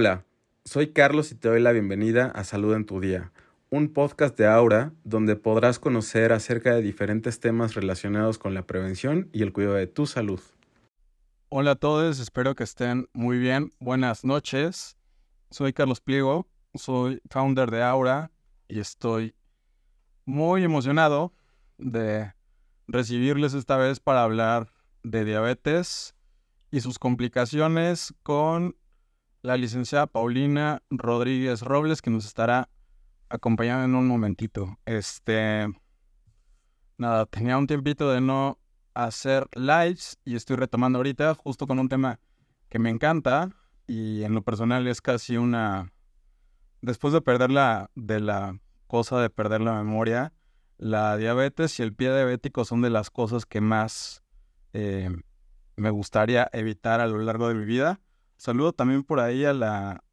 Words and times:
Hola, 0.00 0.24
soy 0.64 0.92
Carlos 0.92 1.32
y 1.32 1.34
te 1.34 1.48
doy 1.48 1.60
la 1.60 1.72
bienvenida 1.72 2.26
a 2.26 2.44
Salud 2.44 2.72
en 2.76 2.86
tu 2.86 3.00
Día, 3.00 3.32
un 3.68 3.92
podcast 3.92 4.38
de 4.38 4.46
Aura 4.46 4.92
donde 5.02 5.34
podrás 5.34 5.80
conocer 5.80 6.32
acerca 6.32 6.72
de 6.72 6.82
diferentes 6.82 7.40
temas 7.40 7.74
relacionados 7.74 8.38
con 8.38 8.54
la 8.54 8.64
prevención 8.64 9.28
y 9.32 9.42
el 9.42 9.52
cuidado 9.52 9.74
de 9.74 9.88
tu 9.88 10.06
salud. 10.06 10.40
Hola 11.48 11.72
a 11.72 11.74
todos, 11.74 12.20
espero 12.20 12.54
que 12.54 12.62
estén 12.62 13.08
muy 13.12 13.38
bien. 13.38 13.72
Buenas 13.80 14.24
noches. 14.24 14.96
Soy 15.50 15.72
Carlos 15.72 16.00
Pliego, 16.00 16.46
soy 16.76 17.20
founder 17.28 17.68
de 17.68 17.82
Aura 17.82 18.30
y 18.68 18.78
estoy 18.78 19.34
muy 20.24 20.62
emocionado 20.62 21.32
de 21.76 22.34
recibirles 22.86 23.52
esta 23.52 23.76
vez 23.76 23.98
para 23.98 24.22
hablar 24.22 24.72
de 25.02 25.24
diabetes 25.24 26.14
y 26.70 26.82
sus 26.82 27.00
complicaciones 27.00 28.14
con 28.22 28.76
la 29.42 29.56
licenciada 29.56 30.06
Paulina 30.06 30.82
Rodríguez 30.90 31.62
Robles, 31.62 32.02
que 32.02 32.10
nos 32.10 32.26
estará 32.26 32.68
acompañando 33.28 33.84
en 33.84 33.94
un 33.94 34.06
momentito. 34.06 34.78
Este, 34.84 35.68
nada, 36.96 37.26
tenía 37.26 37.58
un 37.58 37.66
tiempito 37.66 38.10
de 38.10 38.20
no 38.20 38.58
hacer 38.94 39.46
lives 39.54 40.18
y 40.24 40.34
estoy 40.34 40.56
retomando 40.56 40.98
ahorita 40.98 41.34
justo 41.34 41.66
con 41.66 41.78
un 41.78 41.88
tema 41.88 42.18
que 42.68 42.78
me 42.78 42.90
encanta 42.90 43.50
y 43.86 44.24
en 44.24 44.34
lo 44.34 44.42
personal 44.42 44.86
es 44.88 45.00
casi 45.00 45.36
una 45.36 45.92
después 46.82 47.12
de 47.12 47.20
perder 47.20 47.50
la 47.50 47.90
de 47.94 48.20
la 48.20 48.58
cosa 48.86 49.20
de 49.20 49.30
perder 49.30 49.60
la 49.60 49.74
memoria, 49.74 50.32
la 50.78 51.16
diabetes 51.16 51.78
y 51.78 51.82
el 51.82 51.94
pie 51.94 52.12
diabético 52.12 52.64
son 52.64 52.82
de 52.82 52.90
las 52.90 53.10
cosas 53.10 53.46
que 53.46 53.60
más 53.60 54.22
eh, 54.72 55.10
me 55.76 55.90
gustaría 55.90 56.48
evitar 56.52 57.00
a 57.00 57.06
lo 57.06 57.18
largo 57.18 57.48
de 57.48 57.54
mi 57.54 57.64
vida. 57.64 58.00
Saludo 58.38 58.72
también 58.72 59.02
por 59.02 59.18
ahí 59.18 59.44
a 59.44 59.52
la 59.52 60.04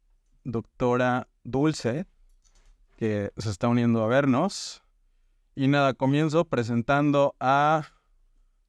doctora 0.42 1.28
Dulce, 1.44 2.06
que 2.96 3.30
se 3.36 3.50
está 3.50 3.68
uniendo 3.68 4.02
a 4.02 4.08
vernos. 4.08 4.82
Y 5.54 5.68
nada, 5.68 5.94
comienzo 5.94 6.44
presentando 6.44 7.36
a 7.38 7.86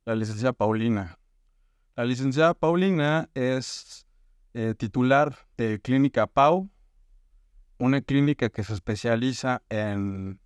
la 0.05 0.13
licenciada 0.13 0.53
Paulina. 0.53 1.17
La 1.95 2.05
licenciada 2.05 2.53
Paulina 2.53 3.31
es 3.33 4.05
eh, 4.53 4.75
titular 4.77 5.35
de 5.57 5.81
Clínica 5.81 6.27
Pau, 6.27 6.69
una 7.79 8.01
clínica 8.01 8.49
que 8.49 8.63
se 8.63 8.75
especializa 8.75 9.63
en 9.69 10.39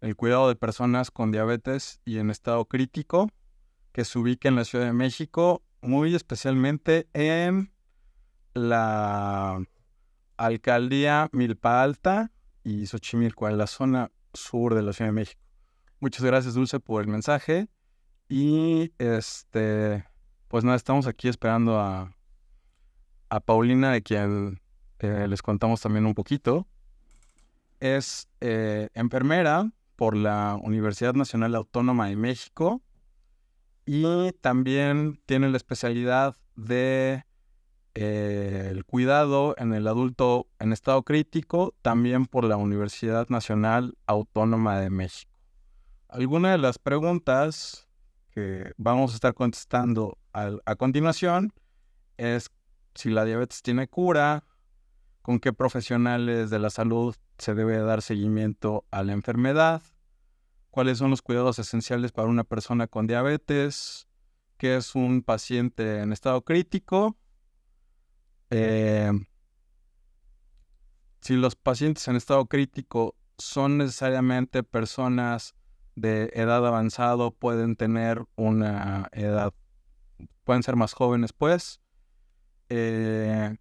el 0.00 0.14
cuidado 0.14 0.46
de 0.48 0.54
personas 0.54 1.10
con 1.10 1.32
diabetes 1.32 2.00
y 2.04 2.18
en 2.18 2.30
estado 2.30 2.66
crítico, 2.66 3.28
que 3.90 4.04
se 4.04 4.16
ubica 4.16 4.48
en 4.48 4.54
la 4.54 4.64
Ciudad 4.64 4.84
de 4.84 4.92
México, 4.92 5.64
muy 5.80 6.14
especialmente 6.14 7.08
en 7.14 7.71
la 8.54 9.62
alcaldía 10.36 11.28
Milpa 11.32 11.82
Alta 11.82 12.30
y 12.64 12.86
Xochimilco, 12.86 13.48
en 13.48 13.58
la 13.58 13.66
zona 13.66 14.10
sur 14.32 14.74
de 14.74 14.82
la 14.82 14.92
Ciudad 14.92 15.08
de 15.08 15.14
México. 15.14 15.40
Muchas 16.00 16.24
gracias, 16.24 16.54
Dulce, 16.54 16.80
por 16.80 17.02
el 17.02 17.08
mensaje. 17.08 17.68
Y 18.28 18.92
este, 18.98 20.04
pues 20.48 20.64
nada, 20.64 20.76
estamos 20.76 21.06
aquí 21.06 21.28
esperando 21.28 21.78
a, 21.78 22.16
a 23.28 23.40
Paulina, 23.40 23.92
de 23.92 24.02
quien 24.02 24.60
eh, 24.98 25.26
les 25.28 25.42
contamos 25.42 25.80
también 25.80 26.06
un 26.06 26.14
poquito. 26.14 26.66
Es 27.80 28.28
eh, 28.40 28.88
enfermera 28.94 29.70
por 29.96 30.16
la 30.16 30.58
Universidad 30.62 31.14
Nacional 31.14 31.54
Autónoma 31.54 32.08
de 32.08 32.16
México 32.16 32.82
y 33.84 34.32
también 34.40 35.20
tiene 35.26 35.48
la 35.48 35.56
especialidad 35.56 36.36
de 36.54 37.24
eh, 37.94 38.68
el 38.70 38.84
cuidado 38.84 39.54
en 39.58 39.74
el 39.74 39.86
adulto 39.86 40.48
en 40.58 40.72
estado 40.72 41.02
crítico, 41.02 41.74
también 41.82 42.26
por 42.26 42.44
la 42.44 42.56
Universidad 42.56 43.28
Nacional 43.28 43.96
Autónoma 44.06 44.78
de 44.78 44.90
México. 44.90 45.30
Algunas 46.08 46.52
de 46.52 46.58
las 46.58 46.78
preguntas 46.78 47.88
que 48.30 48.72
vamos 48.76 49.12
a 49.12 49.14
estar 49.14 49.34
contestando 49.34 50.18
a 50.32 50.76
continuación 50.76 51.52
es 52.16 52.50
si 52.94 53.10
la 53.10 53.24
diabetes 53.24 53.62
tiene 53.62 53.88
cura, 53.88 54.44
con 55.22 55.38
qué 55.38 55.52
profesionales 55.52 56.50
de 56.50 56.58
la 56.58 56.70
salud 56.70 57.14
se 57.38 57.54
debe 57.54 57.78
dar 57.78 58.02
seguimiento 58.02 58.84
a 58.90 59.02
la 59.02 59.12
enfermedad, 59.12 59.82
cuáles 60.70 60.98
son 60.98 61.10
los 61.10 61.22
cuidados 61.22 61.58
esenciales 61.58 62.12
para 62.12 62.28
una 62.28 62.44
persona 62.44 62.86
con 62.86 63.06
diabetes, 63.06 64.08
qué 64.58 64.76
es 64.76 64.94
un 64.94 65.22
paciente 65.22 66.00
en 66.00 66.12
estado 66.12 66.42
crítico, 66.42 67.16
eh, 68.54 69.10
si 71.22 71.34
los 71.36 71.56
pacientes 71.56 72.06
en 72.08 72.16
estado 72.16 72.44
crítico 72.46 73.16
son 73.38 73.78
necesariamente 73.78 74.62
personas 74.62 75.54
de 75.94 76.30
edad 76.34 76.66
avanzada, 76.66 77.30
pueden 77.30 77.76
tener 77.76 78.26
una 78.36 79.08
edad, 79.12 79.54
pueden 80.44 80.62
ser 80.62 80.76
más 80.76 80.92
jóvenes, 80.92 81.32
pues. 81.32 81.80
Eh, 82.68 83.56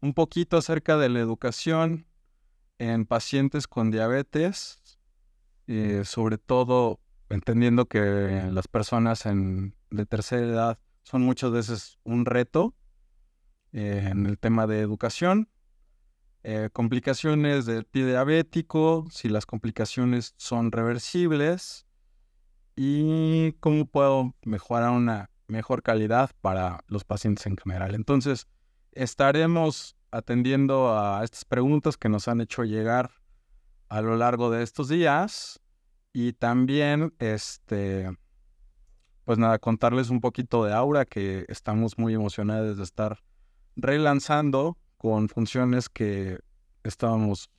un 0.00 0.14
poquito 0.14 0.56
acerca 0.56 0.96
de 0.96 1.08
la 1.10 1.20
educación 1.20 2.06
en 2.78 3.04
pacientes 3.04 3.66
con 3.66 3.90
diabetes, 3.90 4.98
eh, 5.66 6.02
sobre 6.04 6.38
todo 6.38 7.00
entendiendo 7.28 7.86
que 7.86 8.48
las 8.50 8.68
personas 8.68 9.26
en, 9.26 9.74
de 9.90 10.06
tercera 10.06 10.46
edad 10.46 10.78
son 11.02 11.22
muchas 11.22 11.50
veces 11.50 11.98
un 12.04 12.24
reto 12.24 12.74
en 13.72 14.26
el 14.26 14.38
tema 14.38 14.66
de 14.66 14.80
educación. 14.80 15.48
Eh, 16.44 16.70
complicaciones 16.72 17.66
del 17.66 17.84
pie 17.84 18.06
diabético, 18.06 19.06
si 19.10 19.28
las 19.28 19.44
complicaciones 19.44 20.34
son 20.36 20.72
reversibles 20.72 21.86
y 22.76 23.52
cómo 23.60 23.86
puedo 23.86 24.34
mejorar 24.44 24.90
una 24.90 25.30
mejor 25.48 25.82
calidad 25.82 26.30
para 26.40 26.84
los 26.86 27.04
pacientes 27.04 27.46
en 27.46 27.56
general. 27.56 27.94
Entonces, 27.94 28.46
estaremos 28.92 29.96
atendiendo 30.10 30.96
a 30.98 31.24
estas 31.24 31.44
preguntas 31.44 31.96
que 31.96 32.08
nos 32.08 32.28
han 32.28 32.40
hecho 32.40 32.64
llegar 32.64 33.10
a 33.88 34.00
lo 34.00 34.16
largo 34.16 34.50
de 34.50 34.62
estos 34.62 34.88
días 34.88 35.60
y 36.12 36.32
también 36.32 37.14
este 37.18 38.10
pues 39.24 39.38
nada 39.38 39.58
contarles 39.58 40.08
un 40.08 40.20
poquito 40.20 40.64
de 40.64 40.72
Aura 40.72 41.04
que 41.04 41.44
estamos 41.48 41.98
muy 41.98 42.14
emocionados 42.14 42.78
de 42.78 42.82
estar 42.82 43.18
relanzando 43.78 44.76
con 44.96 45.28
funciones 45.28 45.88
que 45.88 46.40
estábamos 46.82 47.50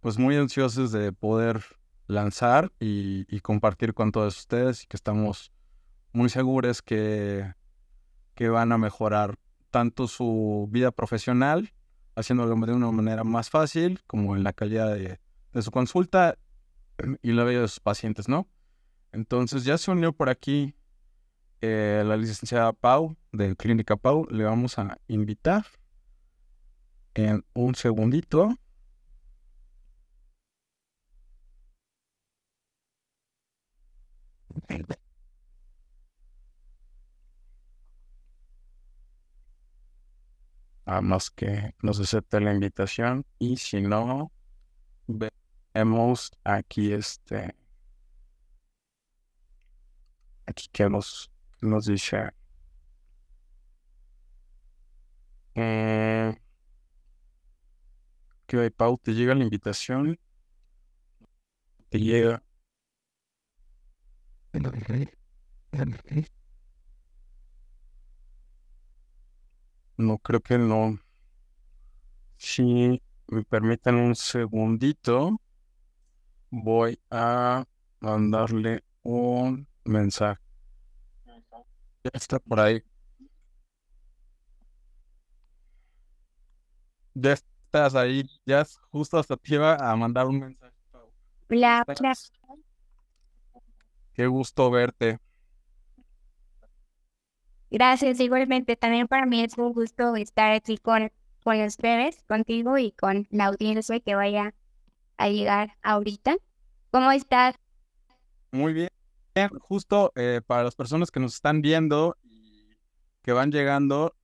pues 0.00 0.18
muy 0.18 0.36
ansiosos 0.36 0.92
de 0.92 1.12
poder 1.12 1.64
lanzar 2.06 2.72
y, 2.78 3.40
compartir 3.40 3.92
con 3.92 4.12
todos 4.12 4.38
ustedes 4.38 4.84
y 4.84 4.86
que 4.86 4.96
estamos 4.96 5.52
muy 6.12 6.28
seguros 6.28 6.80
que, 6.80 7.52
que 8.34 8.48
van 8.48 8.70
a 8.70 8.78
mejorar 8.78 9.38
tanto 9.70 10.06
su 10.06 10.68
vida 10.70 10.92
profesional, 10.92 11.72
haciéndolo 12.14 12.54
de 12.54 12.72
una 12.72 12.90
manera 12.92 13.24
más 13.24 13.50
fácil, 13.50 14.00
como 14.06 14.36
en 14.36 14.44
la 14.44 14.52
calidad 14.52 14.94
de, 14.94 15.18
su 15.60 15.70
consulta 15.70 16.38
y 17.22 17.32
la 17.32 17.44
vida 17.44 17.62
de 17.62 17.68
sus 17.68 17.80
pacientes, 17.80 18.28
¿no? 18.28 18.46
Entonces 19.12 19.64
ya 19.64 19.78
se 19.78 19.90
unió 19.90 20.12
por 20.12 20.28
aquí 20.28 20.74
eh, 21.60 22.02
la 22.06 22.16
licenciada 22.16 22.72
Pau 22.72 23.16
de 23.32 23.56
Clínica 23.56 23.96
Pau. 23.96 24.26
Le 24.30 24.44
vamos 24.44 24.78
a 24.78 24.98
invitar 25.08 25.64
en 27.14 27.44
un 27.54 27.74
segundito. 27.74 28.56
a 40.86 41.00
más 41.00 41.30
que 41.30 41.74
nos 41.82 42.00
acepte 42.00 42.40
la 42.40 42.54
invitación 42.54 43.26
y 43.38 43.56
si 43.56 43.82
no, 43.82 44.32
vemos 45.74 46.30
aquí 46.44 46.92
este, 46.92 47.54
aquí 50.46 50.68
que 50.72 50.88
nos, 50.88 51.30
nos 51.66 51.86
dice, 51.86 52.30
eh, 55.54 56.36
que 58.46 58.70
Pau, 58.70 58.98
te 58.98 59.12
llega 59.12 59.34
la 59.34 59.44
invitación, 59.44 60.18
te 61.88 61.98
llega. 61.98 62.42
No 69.98 70.18
creo 70.18 70.40
que 70.40 70.58
no. 70.58 70.98
Si 72.38 73.02
me 73.28 73.42
permiten 73.44 73.96
un 73.96 74.14
segundito, 74.14 75.40
voy 76.50 76.98
a 77.10 77.64
mandarle 78.00 78.84
un 79.02 79.66
mensaje. 79.84 80.45
Ya 82.06 82.10
está 82.14 82.38
por 82.38 82.60
ahí. 82.60 82.82
ya 87.16 87.32
estás 87.32 87.94
ahí, 87.94 88.28
ya 88.44 88.60
es 88.60 88.78
justo 88.90 89.18
hasta 89.18 89.36
te 89.36 89.54
iba 89.54 89.74
a 89.74 89.96
mandar 89.96 90.26
un 90.26 90.40
mensaje. 90.40 90.72
La, 91.48 91.84
Qué 94.12 94.26
gusto 94.26 94.70
verte. 94.70 95.18
Gracias, 97.70 98.20
igualmente. 98.20 98.76
También 98.76 99.06
para 99.06 99.26
mí 99.26 99.42
es 99.42 99.56
un 99.56 99.72
gusto 99.72 100.16
estar 100.16 100.52
aquí 100.52 100.78
con, 100.78 101.10
con 101.42 101.60
ustedes, 101.62 102.22
contigo 102.24 102.78
y 102.78 102.92
con 102.92 103.26
la 103.30 103.46
audiencia 103.46 104.00
que 104.00 104.14
vaya 104.14 104.54
a 105.16 105.28
llegar 105.28 105.76
ahorita. 105.82 106.36
¿Cómo 106.90 107.10
estás? 107.12 107.56
Muy 108.52 108.72
bien. 108.72 108.95
Justo 109.60 110.12
eh, 110.14 110.40
para 110.46 110.64
las 110.64 110.74
personas 110.74 111.10
que 111.10 111.20
nos 111.20 111.34
están 111.34 111.60
viendo 111.60 112.16
y 112.22 112.74
que 113.22 113.32
van 113.32 113.52
llegando, 113.52 114.14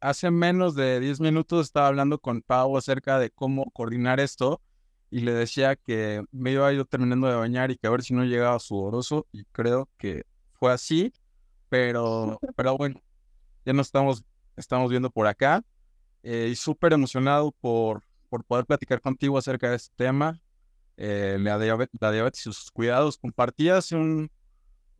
hace 0.00 0.30
menos 0.30 0.74
de 0.74 0.98
10 0.98 1.20
minutos 1.20 1.66
estaba 1.66 1.88
hablando 1.88 2.18
con 2.18 2.40
Pau 2.40 2.76
acerca 2.78 3.18
de 3.18 3.30
cómo 3.30 3.70
coordinar 3.72 4.18
esto 4.18 4.62
y 5.10 5.20
le 5.20 5.32
decía 5.32 5.76
que 5.76 6.24
me 6.30 6.52
iba 6.52 6.66
a 6.66 6.72
ir 6.72 6.84
terminando 6.86 7.26
de 7.26 7.34
bañar 7.34 7.70
y 7.70 7.76
que 7.76 7.86
a 7.86 7.90
ver 7.90 8.02
si 8.02 8.14
no 8.14 8.24
llegaba 8.24 8.58
sudoroso 8.58 9.26
y 9.30 9.44
creo 9.52 9.90
que 9.98 10.24
fue 10.54 10.72
así, 10.72 11.12
pero, 11.68 12.38
pero 12.56 12.78
bueno, 12.78 12.98
ya 13.66 13.74
nos 13.74 13.88
estamos, 13.88 14.24
estamos 14.56 14.90
viendo 14.90 15.10
por 15.10 15.26
acá 15.26 15.62
eh, 16.22 16.48
y 16.50 16.56
súper 16.56 16.94
emocionado 16.94 17.52
por, 17.60 18.02
por 18.30 18.42
poder 18.44 18.64
platicar 18.64 19.02
contigo 19.02 19.36
acerca 19.36 19.68
de 19.68 19.76
este 19.76 19.94
tema, 19.96 20.40
eh, 20.96 21.36
la, 21.38 21.58
diabetes, 21.58 22.00
la 22.00 22.10
diabetes 22.10 22.40
y 22.40 22.44
sus 22.44 22.70
cuidados. 22.70 23.18
Compartí 23.18 23.68
hace 23.68 23.96
un, 23.96 24.30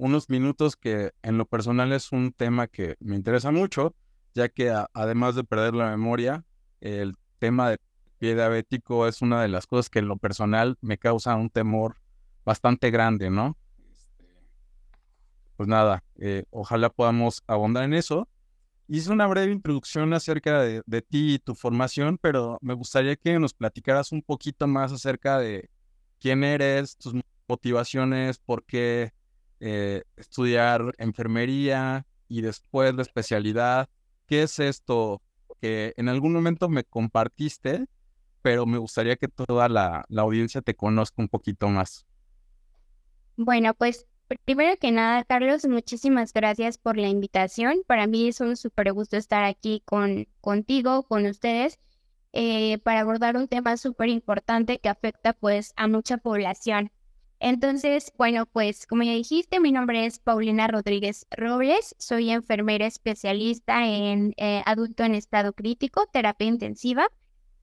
unos 0.02 0.28
minutos 0.28 0.74
que 0.74 1.12
en 1.22 1.38
lo 1.38 1.46
personal 1.46 1.92
es 1.92 2.10
un 2.10 2.32
tema 2.32 2.66
que 2.66 2.96
me 2.98 3.14
interesa 3.14 3.52
mucho, 3.52 3.94
ya 4.34 4.48
que 4.48 4.74
además 4.94 5.36
de 5.36 5.44
perder 5.44 5.74
la 5.74 5.90
memoria, 5.90 6.44
el 6.80 7.14
tema 7.38 7.70
de 7.70 7.78
pie 8.18 8.34
diabético 8.34 9.06
es 9.06 9.22
una 9.22 9.40
de 9.42 9.46
las 9.46 9.68
cosas 9.68 9.88
que 9.90 10.00
en 10.00 10.08
lo 10.08 10.16
personal 10.16 10.76
me 10.80 10.98
causa 10.98 11.36
un 11.36 11.50
temor 11.50 11.98
bastante 12.44 12.90
grande, 12.90 13.30
¿no? 13.30 13.56
Pues 15.56 15.68
nada, 15.68 16.02
eh, 16.16 16.46
ojalá 16.50 16.90
podamos 16.90 17.44
abundar 17.46 17.84
en 17.84 17.94
eso. 17.94 18.28
Hice 18.88 19.12
una 19.12 19.28
breve 19.28 19.52
introducción 19.52 20.12
acerca 20.14 20.62
de, 20.62 21.02
ti 21.02 21.34
y 21.34 21.38
tu 21.38 21.54
formación, 21.54 22.18
pero 22.18 22.58
me 22.60 22.74
gustaría 22.74 23.14
que 23.14 23.38
nos 23.38 23.54
platicaras 23.54 24.10
un 24.10 24.22
poquito 24.22 24.66
más 24.66 24.90
acerca 24.90 25.38
de 25.38 25.70
quién 26.18 26.42
eres, 26.42 26.96
tus 26.96 27.14
motivaciones, 27.46 28.38
por 28.38 28.64
qué 28.64 29.12
eh, 29.62 30.02
estudiar 30.16 30.94
enfermería 30.98 32.04
y 32.28 32.42
después 32.42 32.94
la 32.94 33.02
especialidad. 33.02 33.88
¿Qué 34.26 34.42
es 34.42 34.58
esto 34.58 35.22
que 35.60 35.94
en 35.96 36.08
algún 36.08 36.32
momento 36.32 36.68
me 36.68 36.84
compartiste 36.84 37.86
pero 38.42 38.66
me 38.66 38.78
gustaría 38.78 39.16
que 39.16 39.28
toda 39.28 39.68
la, 39.68 40.04
audiencia 40.16 40.60
te 40.60 40.74
conozca 40.74 41.22
un 41.22 41.28
poquito 41.28 41.68
más. 41.68 42.04
Bueno, 43.36 43.72
pues 43.72 44.06
primero 44.44 44.76
que 44.78 44.90
nada, 44.90 45.24
Carlos, 45.24 45.64
muchísimas 45.66 46.32
gracias 46.32 46.76
por 46.76 46.96
la 46.98 47.08
invitación. 47.08 47.82
Para 47.86 48.06
mí 48.06 48.28
es 48.28 48.40
un 48.40 48.56
súper 48.56 48.92
gusto 48.92 49.16
estar 49.16 49.44
aquí 49.44 49.82
con, 49.86 50.26
contigo, 50.40 51.04
con 51.04 51.24
ustedes, 51.26 51.78
eh, 52.32 52.78
para 52.78 53.00
abordar 53.00 53.36
un 53.36 53.48
tema 53.48 53.76
súper 53.76 54.08
importante 54.08 54.80
que 54.80 54.88
afecta 54.88 55.32
pues 55.32 55.72
a 55.76 55.86
mucha 55.86 56.18
población. 56.18 56.90
Entonces, 57.44 58.12
bueno, 58.16 58.46
pues 58.46 58.86
como 58.86 59.02
ya 59.02 59.14
dijiste, 59.14 59.58
mi 59.58 59.72
nombre 59.72 60.06
es 60.06 60.20
Paulina 60.20 60.68
Rodríguez 60.68 61.26
Robles, 61.32 61.96
soy 61.98 62.30
enfermera 62.30 62.86
especialista 62.86 63.84
en 63.84 64.32
eh, 64.36 64.62
adulto 64.64 65.02
en 65.02 65.16
estado 65.16 65.52
crítico, 65.52 66.06
terapia 66.12 66.46
intensiva. 66.46 67.08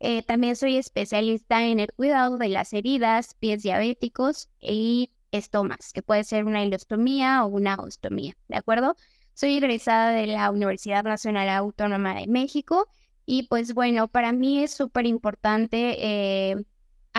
Eh, 0.02 0.22
también 0.24 0.58
soy 0.58 0.76
especialista 0.76 1.66
en 1.66 1.80
el 1.80 1.94
cuidado 1.94 2.38
de 2.38 2.50
las 2.50 2.74
heridas, 2.74 3.36
pies 3.40 3.64
diabéticos 3.64 4.50
y 4.60 5.12
estomas, 5.31 5.94
que 5.94 6.02
puede 6.02 6.26
ser 6.26 6.44
una 6.44 6.62
hilostomía 6.62 7.46
o 7.46 7.48
una 7.48 7.76
ostomía, 7.76 8.36
¿de 8.50 8.58
acuerdo? 8.58 8.98
Soy 9.34 9.56
egresada 9.56 10.12
de 10.12 10.28
la 10.28 10.52
Universidad 10.52 11.06
Nacional 11.06 11.48
Autónoma 11.48 12.16
de 12.16 12.28
México 12.28 12.90
y 13.26 13.44
pues 13.44 13.74
bueno, 13.74 14.10
para 14.10 14.34
mí 14.34 14.62
es 14.62 14.72
súper 14.74 15.06
importante 15.06 15.96
eh, 16.06 16.66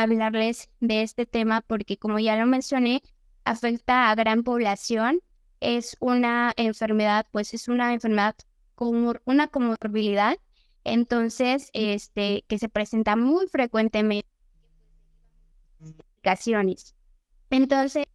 hablarles 0.03 0.71
de 0.81 1.03
este 1.03 1.27
tema 1.27 1.61
porque 1.63 1.97
como 1.97 2.19
ya 2.19 2.37
lo 2.37 2.47
mencioné, 2.47 3.03
afecta 3.45 4.11
a 4.11 4.15
gran 4.15 4.43
población. 4.43 5.21
Es 5.61 5.97
una 6.01 6.53
enfermedad, 6.57 7.27
pues 7.33 7.53
es 7.55 7.69
una 7.69 7.93
enfermedad 7.93 8.35
con 8.75 9.21
una 9.27 9.49
comorbilidad 9.49 10.39
entonces, 10.85 11.71
este, 11.73 12.45
que 12.49 12.59
se 12.59 12.69
presenta 12.69 13.17
muy 13.17 13.47
frecuentemente 13.49 14.29
Entonces, 17.51 18.07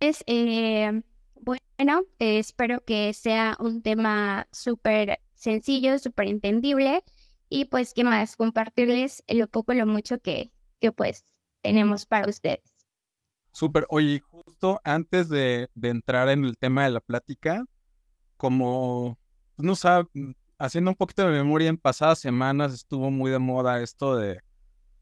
eh, 0.00 1.02
bueno, 1.40 2.02
espero 2.18 2.84
que 2.84 3.12
sea 3.14 3.56
un 3.60 3.82
tema 3.82 4.48
súper 4.52 5.20
sencillo, 5.34 5.98
súper 5.98 6.28
entendible 6.28 7.04
y 7.48 7.66
pues 7.66 7.94
qué 7.94 8.04
más, 8.04 8.36
compartirles 8.36 9.24
lo 9.28 9.46
poco, 9.48 9.74
lo 9.74 9.86
mucho 9.86 10.18
que, 10.20 10.50
que 10.80 10.92
pues 10.92 11.24
tenemos 11.62 12.06
para 12.06 12.28
ustedes. 12.28 12.74
Súper, 13.52 13.86
oye, 13.88 14.20
justo 14.20 14.80
antes 14.84 15.28
de, 15.28 15.68
de, 15.74 15.88
entrar 15.88 16.28
en 16.28 16.44
el 16.44 16.56
tema 16.56 16.84
de 16.84 16.90
la 16.90 17.00
plática, 17.00 17.64
como 18.36 19.18
no 19.56 19.74
sabe, 19.74 20.08
haciendo 20.58 20.90
un 20.90 20.96
poquito 20.96 21.22
de 21.26 21.32
memoria, 21.32 21.68
en 21.68 21.78
pasadas 21.78 22.20
semanas 22.20 22.72
estuvo 22.72 23.10
muy 23.10 23.30
de 23.30 23.38
moda 23.38 23.80
esto 23.82 24.16
de, 24.16 24.40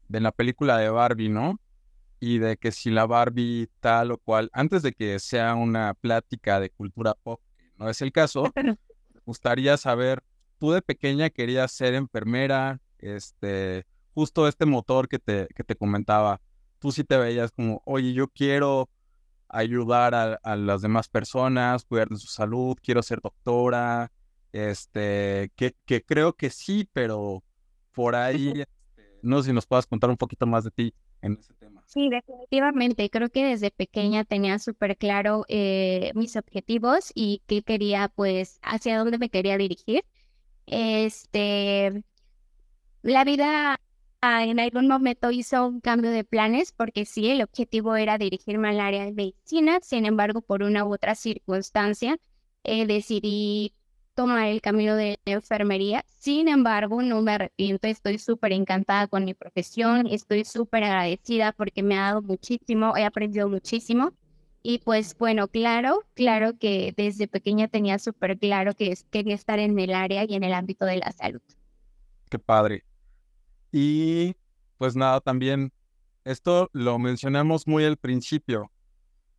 de 0.07 0.19
la 0.21 0.31
película 0.31 0.77
de 0.77 0.89
Barbie, 0.89 1.29
¿no? 1.29 1.59
Y 2.19 2.39
de 2.39 2.57
que 2.57 2.71
si 2.71 2.89
la 2.89 3.05
Barbie 3.05 3.69
tal 3.79 4.11
o 4.11 4.17
cual, 4.17 4.49
antes 4.53 4.81
de 4.81 4.93
que 4.93 5.19
sea 5.19 5.55
una 5.55 5.93
plática 5.93 6.59
de 6.59 6.71
cultura 6.71 7.13
pop, 7.13 7.41
no 7.77 7.89
es 7.89 8.01
el 8.01 8.11
caso, 8.11 8.51
me 8.55 8.77
gustaría 9.25 9.77
saber, 9.77 10.23
tú 10.57 10.71
de 10.71 10.81
pequeña 10.81 11.29
querías 11.29 11.71
ser 11.71 11.93
enfermera, 11.93 12.79
este, 12.97 13.85
justo 14.17 14.47
este 14.47 14.65
motor 14.65 15.07
que 15.07 15.19
te, 15.19 15.47
que 15.55 15.63
te 15.63 15.75
comentaba, 15.75 16.41
tú 16.79 16.91
sí 16.91 17.03
te 17.03 17.17
veías 17.17 17.51
como, 17.51 17.83
oye, 17.85 18.13
yo 18.13 18.27
quiero 18.27 18.89
ayudar 19.47 20.15
a, 20.15 20.39
a 20.41 20.55
las 20.55 20.81
demás 20.81 21.07
personas, 21.07 21.85
cuidar 21.85 22.09
de 22.09 22.17
su 22.17 22.25
salud, 22.25 22.75
quiero 22.81 23.03
ser 23.03 23.21
doctora, 23.21 24.11
este, 24.53 25.51
que, 25.55 25.75
que 25.85 26.01
creo 26.01 26.33
que 26.33 26.49
sí, 26.49 26.89
pero 26.93 27.43
por 27.91 28.15
ahí, 28.15 28.47
este, 28.47 29.19
no 29.21 29.43
sé 29.43 29.49
si 29.49 29.53
nos 29.53 29.67
puedas 29.67 29.85
contar 29.85 30.09
un 30.09 30.17
poquito 30.17 30.47
más 30.47 30.63
de 30.63 30.71
ti 30.71 30.93
en 31.21 31.37
ese 31.37 31.53
tema. 31.53 31.83
Sí, 31.85 32.09
definitivamente. 32.09 33.11
Creo 33.11 33.29
que 33.29 33.45
desde 33.45 33.69
pequeña 33.69 34.23
tenía 34.23 34.57
súper 34.57 34.97
claro 34.97 35.45
eh, 35.47 36.11
mis 36.15 36.35
objetivos 36.37 37.11
y 37.13 37.43
qué 37.45 37.61
quería, 37.61 38.11
pues, 38.15 38.57
hacia 38.63 38.97
dónde 38.97 39.19
me 39.19 39.29
quería 39.29 39.59
dirigir. 39.59 40.03
Este, 40.65 42.03
la 43.03 43.23
vida 43.23 43.79
ah, 44.21 44.45
en 44.45 44.59
algún 44.59 44.87
momento 44.87 45.31
hizo 45.31 45.67
un 45.67 45.81
cambio 45.81 46.11
de 46.11 46.23
planes 46.23 46.71
porque 46.71 47.05
sí, 47.05 47.29
el 47.29 47.41
objetivo 47.41 47.95
era 47.95 48.17
dirigirme 48.17 48.69
al 48.69 48.79
área 48.79 49.05
de 49.05 49.13
medicina. 49.13 49.79
Sin 49.81 50.05
embargo, 50.05 50.41
por 50.41 50.63
una 50.63 50.85
u 50.85 50.93
otra 50.93 51.15
circunstancia, 51.15 52.17
eh, 52.63 52.85
decidí 52.85 53.73
tomar 54.17 54.47
el 54.47 54.61
camino 54.61 54.95
de 54.95 55.19
enfermería. 55.25 56.03
Sin 56.07 56.47
embargo, 56.47 57.01
no 57.03 57.21
me 57.21 57.33
arrepiento, 57.33 57.87
estoy 57.87 58.17
súper 58.17 58.51
encantada 58.51 59.07
con 59.07 59.25
mi 59.25 59.35
profesión, 59.35 60.07
estoy 60.07 60.43
súper 60.43 60.83
agradecida 60.83 61.51
porque 61.51 61.83
me 61.83 61.97
ha 61.97 62.07
dado 62.07 62.23
muchísimo, 62.23 62.97
he 62.97 63.05
aprendido 63.05 63.47
muchísimo. 63.47 64.13
Y 64.63 64.79
pues 64.79 65.15
bueno, 65.17 65.47
claro, 65.47 66.03
claro 66.15 66.57
que 66.57 66.93
desde 66.97 67.27
pequeña 67.27 67.67
tenía 67.67 67.99
súper 67.99 68.37
claro 68.39 68.73
que 68.73 68.97
quería 69.11 69.35
estar 69.35 69.59
en 69.59 69.77
el 69.79 69.93
área 69.93 70.25
y 70.27 70.33
en 70.33 70.43
el 70.43 70.53
ámbito 70.53 70.85
de 70.85 70.97
la 70.97 71.11
salud. 71.11 71.41
Qué 72.29 72.39
padre. 72.39 72.83
Y 73.71 74.35
pues 74.77 74.95
nada, 74.95 75.21
también 75.21 75.71
esto 76.23 76.69
lo 76.73 76.99
mencionamos 76.99 77.67
muy 77.67 77.85
al 77.85 77.97
principio. 77.97 78.71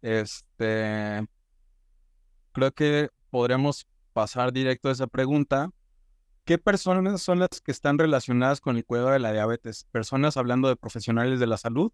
Este, 0.03 1.27
creo 2.53 2.73
que 2.73 3.11
podremos 3.31 3.87
pasar 4.13 4.53
directo 4.53 4.89
a 4.89 4.93
esa 4.93 5.07
pregunta, 5.07 5.71
¿qué 6.45 6.59
personas 6.59 7.21
son 7.23 7.41
las 7.41 7.61
que 7.63 7.71
están 7.71 7.99
relacionadas 7.99 8.61
con 8.61 8.77
el 8.77 8.85
cuidado 8.85 9.11
de 9.11 9.19
la 9.19 9.33
diabetes? 9.33 9.85
Personas 9.93 10.37
hablando 10.37 10.69
de 10.69 10.77
profesionales 10.77 11.41
de 11.41 11.47
la 11.47 11.57
salud 11.57 11.93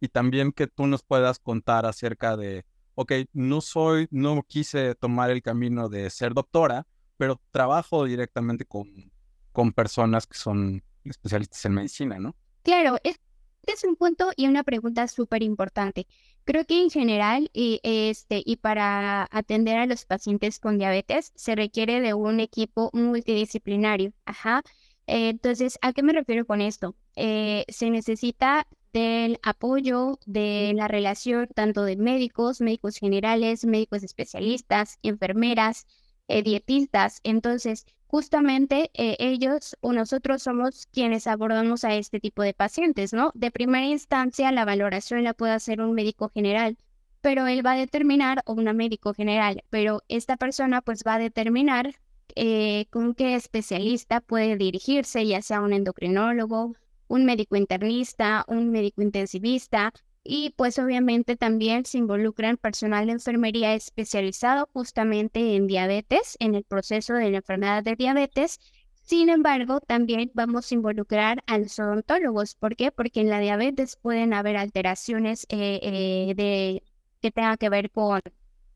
y 0.00 0.08
también 0.08 0.52
que 0.52 0.66
tú 0.66 0.86
nos 0.86 1.02
puedas 1.02 1.38
contar 1.38 1.86
acerca 1.86 2.36
de, 2.36 2.64
ok, 2.94 3.12
no 3.32 3.60
soy, 3.60 4.06
no 4.10 4.42
quise 4.46 4.94
tomar 4.94 5.30
el 5.30 5.42
camino 5.42 5.88
de 5.88 6.10
ser 6.10 6.34
doctora, 6.34 6.86
pero 7.16 7.40
trabajo 7.50 8.04
directamente 8.04 8.66
con, 8.66 9.10
con 9.52 9.72
personas 9.72 10.26
que 10.26 10.36
son 10.36 10.82
especialistas 11.10 11.64
en 11.64 11.72
medicina, 11.72 12.18
¿no? 12.18 12.36
Claro, 12.62 12.98
es 13.04 13.20
es 13.66 13.84
un 13.84 13.96
punto 13.96 14.32
y 14.36 14.46
una 14.46 14.62
pregunta 14.64 15.08
súper 15.08 15.42
importante. 15.42 16.06
Creo 16.44 16.64
que 16.64 16.80
en 16.80 16.90
general 16.90 17.50
y, 17.52 17.80
este, 17.82 18.42
y 18.44 18.56
para 18.56 19.28
atender 19.30 19.78
a 19.78 19.86
los 19.86 20.04
pacientes 20.04 20.60
con 20.60 20.78
diabetes 20.78 21.32
se 21.34 21.56
requiere 21.56 22.00
de 22.00 22.14
un 22.14 22.40
equipo 22.40 22.90
multidisciplinario. 22.92 24.12
Ajá. 24.24 24.62
entonces, 25.06 25.78
¿a 25.82 25.92
qué 25.92 26.02
me 26.02 26.12
refiero 26.12 26.46
con 26.46 26.60
esto? 26.60 26.96
Eh, 27.16 27.64
se 27.68 27.90
necesita 27.90 28.66
del 28.92 29.38
apoyo 29.42 30.18
de 30.26 30.72
la 30.74 30.88
relación 30.88 31.48
tanto 31.54 31.84
de 31.84 31.96
médicos, 31.96 32.60
médicos 32.60 32.96
generales, 32.96 33.64
médicos 33.64 34.02
especialistas, 34.02 34.98
enfermeras, 35.02 35.86
eh, 36.28 36.42
dietistas. 36.42 37.20
Entonces, 37.24 37.86
justamente 38.06 38.90
eh, 38.94 39.16
ellos 39.18 39.76
o 39.80 39.92
nosotros 39.92 40.42
somos 40.42 40.86
quienes 40.92 41.26
abordamos 41.26 41.84
a 41.84 41.94
este 41.94 42.20
tipo 42.20 42.42
de 42.42 42.54
pacientes, 42.54 43.12
¿no? 43.12 43.32
De 43.34 43.50
primera 43.50 43.86
instancia, 43.86 44.52
la 44.52 44.64
valoración 44.64 45.24
la 45.24 45.34
puede 45.34 45.52
hacer 45.52 45.80
un 45.80 45.92
médico 45.92 46.30
general, 46.32 46.76
pero 47.20 47.46
él 47.46 47.64
va 47.66 47.72
a 47.72 47.76
determinar, 47.76 48.42
o 48.46 48.52
una 48.54 48.72
médico 48.72 49.12
general, 49.14 49.64
pero 49.70 50.02
esta 50.08 50.36
persona 50.36 50.82
pues 50.82 51.02
va 51.06 51.14
a 51.14 51.18
determinar 51.18 51.94
eh, 52.34 52.86
con 52.90 53.14
qué 53.14 53.34
especialista 53.34 54.20
puede 54.20 54.56
dirigirse, 54.56 55.26
ya 55.26 55.42
sea 55.42 55.60
un 55.60 55.72
endocrinólogo, 55.72 56.74
un 57.08 57.24
médico 57.24 57.56
internista, 57.56 58.44
un 58.48 58.70
médico 58.70 59.02
intensivista, 59.02 59.92
y 60.28 60.50
pues 60.56 60.78
obviamente 60.78 61.36
también 61.36 61.84
se 61.84 61.98
involucran 61.98 62.56
personal 62.56 63.06
de 63.06 63.12
enfermería 63.12 63.74
especializado 63.74 64.68
justamente 64.72 65.56
en 65.56 65.66
diabetes, 65.66 66.36
en 66.40 66.54
el 66.54 66.64
proceso 66.64 67.14
de 67.14 67.30
la 67.30 67.38
enfermedad 67.38 67.82
de 67.82 67.96
diabetes. 67.96 68.58
Sin 69.02 69.28
embargo, 69.28 69.80
también 69.80 70.30
vamos 70.34 70.70
a 70.70 70.74
involucrar 70.74 71.42
a 71.46 71.58
los 71.58 71.78
odontólogos. 71.78 72.56
¿Por 72.56 72.76
qué? 72.76 72.90
Porque 72.90 73.20
en 73.20 73.30
la 73.30 73.40
diabetes 73.40 73.96
pueden 73.96 74.34
haber 74.34 74.56
alteraciones 74.56 75.46
eh, 75.48 75.78
eh, 75.82 76.34
de, 76.34 76.82
que 77.20 77.30
tengan 77.30 77.56
que 77.56 77.68
ver 77.68 77.90
con, 77.90 78.20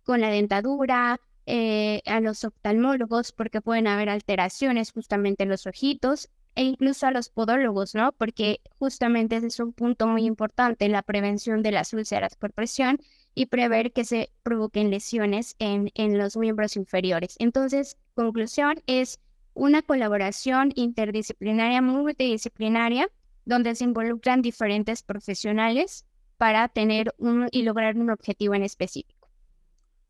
con 0.04 0.20
la 0.20 0.30
dentadura, 0.30 1.18
eh, 1.52 2.02
a 2.06 2.20
los 2.20 2.44
oftalmólogos 2.44 3.32
porque 3.32 3.60
pueden 3.60 3.88
haber 3.88 4.08
alteraciones 4.08 4.92
justamente 4.92 5.42
en 5.42 5.48
los 5.48 5.66
ojitos 5.66 6.28
e 6.60 6.64
incluso 6.64 7.06
a 7.06 7.10
los 7.10 7.30
podólogos, 7.30 7.94
¿no? 7.94 8.12
Porque 8.12 8.60
justamente 8.78 9.36
ese 9.36 9.46
es 9.46 9.60
un 9.60 9.72
punto 9.72 10.06
muy 10.06 10.26
importante, 10.26 10.90
la 10.90 11.00
prevención 11.00 11.62
de 11.62 11.72
las 11.72 11.94
úlceras 11.94 12.36
por 12.36 12.52
presión 12.52 12.98
y 13.34 13.46
prever 13.46 13.92
que 13.94 14.04
se 14.04 14.30
provoquen 14.42 14.90
lesiones 14.90 15.56
en, 15.58 15.90
en 15.94 16.18
los 16.18 16.36
miembros 16.36 16.76
inferiores. 16.76 17.36
Entonces, 17.38 17.96
conclusión 18.12 18.82
es 18.86 19.20
una 19.54 19.80
colaboración 19.80 20.70
interdisciplinaria, 20.74 21.80
multidisciplinaria, 21.80 23.08
donde 23.46 23.74
se 23.74 23.84
involucran 23.84 24.42
diferentes 24.42 25.02
profesionales 25.02 26.04
para 26.36 26.68
tener 26.68 27.14
un, 27.16 27.48
y 27.52 27.62
lograr 27.62 27.96
un 27.96 28.10
objetivo 28.10 28.52
en 28.52 28.64
específico. 28.64 29.30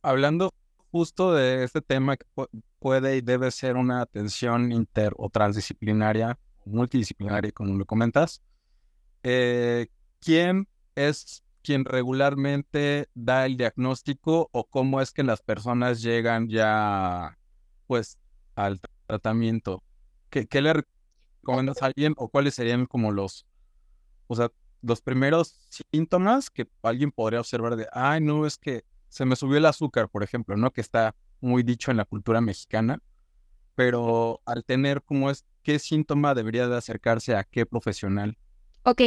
Hablando 0.02 0.52
justo 0.90 1.32
de 1.32 1.62
este 1.62 1.80
tema 1.80 2.16
que 2.16 2.26
puede 2.80 3.16
y 3.16 3.20
debe 3.20 3.50
ser 3.50 3.76
una 3.76 4.00
atención 4.00 4.72
inter 4.72 5.12
o 5.16 5.28
transdisciplinaria, 5.30 6.38
multidisciplinaria, 6.64 7.52
como 7.52 7.76
lo 7.76 7.84
comentas. 7.84 8.42
Eh, 9.22 9.88
¿Quién 10.20 10.66
es 10.94 11.44
quien 11.62 11.84
regularmente 11.84 13.08
da 13.14 13.46
el 13.46 13.56
diagnóstico 13.56 14.48
o 14.52 14.64
cómo 14.64 15.00
es 15.00 15.12
que 15.12 15.22
las 15.22 15.42
personas 15.42 16.02
llegan 16.02 16.48
ya 16.48 17.38
pues 17.86 18.18
al 18.56 18.80
tratamiento? 19.06 19.82
¿Qué, 20.30 20.46
qué 20.46 20.62
le 20.62 20.72
recomiendas 20.72 21.82
a 21.82 21.86
alguien 21.86 22.14
o 22.16 22.28
cuáles 22.28 22.54
serían 22.54 22.86
como 22.86 23.12
los, 23.12 23.46
o 24.26 24.36
sea, 24.36 24.50
los 24.82 25.02
primeros 25.02 25.60
síntomas 25.92 26.50
que 26.50 26.66
alguien 26.82 27.12
podría 27.12 27.40
observar 27.40 27.76
de, 27.76 27.86
ay, 27.92 28.20
no, 28.20 28.46
es 28.46 28.56
que 28.56 28.84
se 29.08 29.24
me 29.24 29.36
subió 29.36 29.58
el 29.58 29.66
azúcar, 29.66 30.08
por 30.08 30.22
ejemplo, 30.22 30.56
¿no? 30.56 30.70
Que 30.70 30.80
está 30.80 31.14
muy 31.40 31.62
dicho 31.62 31.90
en 31.90 31.96
la 31.96 32.04
cultura 32.04 32.40
mexicana, 32.40 33.02
pero 33.74 34.40
al 34.44 34.64
tener 34.64 35.02
como 35.02 35.30
es, 35.30 35.44
¿qué 35.62 35.78
síntoma 35.78 36.34
debería 36.34 36.68
de 36.68 36.76
acercarse 36.76 37.34
a 37.34 37.44
qué 37.44 37.66
profesional? 37.66 38.36
Ok, 38.82 39.02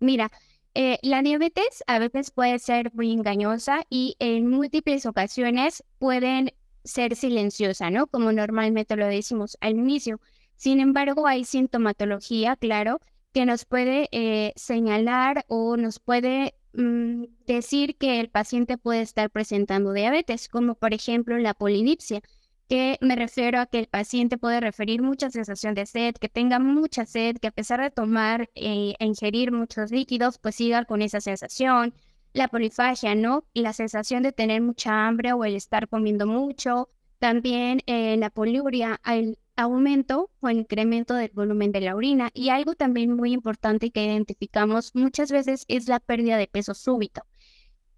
mira, 0.00 0.30
eh, 0.74 0.98
la 1.02 1.22
diabetes 1.22 1.82
a 1.86 1.98
veces 1.98 2.30
puede 2.30 2.58
ser 2.58 2.92
muy 2.94 3.12
engañosa 3.12 3.84
y 3.90 4.16
en 4.18 4.48
múltiples 4.48 5.06
ocasiones 5.06 5.84
pueden 5.98 6.52
ser 6.84 7.16
silenciosa, 7.16 7.90
¿no? 7.90 8.06
Como 8.06 8.32
normalmente 8.32 8.96
lo 8.96 9.06
decimos 9.06 9.56
al 9.60 9.72
inicio. 9.72 10.20
Sin 10.56 10.80
embargo, 10.80 11.26
hay 11.26 11.44
sintomatología, 11.44 12.56
claro, 12.56 13.00
que 13.32 13.46
nos 13.46 13.64
puede 13.64 14.08
eh, 14.12 14.52
señalar 14.56 15.44
o 15.48 15.76
nos 15.76 15.98
puede 16.00 16.54
Mm, 16.74 17.24
decir 17.46 17.96
que 17.96 18.20
el 18.20 18.28
paciente 18.28 18.76
puede 18.78 19.00
estar 19.00 19.30
presentando 19.30 19.92
diabetes, 19.92 20.48
como 20.48 20.74
por 20.74 20.92
ejemplo 20.94 21.38
la 21.38 21.54
polidipsia, 21.54 22.20
que 22.68 22.98
me 23.00 23.16
refiero 23.16 23.60
a 23.60 23.66
que 23.66 23.78
el 23.78 23.86
paciente 23.86 24.36
puede 24.36 24.60
referir 24.60 25.02
mucha 25.02 25.30
sensación 25.30 25.74
de 25.74 25.86
sed, 25.86 26.14
que 26.16 26.28
tenga 26.28 26.58
mucha 26.58 27.06
sed, 27.06 27.38
que 27.38 27.48
a 27.48 27.50
pesar 27.52 27.80
de 27.80 27.90
tomar 27.90 28.50
eh, 28.54 28.94
e 28.98 29.04
ingerir 29.06 29.52
muchos 29.52 29.90
líquidos, 29.90 30.38
pues 30.38 30.56
siga 30.56 30.84
con 30.84 31.00
esa 31.02 31.20
sensación. 31.20 31.94
La 32.34 32.48
polifagia, 32.48 33.14
¿no? 33.14 33.44
La 33.54 33.72
sensación 33.72 34.22
de 34.22 34.32
tener 34.32 34.60
mucha 34.60 35.06
hambre 35.06 35.32
o 35.32 35.44
el 35.44 35.56
estar 35.56 35.88
comiendo 35.88 36.26
mucho. 36.26 36.90
También 37.18 37.80
eh, 37.86 38.16
la 38.18 38.30
poliuria, 38.30 39.00
el 39.06 39.38
aumento 39.58 40.30
o 40.40 40.48
incremento 40.48 41.14
del 41.14 41.32
volumen 41.34 41.72
de 41.72 41.80
la 41.82 41.96
orina. 41.96 42.30
Y 42.32 42.48
algo 42.48 42.74
también 42.74 43.14
muy 43.14 43.32
importante 43.32 43.90
que 43.90 44.04
identificamos 44.04 44.94
muchas 44.94 45.30
veces 45.30 45.64
es 45.68 45.88
la 45.88 46.00
pérdida 46.00 46.36
de 46.38 46.46
peso 46.46 46.74
súbito. 46.74 47.22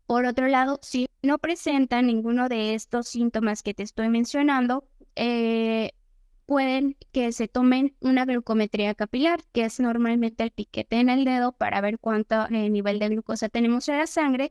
Por 0.06 0.24
otro 0.24 0.48
lado, 0.48 0.80
si 0.82 1.06
no 1.22 1.38
presenta 1.38 2.02
ninguno 2.02 2.48
de 2.48 2.74
estos 2.74 3.08
síntomas 3.08 3.62
que 3.62 3.74
te 3.74 3.84
estoy 3.84 4.08
mencionando, 4.08 4.88
eh, 5.14 5.92
pueden 6.46 6.96
que 7.12 7.30
se 7.30 7.46
tomen 7.46 7.94
una 8.00 8.24
glucometría 8.24 8.94
capilar, 8.94 9.40
que 9.52 9.64
es 9.66 9.78
normalmente 9.78 10.42
el 10.42 10.50
piquete 10.50 10.96
en 10.98 11.10
el 11.10 11.24
dedo 11.24 11.52
para 11.52 11.80
ver 11.80 11.98
cuánto 12.00 12.46
eh, 12.46 12.70
nivel 12.70 12.98
de 12.98 13.10
glucosa 13.10 13.48
tenemos 13.48 13.88
en 13.88 13.98
la 13.98 14.06
sangre. 14.06 14.50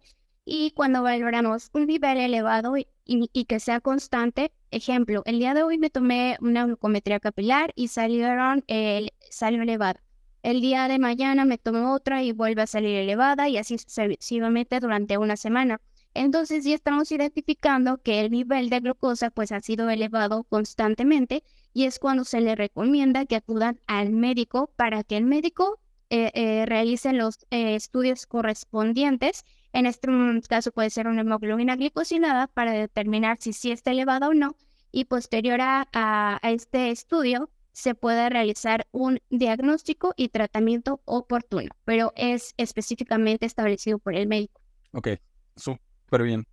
Y 0.51 0.71
cuando 0.71 1.03
valoramos 1.03 1.69
un 1.73 1.85
nivel 1.85 2.17
elevado 2.17 2.73
y, 2.75 3.45
que 3.45 3.59
sea 3.59 3.81
constante. 3.81 4.51
Ejemplo, 4.71 5.21
el 5.25 5.37
día 5.37 5.53
de 5.53 5.61
hoy 5.61 5.77
me 5.77 5.91
tomé 5.91 6.37
una 6.41 6.65
glucometría 6.65 7.19
capilar 7.19 7.71
y 7.75 7.89
salieron, 7.89 8.63
el 8.65 9.13
salió 9.29 9.61
elevada. 9.61 10.01
El 10.41 10.59
día 10.61 10.87
de 10.87 10.97
mañana 10.97 11.45
me 11.45 11.59
tomo 11.59 11.93
otra 11.93 12.23
y 12.23 12.31
vuelve 12.31 12.63
a 12.63 12.67
salir 12.67 12.97
elevada 12.97 13.47
y 13.47 13.57
así 13.57 13.77
sucesivamente 13.77 14.79
durante 14.79 15.19
una 15.19 15.37
semana. 15.37 15.81
Entonces 16.15 16.63
ya 16.63 16.73
estamos 16.73 17.11
identificando 17.11 17.99
que 17.99 18.19
el 18.19 18.31
nivel 18.31 18.71
de 18.71 18.79
glucosa 18.79 19.29
pues 19.29 19.51
ha 19.51 19.59
sido 19.59 19.87
elevado 19.91 20.45
constantemente 20.45 21.43
y 21.75 21.83
es 21.83 21.99
cuando 21.99 22.23
se 22.23 22.41
le 22.41 22.55
recomienda 22.55 23.27
que 23.27 23.35
acudan 23.35 23.79
al 23.85 24.13
médico 24.13 24.71
para 24.75 25.03
que 25.03 25.17
el 25.17 25.25
médico 25.25 25.79
eh, 26.09 26.31
eh, 26.33 26.65
realice 26.65 27.13
los 27.13 27.45
eh, 27.51 27.75
estudios 27.75 28.25
correspondientes 28.25 29.45
en 29.73 29.85
este 29.85 30.09
caso 30.47 30.71
puede 30.71 30.89
ser 30.89 31.07
una 31.07 31.21
hemoglobina 31.21 31.75
glicosilada 31.75 32.47
para 32.47 32.71
determinar 32.71 33.37
si 33.39 33.53
sí 33.53 33.71
está 33.71 33.91
elevada 33.91 34.29
o 34.29 34.33
no 34.33 34.55
y 34.91 35.05
posterior 35.05 35.59
a, 35.61 36.39
este 36.43 36.91
estudio 36.91 37.49
se 37.71 37.95
puede 37.95 38.29
realizar 38.29 38.87
un 38.91 39.19
diagnóstico 39.29 40.13
y 40.17 40.29
tratamiento 40.29 41.01
oportuno, 41.05 41.69
pero 41.85 42.11
es 42.15 42.53
específicamente 42.57 43.45
establecido 43.45 43.99
por 43.99 44.15
el 44.15 44.27
médico. 44.27 44.59
Ok, 44.91 45.09
súper 45.55 46.23
bien. 46.23 46.45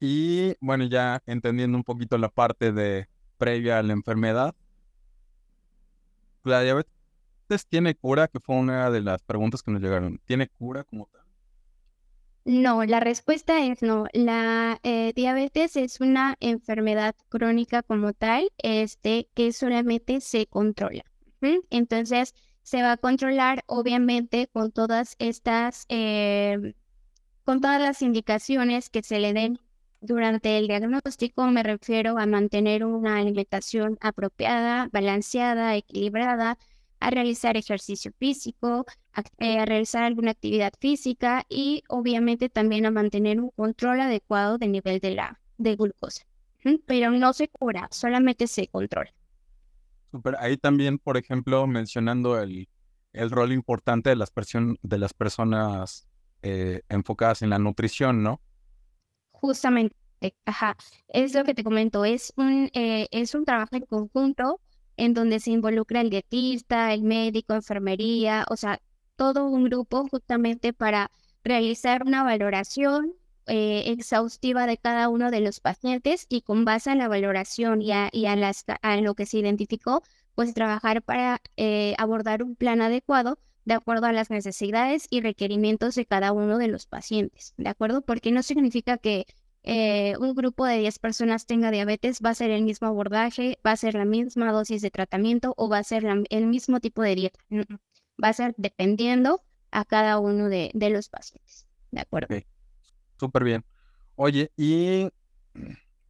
Y 0.00 0.54
bueno, 0.60 0.84
ya 0.84 1.22
entendiendo 1.26 1.76
un 1.76 1.84
poquito 1.84 2.16
la 2.16 2.28
parte 2.28 2.72
de 2.72 3.08
previa 3.38 3.78
a 3.78 3.82
la 3.82 3.92
enfermedad, 3.92 4.54
¿la 6.44 6.62
diabetes 6.62 7.66
tiene 7.68 7.94
cura? 7.94 8.28
Que 8.28 8.40
fue 8.40 8.56
una 8.56 8.90
de 8.90 9.02
las 9.02 9.22
preguntas 9.22 9.62
que 9.62 9.72
nos 9.72 9.82
llegaron. 9.82 10.20
¿Tiene 10.24 10.48
cura 10.48 10.84
como 10.84 11.06
tal? 11.06 11.25
No, 12.46 12.84
la 12.84 13.00
respuesta 13.00 13.64
es 13.64 13.82
no. 13.82 14.06
La 14.12 14.78
eh, 14.84 15.12
diabetes 15.16 15.74
es 15.74 16.00
una 16.00 16.36
enfermedad 16.38 17.16
crónica 17.28 17.82
como 17.82 18.12
tal, 18.12 18.52
este, 18.58 19.28
que 19.34 19.52
solamente 19.52 20.20
se 20.20 20.46
controla. 20.46 21.02
Entonces, 21.70 22.34
se 22.62 22.82
va 22.82 22.92
a 22.92 22.96
controlar 22.98 23.64
obviamente 23.66 24.46
con 24.46 24.70
todas 24.70 25.16
estas, 25.18 25.86
em, 25.88 26.74
con 27.44 27.60
todas 27.60 27.80
las 27.82 28.00
indicaciones 28.02 28.90
que 28.90 29.02
se 29.02 29.18
le 29.18 29.32
den 29.32 29.58
durante 30.00 30.56
el 30.58 30.68
diagnóstico. 30.68 31.46
Me 31.48 31.64
refiero 31.64 32.16
a 32.16 32.26
mantener 32.26 32.84
una 32.84 33.18
alimentación 33.18 33.98
apropiada, 34.00 34.88
balanceada, 34.92 35.74
equilibrada, 35.74 36.58
a 37.00 37.10
realizar 37.10 37.56
ejercicio 37.56 38.12
físico, 38.18 38.84
eh, 39.38 39.58
a, 39.58 39.64
realizar 39.64 40.04
alguna 40.04 40.32
actividad 40.32 40.72
física 40.80 41.44
y 41.48 41.82
obviamente 41.88 42.48
también 42.48 42.86
a 42.86 42.90
mantener 42.90 43.40
un 43.40 43.50
control 43.50 44.00
adecuado 44.00 44.58
del 44.58 44.72
nivel 44.72 45.00
de 45.00 45.14
la 45.14 45.40
de 45.58 45.76
glucosa. 45.76 46.26
Pero 46.86 47.10
no 47.10 47.32
se 47.32 47.48
cura, 47.48 47.88
solamente 47.90 48.46
se 48.46 48.66
controla. 48.66 49.12
Super. 50.10 50.36
Ahí 50.40 50.56
también, 50.56 50.98
por 50.98 51.16
ejemplo, 51.16 51.66
mencionando 51.66 52.40
el, 52.40 52.68
el 53.12 53.30
rol 53.30 53.52
importante 53.52 54.10
de 54.10 54.16
las, 54.16 54.32
de 54.82 54.98
las 54.98 55.14
personas 55.14 56.08
eh, 56.42 56.82
enfocadas 56.88 57.42
en 57.42 57.50
la 57.50 57.58
nutrición, 57.58 58.22
¿no? 58.22 58.40
Justamente, 59.30 59.96
ajá. 60.44 60.76
Es 61.08 61.34
lo 61.34 61.44
que 61.44 61.54
te 61.54 61.64
comento, 61.64 62.04
es 62.04 62.32
un, 62.36 62.70
eh, 62.72 63.06
es 63.10 63.34
un 63.34 63.44
trabajo 63.44 63.76
en 63.76 63.86
conjunto 63.86 64.60
en 64.96 65.14
donde 65.14 65.40
se 65.40 65.50
involucra 65.50 66.00
el 66.00 66.10
dietista, 66.10 66.92
el 66.92 67.02
médico, 67.02 67.54
enfermería, 67.54 68.44
o 68.48 68.56
sea, 68.56 68.80
todo 69.16 69.46
un 69.46 69.64
grupo 69.64 70.06
justamente 70.08 70.72
para 70.72 71.10
realizar 71.44 72.02
una 72.04 72.22
valoración 72.22 73.14
eh, 73.46 73.84
exhaustiva 73.92 74.66
de 74.66 74.76
cada 74.76 75.08
uno 75.08 75.30
de 75.30 75.40
los 75.40 75.60
pacientes 75.60 76.26
y 76.28 76.42
con 76.42 76.64
base 76.64 76.90
en 76.90 76.98
la 76.98 77.08
valoración 77.08 77.80
y 77.80 77.92
a, 77.92 78.10
las, 78.36 78.64
lo 79.00 79.14
que 79.14 79.26
se 79.26 79.38
identificó, 79.38 80.02
pues 80.34 80.52
trabajar 80.52 81.02
para 81.02 81.40
eh, 81.56 81.94
abordar 81.98 82.42
un 82.42 82.56
plan 82.56 82.80
adecuado 82.80 83.38
de 83.64 83.74
acuerdo 83.74 84.06
a 84.06 84.12
las 84.12 84.30
necesidades 84.30 85.06
y 85.10 85.20
requerimientos 85.20 85.94
de 85.94 86.06
cada 86.06 86.32
uno 86.32 86.58
de 86.58 86.68
los 86.68 86.86
pacientes, 86.86 87.54
¿de 87.56 87.68
acuerdo? 87.68 88.00
Porque 88.02 88.32
no 88.32 88.42
significa 88.42 88.98
que 88.98 89.26
eh, 89.68 90.14
un 90.20 90.32
grupo 90.36 90.64
de 90.64 90.78
10 90.78 91.00
personas 91.00 91.44
tenga 91.44 91.72
diabetes, 91.72 92.20
va 92.24 92.30
a 92.30 92.34
ser 92.34 92.50
el 92.50 92.62
mismo 92.62 92.86
abordaje, 92.86 93.58
va 93.66 93.72
a 93.72 93.76
ser 93.76 93.94
la 93.94 94.04
misma 94.04 94.52
dosis 94.52 94.80
de 94.80 94.92
tratamiento 94.92 95.54
o 95.56 95.68
va 95.68 95.78
a 95.78 95.82
ser 95.82 96.06
el 96.30 96.46
mismo 96.46 96.78
tipo 96.78 97.02
de 97.02 97.16
dieta. 97.16 97.40
Va 98.22 98.28
a 98.28 98.32
ser 98.32 98.54
dependiendo 98.56 99.42
a 99.72 99.84
cada 99.84 100.20
uno 100.20 100.48
de, 100.48 100.70
los 100.72 101.08
pacientes. 101.08 101.66
¿De 101.90 102.00
acuerdo? 102.00 102.28
Súper 103.18 103.42
bien. 103.42 103.64
Oye, 104.14 104.52
y 104.56 105.08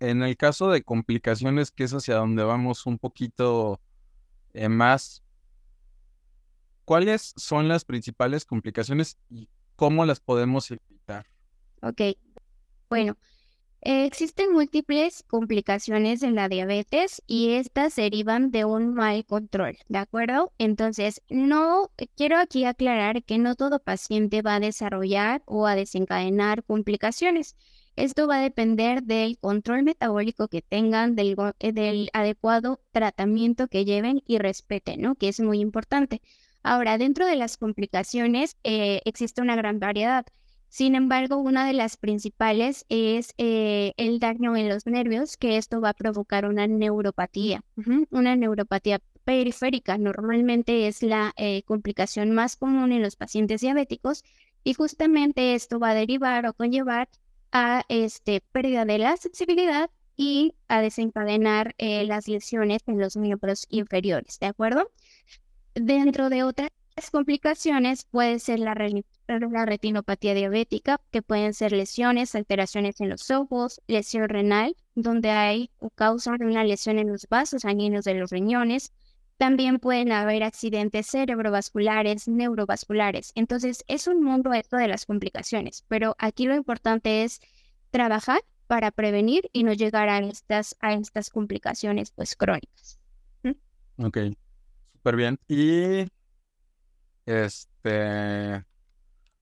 en 0.01 0.23
el 0.23 0.37
caso 0.37 0.71
de 0.71 0.83
complicaciones, 0.83 1.71
que 1.71 1.85
es 1.85 1.93
hacia 1.93 2.17
donde 2.17 2.45
vamos 2.45 2.85
un 2.85 2.99
poquito 2.99 3.81
eh, 4.53 4.69
más, 4.69 5.23
¿cuáles 6.85 7.33
son 7.37 7.69
las 7.69 7.87
principales 7.87 8.45
complicaciones 8.45 9.17
y 9.31 9.49
cómo 9.77 10.05
las 10.05 10.21
podemos 10.21 10.71
evitar? 10.71 11.27
Ok, 11.81 12.03
bueno, 12.91 13.17
existen 13.81 14.53
múltiples 14.53 15.25
complicaciones 15.29 16.23
en 16.23 16.35
la 16.35 16.49
diabetes 16.49 17.23
y 17.27 17.53
estas 17.53 17.97
derivan 17.97 18.51
de 18.51 18.65
un 18.65 18.95
mal 18.95 19.25
control, 19.25 19.79
¿de 19.89 19.99
acuerdo? 19.99 20.53
Entonces, 20.59 21.23
no 21.29 21.91
quiero 22.17 22.39
aquí 22.39 22.65
aclarar 22.65 23.23
que 23.23 23.39
no 23.39 23.55
todo 23.55 23.79
paciente 23.79 24.43
va 24.43 24.57
a 24.57 24.61
desarrollar 24.61 25.43
o 25.47 25.67
a 25.67 25.77
desencadenar 25.77 26.65
complicaciones. 26.65 27.57
Esto 27.97 28.27
va 28.27 28.37
a 28.37 28.43
depender 28.43 29.03
del 29.03 29.39
control 29.39 29.83
metabólico 29.83 30.49
que 30.49 30.61
tengan, 30.61 31.17
del, 31.17 31.35
eh, 31.61 31.73
del 31.73 32.11
adecuado 32.13 32.81
tratamiento 32.93 33.69
que 33.69 33.87
lleven 33.87 34.23
y 34.27 34.39
respeten, 34.39 35.01
¿no? 35.01 35.15
Que 35.15 35.29
es 35.29 35.41
muy 35.41 35.61
importante. 35.61 36.21
Ahora, 36.63 36.99
dentro 36.99 37.27
de 37.27 37.37
las 37.37 37.57
complicaciones 37.57 38.57
eh, 38.65 39.01
existe 39.05 39.41
una 39.41 39.57
gran 39.57 39.79
variedad. 39.79 40.27
Sin 40.77 40.95
embargo, 40.95 41.39
una 41.39 41.67
de 41.67 41.73
las 41.73 41.97
principales 41.97 42.85
es 42.91 43.33
eh, 43.39 43.95
el 43.97 44.19
daño 44.19 44.55
en 44.57 44.69
los 44.69 44.85
nervios, 44.85 45.39
que 45.39 45.57
esto 45.57 45.81
va 45.81 45.89
a 45.89 45.95
provocar 45.95 46.45
una 46.45 46.67
neuropatía, 46.67 47.65
una 48.11 48.37
neuropatía 48.37 49.01
periférica. 49.25 49.97
Normalmente 49.97 50.87
es 50.87 51.03
la 51.03 51.33
eh, 51.39 51.63
complicación 51.63 52.33
más 52.33 52.57
común 52.57 52.93
en 52.93 53.01
los 53.01 53.17
pacientes 53.17 53.63
diabéticos 53.63 54.23
y 54.65 54.75
justamente 54.75 55.55
esto 55.55 55.79
va 55.79 55.93
a 55.93 55.95
derivar 55.95 56.45
o 56.45 56.53
conllevar 56.53 57.09
a 57.53 57.85
este, 57.89 58.43
pérdida 58.53 58.85
de 58.85 58.99
la 58.99 59.17
sensibilidad 59.17 59.89
y 60.15 60.57
a 60.69 60.83
desencadenar 60.83 61.75
eh, 61.79 62.05
las 62.05 62.29
lesiones 62.29 62.83
en 62.85 63.01
los 63.01 63.17
miembros 63.17 63.65
inferiores, 63.71 64.39
¿de 64.41 64.47
acuerdo? 64.49 64.91
Dentro 65.75 66.29
de 66.29 66.43
otras 66.43 66.69
complicaciones 67.11 68.05
puede 68.05 68.39
ser 68.39 68.59
la, 68.59 68.75
la 69.29 69.67
retinopatía 69.67 70.35
diabética, 70.35 71.01
que 71.11 71.23
pueden 71.23 71.53
ser 71.53 71.73
lesiones, 71.73 72.35
alteraciones 72.35 73.01
en 73.01 73.11
los 73.11 73.31
ojos, 73.31 73.81
lesión 73.87 74.29
renal, 74.29 74.75
donde 74.95 75.31
hay 75.31 75.71
o 75.79 75.91
causan 75.91 76.43
una 76.43 76.65
lesión 76.65 76.99
en 76.99 77.09
los 77.09 77.27
vasos 77.29 77.63
sanguíneos 77.63 78.05
de 78.05 78.15
los 78.15 78.31
riñones. 78.31 78.93
También 79.37 79.79
pueden 79.79 80.13
haber 80.13 80.43
accidentes 80.43 81.07
cerebrovasculares, 81.09 82.27
neurovasculares. 82.27 83.33
Entonces, 83.35 83.85
es 83.87 84.07
un 84.07 84.23
mundo 84.23 84.55
esto 84.55 84.79
de 84.79 84.89
las 84.89 85.05
complicaciones, 85.05 85.85
pero 85.89 86.17
aquí 86.19 86.47
lo 86.47 86.55
importante 86.55 87.25
es 87.25 87.41
trabajar 87.91 88.41
para 88.67 88.91
prevenir 88.91 89.51
y 89.53 89.65
no 89.65 89.75
llegar 89.75 90.09
a 90.09 90.19
estas, 90.19 90.77
a 90.81 90.95
estas 90.95 91.31
complicaciones 91.31 92.11
pues 92.11 92.35
crónicas. 92.35 92.99
Ok, 93.99 94.19
súper 94.93 95.17
bien. 95.17 95.39
Y 95.49 96.07
este, 97.27 98.65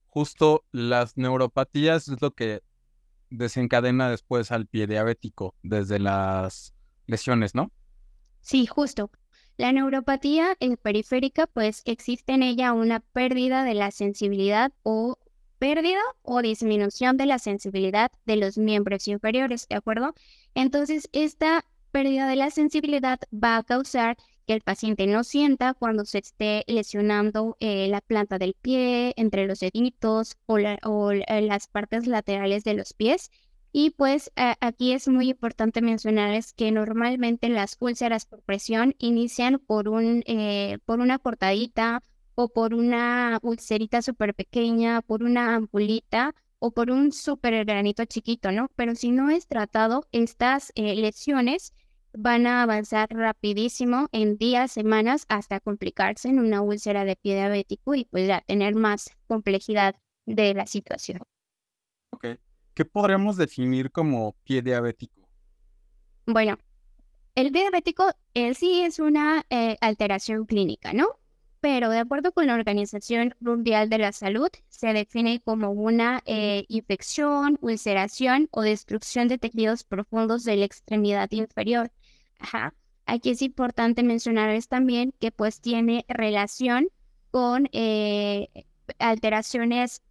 justo 0.07 0.63
las 0.71 1.17
neuropatías 1.17 2.07
es 2.07 2.21
lo 2.21 2.31
que 2.31 2.61
desencadena 3.29 4.09
después 4.09 4.51
al 4.51 4.67
pie 4.67 4.87
diabético 4.87 5.55
desde 5.63 5.99
las 5.99 6.73
lesiones, 7.07 7.55
¿no? 7.55 7.71
Sí, 8.41 8.65
justo. 8.65 9.11
La 9.57 9.71
neuropatía 9.71 10.57
periférica, 10.81 11.47
pues 11.47 11.81
existe 11.85 12.33
en 12.33 12.43
ella 12.43 12.73
una 12.73 12.99
pérdida 12.99 13.63
de 13.63 13.73
la 13.73 13.91
sensibilidad 13.91 14.73
o 14.83 15.17
pérdida 15.59 16.01
o 16.21 16.41
disminución 16.41 17.15
de 17.15 17.25
la 17.25 17.39
sensibilidad 17.39 18.11
de 18.25 18.35
los 18.35 18.57
miembros 18.57 19.07
inferiores, 19.07 19.67
¿de 19.69 19.75
acuerdo? 19.75 20.13
Entonces, 20.53 21.09
esta 21.13 21.63
pérdida 21.91 22.27
de 22.27 22.35
la 22.35 22.51
sensibilidad 22.51 23.19
va 23.31 23.57
a 23.57 23.63
causar 23.63 24.17
que 24.45 24.53
el 24.53 24.61
paciente 24.61 25.07
no 25.07 25.23
sienta 25.23 25.73
cuando 25.73 26.05
se 26.05 26.19
esté 26.19 26.63
lesionando 26.67 27.57
eh, 27.59 27.87
la 27.89 28.01
planta 28.01 28.37
del 28.37 28.55
pie, 28.61 29.13
entre 29.17 29.47
los 29.47 29.59
deditos 29.59 30.37
o, 30.45 30.57
eh, 30.57 31.41
las 31.41 31.67
partes 31.67 32.07
laterales 32.07 32.63
de 32.63 32.75
los 32.75 32.93
pies. 32.93 33.31
Y 33.71 33.89
pues 33.89 34.31
aquí 34.61 34.93
es 34.93 35.09
muy 35.09 35.29
importante 35.31 35.81
mencionarles 35.81 36.53
que 36.53 36.71
normalmente 36.71 37.49
las 37.49 37.75
úlceras 37.81 38.25
por 38.25 38.41
presión 38.41 38.95
inician 38.99 39.59
por, 39.59 39.89
un, 39.89 40.23
eh, 40.27 40.77
por 40.85 41.01
una 41.01 41.19
cortadita 41.19 42.01
o 42.35 42.47
por 42.47 42.73
una 42.73 43.39
ulcerita 43.41 44.01
súper 44.01 44.33
pequeña, 44.33 45.01
por 45.01 45.23
una 45.23 45.55
ampulita 45.55 46.33
o 46.59 46.71
por 46.71 46.89
un 46.89 47.11
súper 47.11 47.65
granito 47.65 48.05
chiquito, 48.05 48.53
¿no? 48.53 48.69
Pero 48.77 48.95
si 48.95 49.11
no 49.11 49.29
es 49.29 49.45
tratado, 49.45 50.05
estas 50.13 50.71
lesiones 50.75 51.73
van 52.17 52.47
a 52.47 52.63
avanzar 52.63 53.09
rapidísimo 53.09 54.07
en 54.11 54.37
días, 54.37 54.71
semanas, 54.71 55.25
hasta 55.29 55.59
complicarse 55.59 56.29
en 56.29 56.39
una 56.39 56.61
úlcera 56.61 57.05
de 57.05 57.15
pie 57.15 57.35
diabético 57.35 57.95
y 57.95 58.05
pues 58.05 58.29
tener 58.45 58.75
más 58.75 59.09
complejidad 59.27 59.95
de 60.25 60.53
la 60.53 60.65
situación. 60.65 61.21
Ok. 62.11 62.27
¿Qué 62.73 62.85
podríamos 62.85 63.37
definir 63.37 63.91
como 63.91 64.35
pie 64.43 64.61
diabético? 64.61 65.29
Bueno, 66.25 66.57
el 67.35 67.51
pie 67.51 67.61
diabético 67.61 68.11
en 68.33 68.55
sí 68.55 68.81
es 68.81 68.99
una 68.99 69.45
eh, 69.49 69.77
alteración 69.81 70.45
clínica, 70.45 70.93
¿no? 70.93 71.19
Pero 71.61 71.89
de 71.89 71.99
acuerdo 71.99 72.31
con 72.31 72.47
la 72.47 72.53
Organización 72.53 73.33
Mundial 73.39 73.89
de 73.89 73.97
la 73.97 74.11
Salud, 74.11 74.49
se 74.69 74.93
define 74.93 75.41
como 75.41 75.71
una 75.71 76.21
eh, 76.25 76.65
infección, 76.67 77.57
ulceración 77.61 78.49
o 78.51 78.61
destrucción 78.61 79.27
de 79.27 79.37
tejidos 79.37 79.83
profundos 79.83 80.43
de 80.43 80.57
la 80.57 80.65
extremidad 80.65 81.31
inferior 81.31 81.91
Ajá. 82.39 82.73
Aquí 83.05 83.29
es 83.29 83.41
importante 83.41 84.03
mencionarles 84.03 84.67
también 84.67 85.13
que 85.19 85.31
pues 85.31 85.61
tiene 85.61 86.05
relación 86.07 86.89
con 87.31 87.69
eh, 87.71 88.49
alteraciones 88.99 90.01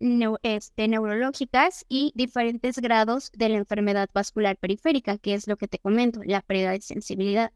este, 0.43 0.89
neurológicas 0.89 1.85
y 1.89 2.13
diferentes 2.15 2.79
grados 2.79 3.31
de 3.33 3.49
la 3.49 3.57
enfermedad 3.57 4.09
vascular 4.13 4.57
periférica, 4.57 5.19
que 5.19 5.35
es 5.35 5.49
lo 5.49 5.57
que 5.57 5.69
te 5.69 5.79
comento, 5.79 6.21
la 6.25 6.43
pérdida 6.43 6.71
de 6.73 6.81
sensibilidad. 6.81 7.53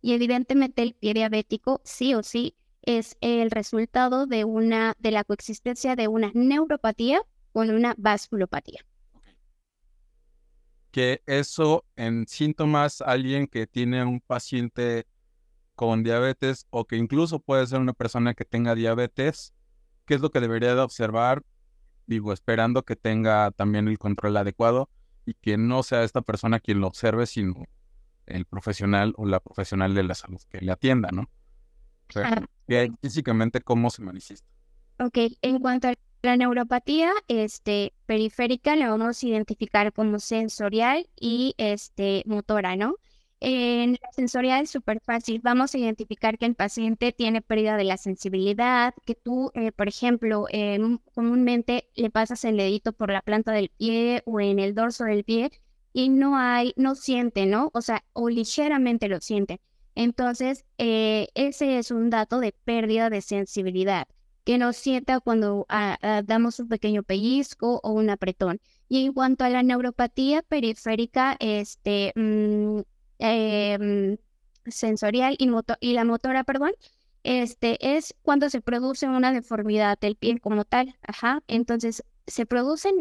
Y 0.00 0.14
evidentemente 0.14 0.82
el 0.82 0.94
pie 0.94 1.14
diabético 1.14 1.80
sí 1.84 2.14
o 2.14 2.22
sí 2.22 2.56
es 2.82 3.16
el 3.20 3.50
resultado 3.50 4.26
de 4.26 4.44
una 4.44 4.94
de 4.98 5.12
la 5.12 5.24
coexistencia 5.24 5.96
de 5.96 6.08
una 6.08 6.32
neuropatía 6.34 7.22
con 7.52 7.70
una 7.70 7.94
vasculopatía 7.96 8.84
que 10.92 11.22
eso 11.26 11.84
en 11.96 12.28
síntomas, 12.28 13.00
alguien 13.00 13.48
que 13.48 13.66
tiene 13.66 14.04
un 14.04 14.20
paciente 14.20 15.06
con 15.74 16.04
diabetes 16.04 16.66
o 16.70 16.84
que 16.84 16.96
incluso 16.96 17.40
puede 17.40 17.66
ser 17.66 17.80
una 17.80 17.94
persona 17.94 18.34
que 18.34 18.44
tenga 18.44 18.74
diabetes, 18.74 19.54
¿qué 20.04 20.14
es 20.14 20.20
lo 20.20 20.30
que 20.30 20.40
debería 20.40 20.74
de 20.74 20.80
observar? 20.82 21.42
Digo, 22.06 22.32
esperando 22.32 22.84
que 22.84 22.94
tenga 22.94 23.50
también 23.52 23.88
el 23.88 23.98
control 23.98 24.36
adecuado 24.36 24.90
y 25.24 25.34
que 25.34 25.56
no 25.56 25.82
sea 25.82 26.04
esta 26.04 26.20
persona 26.20 26.60
quien 26.60 26.80
lo 26.80 26.86
observe, 26.88 27.26
sino 27.26 27.64
el 28.26 28.44
profesional 28.44 29.14
o 29.16 29.24
la 29.24 29.40
profesional 29.40 29.94
de 29.94 30.02
la 30.02 30.14
salud 30.14 30.40
que 30.50 30.60
le 30.60 30.72
atienda, 30.72 31.08
¿no? 31.10 31.28
físicamente 33.00 33.62
cómo 33.62 33.88
se 33.88 34.02
manifiesta. 34.02 34.46
Ok, 34.98 35.18
en 35.40 35.58
cuanto 35.58 35.88
a 35.88 35.94
la 36.22 36.36
neuropatía 36.36 37.12
este, 37.28 37.94
periférica 38.06 38.76
la 38.76 38.90
vamos 38.90 39.22
a 39.22 39.26
identificar 39.26 39.92
como 39.92 40.20
sensorial 40.20 41.08
y 41.18 41.54
este, 41.58 42.22
motora, 42.26 42.76
¿no? 42.76 42.96
En 43.40 43.94
la 44.00 44.12
sensorial 44.12 44.62
es 44.62 44.70
súper 44.70 45.00
fácil. 45.00 45.40
Vamos 45.42 45.74
a 45.74 45.78
identificar 45.78 46.38
que 46.38 46.46
el 46.46 46.54
paciente 46.54 47.10
tiene 47.10 47.42
pérdida 47.42 47.76
de 47.76 47.82
la 47.82 47.96
sensibilidad, 47.96 48.94
que 49.04 49.16
tú, 49.16 49.50
eh, 49.54 49.72
por 49.72 49.88
ejemplo, 49.88 50.46
comúnmente 51.12 51.88
le 51.96 52.08
pasas 52.08 52.44
el 52.44 52.56
dedito 52.56 52.92
por 52.92 53.10
la 53.10 53.20
planta 53.20 53.50
del 53.50 53.70
pie 53.70 54.22
o 54.26 54.40
en 54.40 54.60
el 54.60 54.76
dorso 54.76 55.04
del 55.04 55.24
pie 55.24 55.50
y 55.92 56.08
no 56.08 56.36
hay, 56.36 56.72
no 56.76 56.94
siente, 56.94 57.46
¿no? 57.46 57.70
O 57.74 57.80
sea, 57.82 58.04
o 58.12 58.28
ligeramente 58.28 59.08
lo 59.08 59.20
siente. 59.20 59.60
Entonces, 59.96 60.64
eh, 60.78 61.26
ese 61.34 61.78
es 61.78 61.90
un 61.90 62.10
dato 62.10 62.38
de 62.38 62.52
pérdida 62.64 63.10
de 63.10 63.22
sensibilidad 63.22 64.06
que 64.44 64.58
nos 64.58 64.76
sienta 64.76 65.20
cuando 65.20 65.66
ah, 65.68 65.98
ah, 66.02 66.22
damos 66.24 66.58
un 66.60 66.68
pequeño 66.68 67.02
pellizco 67.02 67.80
o 67.82 67.92
un 67.92 68.10
apretón. 68.10 68.60
Y 68.88 69.06
en 69.06 69.12
cuanto 69.12 69.44
a 69.44 69.48
la 69.48 69.62
neuropatía 69.62 70.42
periférica, 70.42 71.36
este, 71.40 72.12
mm, 72.16 72.80
em, 73.18 74.16
sensorial 74.66 75.36
y, 75.38 75.48
y 75.80 75.92
la 75.94 76.04
motora, 76.04 76.44
perdón, 76.44 76.72
este, 77.24 77.96
es 77.96 78.14
cuando 78.22 78.50
se 78.50 78.60
produce 78.60 79.08
una 79.08 79.32
deformidad 79.32 79.98
del 79.98 80.16
pie 80.16 80.38
como 80.40 80.64
tal. 80.64 80.96
Ajá. 81.06 81.42
Entonces, 81.48 82.04
se 82.26 82.46
produce, 82.46 82.92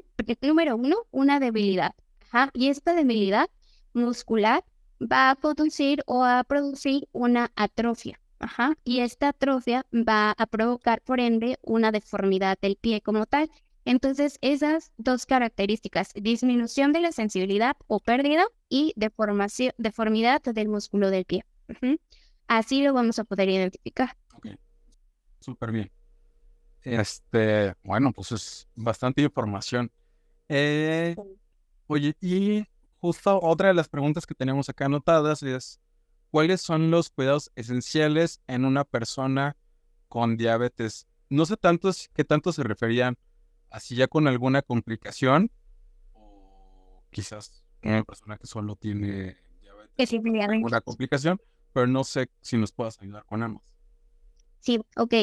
número 0.41 0.75
uno, 0.77 0.97
una 1.11 1.39
debilidad. 1.39 1.95
Ajá. 2.31 2.51
Y 2.53 2.69
esta 2.69 2.93
debilidad 2.93 3.49
muscular 3.93 4.63
va 5.01 5.31
a 5.31 5.35
producir 5.35 6.03
o 6.05 6.23
a 6.23 6.43
producir 6.43 7.07
una 7.11 7.51
atrofia. 7.55 8.20
Ajá. 8.41 8.75
Y 8.83 8.99
esta 8.99 9.29
atrofia 9.29 9.85
va 9.93 10.31
a 10.31 10.45
provocar, 10.47 11.01
por 11.01 11.19
ende, 11.19 11.57
una 11.61 11.91
deformidad 11.91 12.57
del 12.59 12.75
pie 12.75 13.01
como 13.01 13.25
tal. 13.27 13.49
Entonces, 13.85 14.37
esas 14.41 14.91
dos 14.97 15.25
características, 15.25 16.11
disminución 16.15 16.91
de 16.91 17.01
la 17.01 17.11
sensibilidad 17.11 17.75
o 17.87 17.99
pérdida 17.99 18.45
y 18.67 18.93
deformación, 18.95 19.73
deformidad 19.77 20.41
del 20.41 20.69
músculo 20.69 21.09
del 21.11 21.25
pie. 21.25 21.45
Así 22.47 22.83
lo 22.83 22.93
vamos 22.93 23.19
a 23.19 23.23
poder 23.23 23.49
identificar. 23.49 24.17
Ok, 24.33 24.47
súper 25.39 25.71
bien. 25.71 25.91
Este, 26.81 27.75
bueno, 27.83 28.11
pues 28.11 28.31
es 28.31 28.67
bastante 28.75 29.21
información. 29.21 29.91
Eh, 30.49 31.15
oye, 31.87 32.15
y 32.19 32.65
justo 32.99 33.39
otra 33.41 33.67
de 33.67 33.75
las 33.75 33.87
preguntas 33.87 34.25
que 34.25 34.35
tenemos 34.35 34.67
acá 34.67 34.85
anotadas 34.85 35.43
es, 35.43 35.79
¿cuáles 36.31 36.61
son 36.61 36.89
los 36.89 37.09
cuidados 37.09 37.51
esenciales 37.55 38.41
en 38.47 38.65
una 38.65 38.83
persona 38.83 39.55
con 40.07 40.37
diabetes? 40.37 41.07
No 41.29 41.45
sé 41.45 41.57
tanto 41.57 41.91
qué 42.13 42.23
tanto 42.23 42.51
se 42.51 42.63
referían 42.63 43.17
así 43.69 43.95
ya 43.95 44.07
con 44.07 44.27
alguna 44.27 44.61
complicación 44.61 45.51
o 46.13 47.03
quizás 47.11 47.63
una 47.83 48.03
persona 48.03 48.37
que 48.37 48.47
solo 48.47 48.75
tiene 48.75 49.37
diabetes 49.61 50.11
una 50.63 50.81
complicación 50.81 51.39
pero 51.73 51.87
no 51.87 52.03
sé 52.03 52.29
si 52.41 52.57
nos 52.57 52.71
puedas 52.71 53.01
ayudar 53.01 53.25
con 53.25 53.43
ambos. 53.43 53.63
Sí, 54.59 54.79
ok. 54.95 55.13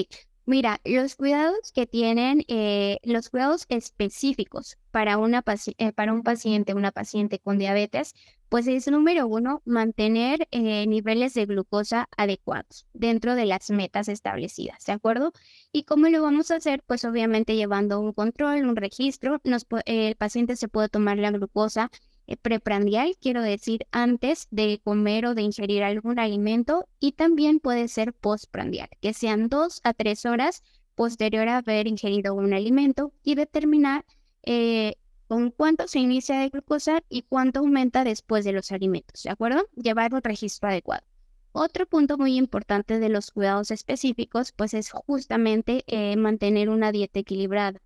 Mira, 0.49 0.81
los 0.87 1.15
cuidados 1.15 1.73
que 1.75 1.87
tienen, 1.87 2.43
eh, 2.49 3.01
los 3.03 3.29
cuidados 3.29 3.67
específicos 3.69 4.79
para, 4.91 5.19
una 5.19 5.45
eh, 5.77 5.93
para 5.93 6.15
un 6.15 6.23
paciente, 6.23 6.73
una 6.73 6.91
paciente 6.91 7.39
con 7.39 7.59
diabetes, 7.59 8.15
pues 8.49 8.67
es 8.67 8.89
número 8.89 9.27
uno, 9.27 9.61
mantener 9.67 10.49
eh, 10.51 10.87
niveles 10.87 11.35
de 11.35 11.45
glucosa 11.45 12.09
adecuados 12.17 12.87
dentro 12.95 13.35
de 13.35 13.45
las 13.45 13.69
metas 13.69 14.09
establecidas, 14.09 14.87
¿de 14.87 14.93
acuerdo? 14.93 15.33
¿Y 15.71 15.83
cómo 15.83 16.09
lo 16.09 16.23
vamos 16.23 16.51
a 16.51 16.57
hacer? 16.57 16.83
Pues 16.87 17.05
obviamente 17.05 17.55
llevando 17.55 18.01
un 18.01 18.15
control, 18.15 18.65
un 18.65 18.77
registro, 18.77 19.43
el 19.85 20.17
paciente 20.17 20.57
se 20.57 20.69
puede 20.69 20.89
tomar 20.89 21.19
la 21.19 21.31
glucosa 21.31 21.91
preprandial, 22.37 23.17
quiero 23.21 23.43
decir 23.43 23.87
antes 23.91 24.49
de 24.51 24.81
comer 24.85 25.27
o 25.27 25.35
de 25.35 25.43
ingerir 25.43 25.83
algún 25.83 26.19
alimento, 26.19 26.87
y 27.01 27.13
también 27.13 27.61
puede 27.61 27.89
ser 27.89 28.13
postprandial, 28.13 28.89
que 29.01 29.15
sean 29.15 29.49
dos 29.49 29.81
a 29.85 29.95
tres 29.95 30.27
horas 30.27 30.63
posterior 30.95 31.49
a 31.49 31.59
haber 31.59 31.87
ingerido 31.87 32.35
un 32.35 32.53
alimento 32.53 33.13
y 33.23 33.35
determinar 33.35 34.05
eh, 34.43 34.95
con 35.29 35.51
cuánto 35.51 35.87
se 35.87 36.01
inicia 36.01 36.41
de 36.41 36.49
glucosa 36.49 37.03
y 37.09 37.23
cuánto 37.23 37.61
aumenta 37.61 38.03
después 38.03 38.45
de 38.45 38.53
los 38.53 38.73
alimentos, 38.73 39.23
¿de 39.23 39.31
acuerdo? 39.31 39.69
Llevar 39.77 40.15
un 40.15 40.23
registro 40.23 40.69
adecuado. 40.69 41.05
Otro 41.53 41.87
punto 41.87 42.19
muy 42.19 42.37
importante 42.37 42.99
de 42.99 43.09
los 43.09 43.31
cuidados 43.31 43.71
específicos, 43.71 44.53
pues 44.53 44.75
es 44.75 44.91
justamente 44.91 45.85
eh, 45.87 46.17
mantener 46.17 46.69
una 46.69 46.93
dieta 46.93 47.21
equilibrada 47.21 47.81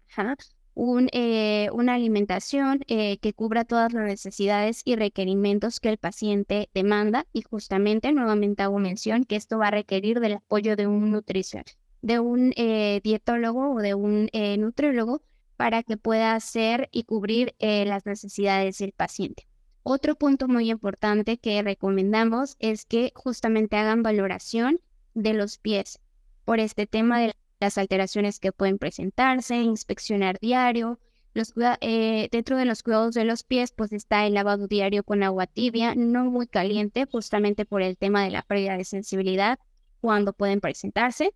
eh, 0.75 1.69
una 1.73 1.95
alimentación 1.95 2.81
eh, 2.87 3.19
que 3.19 3.35
cubra 3.35 3.65
todas 3.65 3.93
las 3.93 4.05
necesidades 4.05 4.83
y 4.85 4.97
requerimientos 4.97 5.81
que 5.81 5.91
el 5.91 5.99
paciente 5.99 6.71
demanda 6.73 7.27
y 7.33 7.43
justamente 7.43 8.13
nuevamente 8.13 8.63
hago 8.63 8.79
mención 8.79 9.25
que 9.25 9.37
esto 9.37 9.59
va 9.59 9.69
a 9.69 9.73
requerir 9.73 10.21
del 10.21 10.35
apoyo 10.35 10.75
de 10.77 10.87
un 10.87 11.11
nutrición, 11.11 11.65
de 12.01 12.21
un 12.21 12.53
eh, 12.57 13.01
dietólogo 13.05 13.75
o 13.75 13.79
de 13.81 13.95
un 13.95 14.31
nutriólogo 14.59 15.23
para 15.57 15.83
que 15.83 15.97
pueda 15.97 16.35
hacer 16.35 16.89
y 16.91 17.05
cubrir 17.05 17.55
las 17.61 18.07
necesidades 18.07 18.79
del 18.79 18.93
paciente. 18.93 19.47
Otro 19.85 20.17
punto 20.17 20.49
muy 20.49 20.71
importante 20.71 21.39
que 21.39 21.63
recomendamos 21.63 22.57
es 22.61 22.87
que 22.87 23.13
justamente 23.15 23.77
hagan 23.77 24.03
valoración 24.03 24.81
de 25.15 25.35
los 25.35 25.59
pies 25.59 26.01
por 26.45 26.61
este 26.61 26.87
tema 26.87 27.21
de 27.21 27.35
las 27.63 27.79
alteraciones 27.79 28.41
que 28.41 28.53
pueden 28.53 28.79
presentarse, 28.79 29.57
inspeccionar 29.57 30.39
diario. 30.41 30.99
Los, 31.33 31.55
eh, 31.81 32.29
dentro 32.31 32.59
de 32.59 32.67
los 32.67 32.83
cuidados 32.83 33.15
de 33.15 33.25
los 33.25 33.43
pies, 33.45 33.73
pues 33.73 33.93
está 33.93 34.27
el 34.27 34.35
lavado 34.35 34.67
diario 34.67 35.03
con 35.03 35.23
agua 35.23 35.47
tibia, 35.47 35.95
no 35.95 36.25
muy 36.25 36.47
caliente, 36.47 37.07
justamente 37.11 37.65
por 37.65 37.81
el 37.81 37.97
tema 37.97 38.25
de 38.25 38.31
la 38.31 38.43
pérdida 38.43 38.77
de 38.77 38.85
sensibilidad 38.85 39.59
cuando 40.01 40.35
pueden 40.35 40.61
presentarse. 40.61 41.33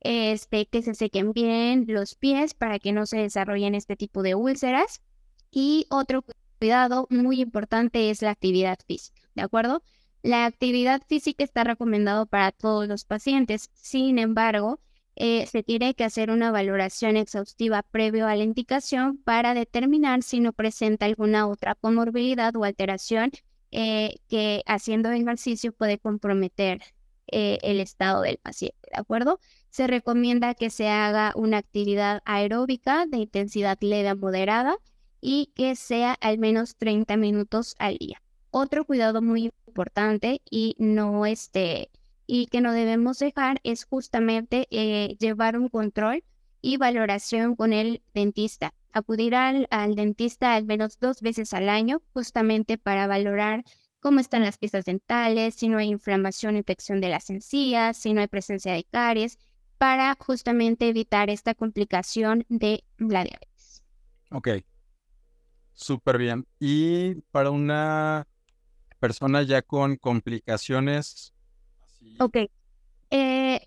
Este, 0.00 0.66
que 0.66 0.82
se 0.82 0.94
sequen 0.94 1.32
bien 1.32 1.86
los 1.88 2.14
pies 2.14 2.52
para 2.54 2.78
que 2.78 2.92
no 2.92 3.06
se 3.06 3.16
desarrollen 3.18 3.74
este 3.74 3.96
tipo 3.96 4.22
de 4.22 4.34
úlceras. 4.34 5.02
Y 5.50 5.86
otro 5.90 6.24
cuidado 6.58 7.06
muy 7.10 7.40
importante 7.40 8.10
es 8.10 8.22
la 8.22 8.30
actividad 8.30 8.78
física, 8.86 9.20
¿de 9.34 9.42
acuerdo? 9.42 9.82
La 10.22 10.46
actividad 10.46 11.02
física 11.06 11.42
está 11.42 11.64
recomendado 11.64 12.26
para 12.26 12.52
todos 12.52 12.86
los 12.86 13.04
pacientes. 13.04 13.70
Sin 13.74 14.18
embargo, 14.18 14.80
eh, 15.16 15.46
se 15.46 15.62
tiene 15.62 15.94
que 15.94 16.04
hacer 16.04 16.30
una 16.30 16.50
valoración 16.50 17.16
exhaustiva 17.16 17.82
previo 17.82 18.26
a 18.26 18.34
la 18.34 18.42
indicación 18.42 19.18
para 19.18 19.54
determinar 19.54 20.22
si 20.22 20.40
no 20.40 20.52
presenta 20.52 21.06
alguna 21.06 21.46
otra 21.46 21.74
comorbilidad 21.74 22.54
o 22.56 22.64
alteración 22.64 23.30
eh, 23.70 24.16
que 24.28 24.62
haciendo 24.66 25.10
ejercicio 25.10 25.72
puede 25.72 25.98
comprometer 25.98 26.80
eh, 27.28 27.58
el 27.62 27.80
estado 27.80 28.22
del 28.22 28.38
paciente, 28.38 28.76
¿de 28.92 29.00
acuerdo? 29.00 29.40
Se 29.70 29.86
recomienda 29.86 30.54
que 30.54 30.70
se 30.70 30.88
haga 30.88 31.32
una 31.36 31.58
actividad 31.58 32.20
aeróbica 32.24 33.06
de 33.06 33.18
intensidad 33.18 33.78
leve 33.80 34.08
a 34.08 34.14
moderada 34.14 34.76
y 35.20 35.52
que 35.54 35.74
sea 35.74 36.12
al 36.20 36.38
menos 36.38 36.76
30 36.76 37.16
minutos 37.16 37.74
al 37.78 37.96
día. 37.96 38.20
Otro 38.50 38.84
cuidado 38.84 39.22
muy 39.22 39.50
importante 39.66 40.42
y 40.48 40.76
no 40.78 41.26
este, 41.26 41.90
y 42.26 42.46
que 42.46 42.60
no 42.60 42.72
debemos 42.72 43.18
dejar 43.18 43.60
es 43.64 43.84
justamente 43.84 44.66
eh, 44.70 45.16
llevar 45.18 45.58
un 45.58 45.68
control 45.68 46.24
y 46.60 46.78
valoración 46.78 47.56
con 47.56 47.72
el 47.72 48.02
dentista. 48.14 48.72
Acudir 48.92 49.34
al, 49.34 49.68
dentista 49.94 50.54
al 50.54 50.64
menos 50.64 50.98
dos 50.98 51.20
veces 51.20 51.52
al 51.52 51.68
año 51.68 52.00
justamente 52.12 52.78
para 52.78 53.06
valorar 53.06 53.64
cómo 54.00 54.20
están 54.20 54.42
las 54.42 54.56
piezas 54.56 54.84
dentales, 54.84 55.54
si 55.56 55.68
no 55.68 55.78
hay 55.78 55.88
inflamación 55.88 56.56
infección 56.56 57.00
de 57.00 57.08
las 57.08 57.28
encías, 57.28 57.96
si 57.98 58.14
no 58.14 58.20
hay 58.20 58.28
presencia 58.28 58.72
de 58.72 58.84
caries, 58.84 59.38
para 59.76 60.16
justamente 60.18 60.88
evitar 60.88 61.28
esta 61.28 61.54
complicación 61.54 62.46
de 62.48 62.84
la 62.96 63.24
diabetes. 63.24 63.82
Ok, 64.30 64.48
súper 65.74 66.18
bien. 66.18 66.46
Y 66.58 67.16
para 67.30 67.50
una 67.50 68.26
persona 68.98 69.42
ya 69.42 69.60
con 69.60 69.96
complicaciones 69.96 71.33
Ok. 72.18 72.36
Eh, 73.10 73.60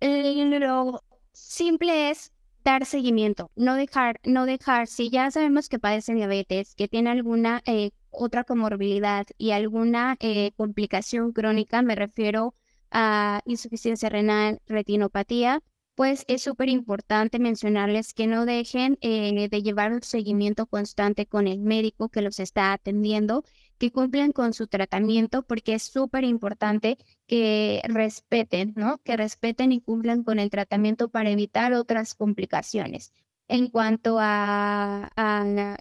lo 0.00 1.02
simple 1.32 2.10
es 2.10 2.32
dar 2.64 2.84
seguimiento, 2.84 3.50
no 3.54 3.74
dejar, 3.74 4.20
no 4.24 4.44
dejar, 4.44 4.88
si 4.88 5.08
ya 5.10 5.30
sabemos 5.30 5.68
que 5.68 5.78
padece 5.78 6.14
diabetes, 6.14 6.74
que 6.74 6.88
tiene 6.88 7.10
alguna 7.10 7.62
eh, 7.64 7.90
otra 8.10 8.44
comorbilidad 8.44 9.26
y 9.38 9.52
alguna 9.52 10.16
eh, 10.20 10.52
complicación 10.56 11.32
crónica, 11.32 11.82
me 11.82 11.94
refiero 11.94 12.54
a 12.90 13.40
insuficiencia 13.44 14.08
renal, 14.08 14.60
retinopatía, 14.66 15.62
pues 15.94 16.24
es 16.28 16.42
súper 16.42 16.68
importante 16.68 17.38
mencionarles 17.38 18.12
que 18.12 18.26
no 18.26 18.44
dejen 18.44 18.98
de 19.00 19.62
llevar 19.62 19.92
un 19.92 20.02
seguimiento 20.02 20.66
constante 20.66 21.24
con 21.24 21.46
el 21.48 21.60
médico 21.60 22.10
que 22.10 22.20
los 22.20 22.38
está 22.38 22.74
atendiendo 22.74 23.44
que 23.78 23.92
cumplan 23.92 24.32
con 24.32 24.52
su 24.52 24.66
tratamiento, 24.66 25.42
porque 25.42 25.74
es 25.74 25.82
súper 25.82 26.24
importante 26.24 26.98
que 27.26 27.82
respeten, 27.84 28.72
¿no? 28.76 28.98
Que 28.98 29.16
respeten 29.16 29.72
y 29.72 29.80
cumplan 29.80 30.24
con 30.24 30.38
el 30.38 30.50
tratamiento 30.50 31.08
para 31.08 31.30
evitar 31.30 31.72
otras 31.74 32.14
complicaciones. 32.14 33.12
En 33.48 33.68
cuanto 33.68 34.18
a, 34.20 35.10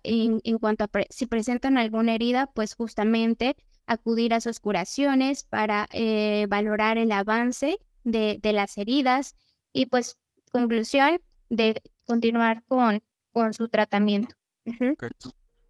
en, 0.04 0.60
cuanto 0.60 0.84
a 0.84 0.90
si 1.10 1.26
presentan 1.26 1.78
alguna 1.78 2.14
herida, 2.14 2.48
pues 2.54 2.76
justamente 2.76 3.56
acudir 3.88 4.34
a 4.34 4.42
sus 4.42 4.60
curaciones 4.60 5.44
para 5.44 5.88
eh, 5.92 6.46
valorar 6.50 6.98
el 6.98 7.12
avance 7.12 7.80
de, 8.04 8.40
las 8.44 8.78
heridas 8.78 9.36
y 9.74 9.88
pues 9.88 10.18
conclusión 10.52 11.20
de 11.50 11.82
continuar 12.06 12.64
con, 12.68 13.02
con 13.32 13.54
su 13.54 13.68
tratamiento. 13.68 14.36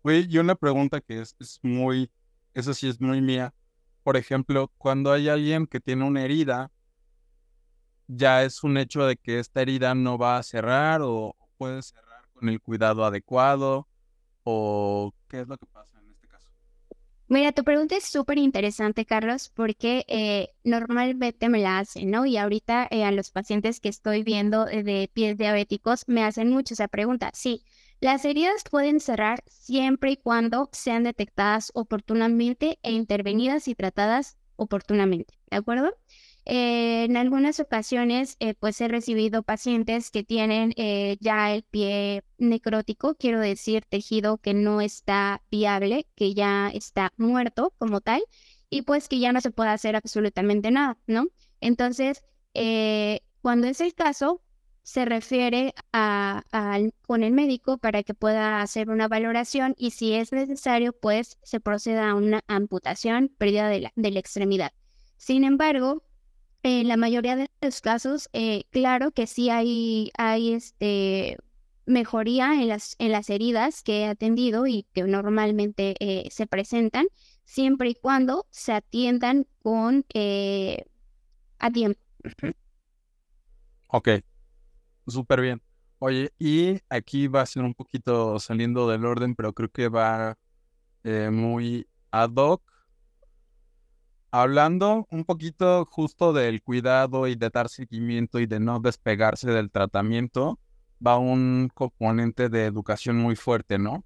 Oye, 0.06 0.28
y 0.30 0.38
una 0.38 0.54
pregunta 0.54 1.02
que 1.02 1.20
es, 1.20 1.36
es 1.40 1.60
muy, 1.64 2.12
eso 2.54 2.76
sí 2.76 2.88
es 2.88 3.02
muy 3.02 3.22
mía. 3.22 3.56
por 4.04 4.18
ejemplo, 4.18 4.72
cuando 4.78 5.12
hay 5.12 5.30
alguien 5.30 5.66
que 5.66 5.80
tiene 5.80 6.06
una 6.06 6.24
herida, 6.24 6.72
ya 8.08 8.44
es 8.44 8.64
un 8.64 8.78
hecho 8.78 9.04
de 9.08 9.18
que 9.18 9.40
esta 9.40 9.64
herida 9.64 9.96
no 9.96 10.20
va 10.20 10.38
a 10.38 10.44
cerrar 10.44 11.02
o 11.02 11.36
puede 11.58 11.82
cerrar 11.82 12.22
con 12.36 12.50
el 12.50 12.62
cuidado 12.62 13.04
adecuado 13.04 13.88
o 14.44 15.12
qué 15.28 15.42
es 15.42 15.48
lo 15.48 15.58
que 15.58 15.66
pasa 15.66 16.00
en 16.00 16.12
este 16.12 16.28
caso. 16.28 16.48
Mira, 17.28 17.52
tu 17.52 17.64
pregunta 17.64 17.98
es 17.98 18.04
súper 18.04 18.38
interesante, 18.38 19.08
Carlos, 19.08 19.52
porque 19.56 20.06
eh, 20.08 20.50
normalmente 20.64 21.50
me 21.50 21.62
la 21.62 21.80
hacen, 21.80 22.12
¿no? 22.12 22.28
Y 22.28 22.38
ahorita 22.38 22.88
eh, 22.92 23.04
a 23.06 23.12
los 23.12 23.32
pacientes 23.32 23.80
que 23.80 23.90
estoy 23.90 24.22
viendo 24.22 24.68
eh, 24.68 24.84
de 24.84 25.10
pies 25.12 25.36
diabéticos 25.36 26.04
me 26.08 26.24
hacen 26.24 26.52
mucho 26.52 26.76
esa 26.76 26.88
pregunta. 26.88 27.32
Sí, 27.34 27.64
las 28.02 28.26
heridas 28.26 28.64
pueden 28.70 29.00
cerrar 29.00 29.44
siempre 29.48 30.12
y 30.12 30.18
cuando 30.18 30.70
sean 30.72 31.04
detectadas 31.04 31.72
oportunamente 31.74 32.80
e 32.84 32.92
intervenidas 32.92 33.68
y 33.68 33.76
tratadas 33.76 34.38
oportunamente, 34.58 35.34
¿de 35.50 35.58
acuerdo? 35.58 35.94
Eh, 36.46 37.06
en 37.06 37.18
algunas 37.18 37.60
ocasiones, 37.60 38.38
eh, 38.40 38.54
pues 38.54 38.80
he 38.80 38.88
recibido 38.88 39.42
pacientes 39.42 40.12
que 40.12 40.24
tienen 40.24 40.74
eh, 40.78 41.18
ya 41.20 41.52
el 41.52 41.64
pie 41.64 42.24
necrótico, 42.38 43.16
quiero 43.16 43.40
decir, 43.40 43.84
tejido 43.90 44.38
que 44.38 44.54
no 44.54 44.80
está 44.80 45.42
viable, 45.50 46.08
que 46.16 46.36
ya 46.36 46.70
está 46.70 47.14
muerto 47.18 47.74
como 47.80 48.00
tal, 48.00 48.24
y 48.70 48.84
pues 48.84 49.08
que 49.10 49.20
ya 49.20 49.34
no 49.34 49.42
se 49.42 49.52
puede 49.52 49.72
hacer 49.72 49.96
absolutamente 49.96 50.70
nada, 50.70 51.00
¿no? 51.08 51.26
Entonces, 51.62 52.24
cuando 53.42 53.68
es 53.68 53.82
el 53.82 53.94
caso, 53.96 54.42
se 54.86 55.04
refiere 55.04 55.74
a, 55.94 56.44
con 57.08 57.24
el 57.24 57.32
médico 57.32 57.80
para 57.80 58.04
que 58.04 58.14
pueda 58.14 58.62
hacer 58.62 58.92
una 58.92 59.08
valoración 59.08 59.74
y 59.80 59.90
si 59.90 60.14
es 60.14 60.32
necesario, 60.32 60.94
pues 60.94 61.40
se 61.42 61.60
proceda 61.60 62.12
a 62.12 62.14
una 62.14 62.44
amputación, 62.46 63.32
pérdida 63.36 63.68
de 63.68 63.80
la, 63.80 63.94
de 63.96 64.12
la 64.12 64.20
extremidad. 64.20 64.74
Sin 65.18 65.44
embargo, 65.44 66.04
en 66.62 66.88
la 66.88 66.98
mayoría 66.98 67.36
de 67.36 67.50
los 67.62 67.82
casos, 67.82 68.30
eh, 68.32 68.66
claro 68.70 69.10
que 69.10 69.26
sí 69.26 69.50
hay, 69.50 70.12
hay 70.20 70.54
este, 70.54 71.38
mejoría 71.88 72.54
en 72.54 72.68
las, 72.68 72.96
en 73.00 73.12
las 73.12 73.32
heridas 73.32 73.82
que 73.82 74.02
he 74.02 74.06
atendido 74.06 74.68
y 74.68 74.86
que 74.94 75.02
normalmente 75.06 75.96
eh, 76.00 76.28
se 76.30 76.46
presentan, 76.46 77.08
siempre 77.44 77.90
y 77.90 77.96
cuando 77.96 78.46
se 78.52 78.72
atiendan 78.74 79.48
con 79.64 80.06
eh, 80.14 80.86
a 81.58 81.72
tiempo. 81.72 82.00
Ok, 83.88 84.10
súper 85.08 85.42
bien. 85.42 85.62
Oye, 86.00 86.32
y 86.40 86.80
aquí 86.90 87.28
va 87.28 87.42
a 87.42 87.46
ser 87.46 87.64
un 87.64 87.74
poquito 87.74 88.40
saliendo 88.40 88.90
del 88.90 89.06
orden, 89.06 89.36
pero 89.36 89.54
creo 89.54 89.70
que 89.70 89.88
va 89.90 90.38
muy 91.04 91.88
ad 92.12 92.32
hoc 92.36 92.64
Hablando 94.38 95.08
un 95.12 95.24
poquito 95.24 95.86
justo 95.86 96.34
del 96.34 96.62
cuidado 96.62 97.26
y 97.28 97.36
de 97.36 97.50
dar 97.50 97.70
seguimiento 97.70 98.38
y 98.42 98.46
de 98.46 98.60
no 98.60 98.82
despegarse 98.82 99.50
del 99.50 99.72
tratamiento, 99.72 100.60
va 101.06 101.18
un 101.18 101.70
componente 101.74 102.50
de 102.50 102.66
educación 102.66 103.16
muy 103.16 103.38
fuerte, 103.38 103.78
¿no? 103.78 104.04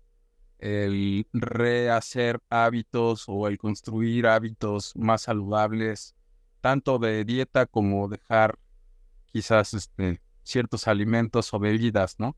El 0.59 1.25
rehacer 1.33 2.39
hábitos 2.51 3.23
o 3.25 3.47
el 3.47 3.57
construir 3.57 4.27
hábitos 4.27 4.95
más 4.95 5.23
saludables, 5.23 6.15
tanto 6.61 6.99
de 6.99 7.25
dieta 7.25 7.65
como 7.65 8.07
dejar 8.07 8.59
quizás 9.33 9.73
este, 9.73 10.21
ciertos 10.49 10.87
alimentos 10.87 11.53
o 11.53 11.59
bebidas, 11.59 12.15
¿no? 12.19 12.35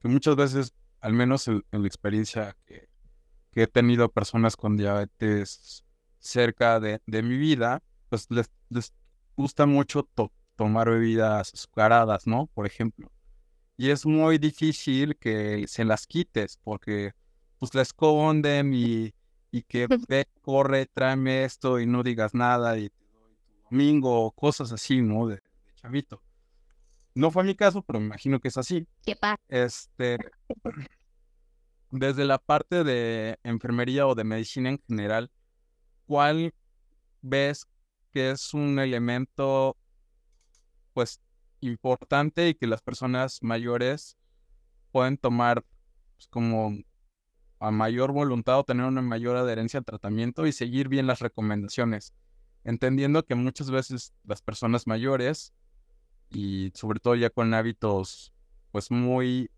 Que 0.00 0.08
muchas 0.08 0.36
veces, 0.36 0.74
al 1.00 1.12
menos 1.12 1.48
en, 1.48 1.64
la 1.70 1.86
experiencia 1.86 2.56
que, 2.66 2.88
que 3.52 3.62
he 3.62 3.66
tenido 3.66 4.10
personas 4.10 4.56
con 4.56 4.76
diabetes 4.76 5.84
cerca 6.18 6.80
de, 6.80 7.00
mi 7.06 7.36
vida, 7.36 7.82
pues 8.08 8.26
les, 8.30 8.50
gusta 9.36 9.66
mucho 9.66 10.08
tomar 10.56 10.90
bebidas 10.90 11.52
azucaradas, 11.54 12.26
¿no? 12.26 12.48
Por 12.54 12.66
ejemplo. 12.66 13.10
Y 13.76 13.90
es 13.90 14.06
muy 14.06 14.38
difícil 14.38 15.16
que 15.16 15.66
se 15.66 15.84
las 15.84 16.06
quites 16.06 16.58
porque 16.62 17.12
pues 17.58 17.74
la 17.74 17.82
esconden 17.82 18.72
y, 18.74 19.14
y 19.50 19.62
que 19.62 19.86
ve, 20.08 20.26
corre, 20.42 20.86
tráeme 20.86 21.44
esto 21.44 21.80
y 21.80 21.86
no 21.86 22.02
digas 22.02 22.34
nada 22.34 22.78
y 22.78 22.88
te 22.88 23.04
doy 23.04 23.36
tu 23.46 23.62
domingo 23.70 24.26
o 24.26 24.30
cosas 24.30 24.72
así, 24.72 25.00
¿no? 25.00 25.26
De, 25.26 25.40
chavito. 25.76 26.22
No 27.14 27.30
fue 27.30 27.44
mi 27.44 27.54
caso, 27.54 27.82
pero 27.82 28.00
me 28.00 28.06
imagino 28.06 28.40
que 28.40 28.48
es 28.48 28.56
así. 28.56 28.86
¿Qué 29.04 29.16
pasa? 29.16 29.36
Este, 29.48 30.18
desde 31.90 32.24
la 32.24 32.38
parte 32.38 32.84
de 32.84 33.38
enfermería 33.42 34.06
o 34.06 34.14
de 34.14 34.24
medicina 34.24 34.70
en 34.70 34.82
general, 34.88 35.30
¿cuál 36.06 36.54
ves 37.20 37.66
que 38.12 38.30
es 38.30 38.54
un 38.54 38.78
elemento 38.78 39.76
pues 40.94 41.20
importante 41.60 42.48
y 42.48 42.54
que 42.54 42.66
las 42.66 42.82
personas 42.82 43.42
mayores 43.42 44.16
pueden 44.90 45.16
tomar 45.16 45.64
pues, 46.16 46.28
como 46.28 46.76
a 47.60 47.70
mayor 47.70 48.12
voluntad 48.12 48.58
o 48.58 48.64
tener 48.64 48.86
una 48.86 49.02
mayor 49.02 49.36
adherencia 49.36 49.78
al 49.78 49.84
tratamiento 49.84 50.46
y 50.46 50.52
seguir 50.52 50.88
bien 50.88 51.06
las 51.06 51.20
recomendaciones, 51.20 52.12
entendiendo 52.64 53.24
que 53.24 53.34
muchas 53.34 53.70
veces 53.70 54.12
las 54.24 54.42
personas 54.42 54.86
mayores 54.86 55.52
y 56.32 56.70
sobre 56.74 57.00
todo 57.00 57.14
ya 57.14 57.30
con 57.30 57.52
hábitos 57.54 58.32
pues 58.70 58.90
muy 58.90 59.50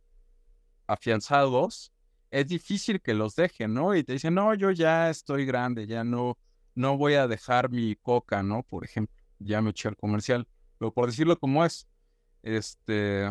afianzados, 0.87 1.93
es 2.31 2.49
difícil 2.49 3.01
que 3.01 3.15
los 3.15 3.37
dejen, 3.37 3.75
¿no? 3.75 3.95
Y 3.95 4.03
te 4.03 4.15
dicen, 4.15 4.35
no, 4.35 4.55
yo 4.55 4.71
ya 4.73 5.09
estoy 5.09 5.47
grande, 5.47 5.87
ya 5.87 6.03
no, 6.03 6.37
no 6.75 6.99
voy 6.99 7.15
a 7.15 7.29
dejar 7.29 7.71
mi 7.71 7.95
coca, 7.97 8.43
¿no? 8.43 8.65
Por 8.65 8.85
ejemplo, 8.85 9.15
ya 9.39 9.63
me 9.63 9.71
eché 9.71 9.89
al 9.89 9.97
comercial, 9.97 10.47
pero 10.79 10.93
por 10.93 11.07
decirlo 11.07 11.39
como 11.39 11.65
es, 11.65 11.87
este, 12.43 13.31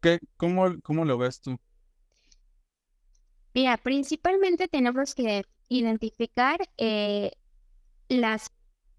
¿qué, 0.00 0.18
cómo, 0.36 0.80
¿cómo 0.82 1.04
lo 1.04 1.18
ves 1.18 1.40
tú? 1.40 1.58
Mira, 3.52 3.76
principalmente 3.76 4.68
tenemos 4.68 5.14
que 5.14 5.44
identificar 5.68 6.60
eh, 6.76 7.32
la 8.08 8.38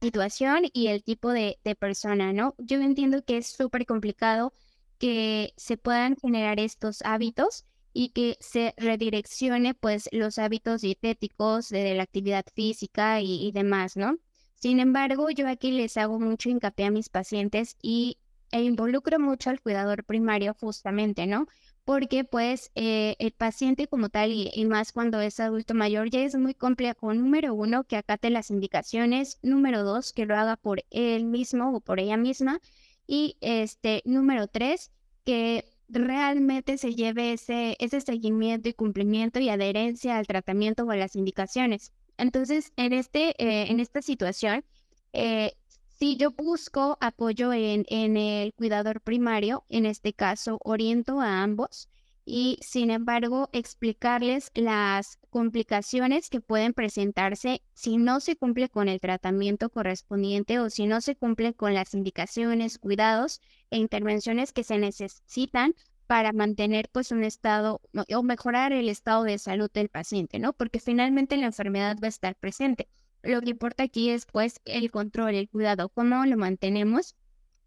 situación 0.02 0.64
y 0.74 0.88
el 0.88 1.04
tipo 1.04 1.32
de, 1.32 1.58
persona, 1.80 2.34
¿no? 2.34 2.56
Yo 2.58 2.80
entiendo 2.82 3.24
que 3.24 3.38
es 3.38 3.48
súper 3.48 3.86
complicado 3.86 4.54
que 4.98 5.54
se 5.58 5.78
puedan 5.78 6.16
generar 6.16 6.60
estos 6.60 7.02
hábitos 7.04 7.66
y 7.94 8.10
que 8.10 8.38
se 8.40 8.74
redireccione 8.78 9.74
pues 9.74 10.10
los 10.12 10.38
hábitos 10.40 10.82
dietéticos 10.82 11.70
de, 11.70 11.96
la 11.96 12.04
actividad 12.04 12.46
física 12.54 13.22
y, 13.22 13.52
demás, 13.52 13.98
¿no? 13.98 14.18
Sin 14.56 14.80
embargo, 14.80 15.30
yo 15.30 15.48
aquí 15.48 15.72
les 15.72 15.98
hago 15.98 16.20
mucho 16.20 16.50
hincapié 16.50 16.88
a 16.88 16.92
mis 16.92 17.10
pacientes 17.10 17.76
y 17.82 18.18
e 18.52 18.64
involucro 18.64 19.20
mucho 19.20 19.50
al 19.50 19.62
cuidador 19.62 20.04
primario 20.04 20.56
justamente, 20.60 21.28
¿no? 21.28 21.48
Porque 21.88 22.26
pues 22.26 22.70
eh, 22.76 23.16
el 23.18 23.32
paciente 23.32 23.88
como 23.88 24.10
tal 24.10 24.34
y, 24.34 24.66
más 24.66 24.92
cuando 24.92 25.22
es 25.22 25.40
adulto 25.40 25.74
mayor 25.74 26.10
ya 26.10 26.20
es 26.20 26.36
muy 26.36 26.54
complejo. 26.54 27.14
Número 27.14 27.54
uno, 27.54 27.86
que 27.86 27.96
acate 27.96 28.30
las 28.30 28.52
indicaciones. 28.52 29.40
Número 29.42 29.84
dos, 29.84 30.12
que 30.12 30.26
lo 30.26 30.36
haga 30.36 30.58
por 30.58 30.84
él 30.90 31.24
mismo 31.24 31.74
o 31.74 31.80
por 31.80 32.02
ella 32.02 32.18
misma. 32.18 32.60
Y 33.08 33.38
este, 33.40 34.02
número 34.04 34.50
tres, 34.50 34.92
que 35.24 35.64
realmente 35.88 36.78
se 36.78 36.94
lleve 36.94 37.32
ese, 37.32 37.78
ese 37.80 38.02
seguimiento 38.02 38.68
y 38.68 38.74
cumplimiento 38.74 39.40
y 39.40 39.48
adherencia 39.48 40.18
al 40.18 40.28
tratamiento 40.28 40.84
o 40.84 40.92
a 40.92 40.98
las 40.98 41.16
indicaciones. 41.16 41.94
Entonces, 42.18 42.74
en, 42.76 42.92
este, 42.92 43.30
eh, 43.42 43.72
en 43.72 43.80
esta 43.80 44.02
situación, 44.02 44.66
eh, 45.14 45.54
si 45.98 46.16
yo 46.16 46.32
busco 46.32 46.98
apoyo 47.02 47.52
en, 47.54 47.86
el 48.18 48.54
cuidador 48.54 49.02
primario, 49.02 49.66
en 49.70 49.88
este 49.88 50.14
caso 50.14 50.60
oriento 50.64 51.22
a 51.22 51.42
ambos 51.42 51.90
y 52.24 52.60
sin 52.62 52.92
embargo 52.92 53.50
explicarles 53.52 54.52
las 54.54 55.18
complicaciones 55.32 56.30
que 56.30 56.42
pueden 56.42 56.74
presentarse 56.74 57.64
si 57.74 57.98
no 57.98 58.20
se 58.20 58.36
cumple 58.36 58.70
con 58.70 58.90
el 58.90 59.00
tratamiento 59.00 59.70
correspondiente 59.72 60.60
o 60.60 60.70
si 60.70 60.86
no 60.86 61.02
se 61.02 61.16
cumple 61.16 61.54
con 61.54 61.74
las 61.74 61.94
indicaciones, 61.96 62.78
cuidados 62.78 63.42
e 63.72 63.78
intervenciones 63.78 64.54
que 64.54 64.64
se 64.64 64.78
necesitan 64.78 65.74
para 66.06 66.32
mantener 66.32 66.90
pues 66.92 67.12
un 67.12 67.24
estado 67.24 67.82
o 68.16 68.24
mejorar 68.24 68.72
el 68.72 68.90
estado 68.90 69.24
de 69.24 69.40
salud 69.40 69.72
del 69.72 69.90
paciente, 69.90 70.38
¿no? 70.38 70.54
Porque 70.54 70.80
finalmente 70.80 71.38
la 71.38 71.48
enfermedad 71.48 71.98
va 72.02 72.06
a 72.06 72.10
estar 72.10 72.36
presente. 72.36 72.88
Lo 73.28 73.42
que 73.42 73.50
importa 73.50 73.84
aquí 73.84 74.10
es 74.10 74.26
pues 74.26 74.62
el 74.64 74.90
control, 74.90 75.36
el 75.36 75.50
cuidado, 75.50 75.90
cómo 75.90 76.26
lo 76.26 76.38
mantenemos 76.38 77.14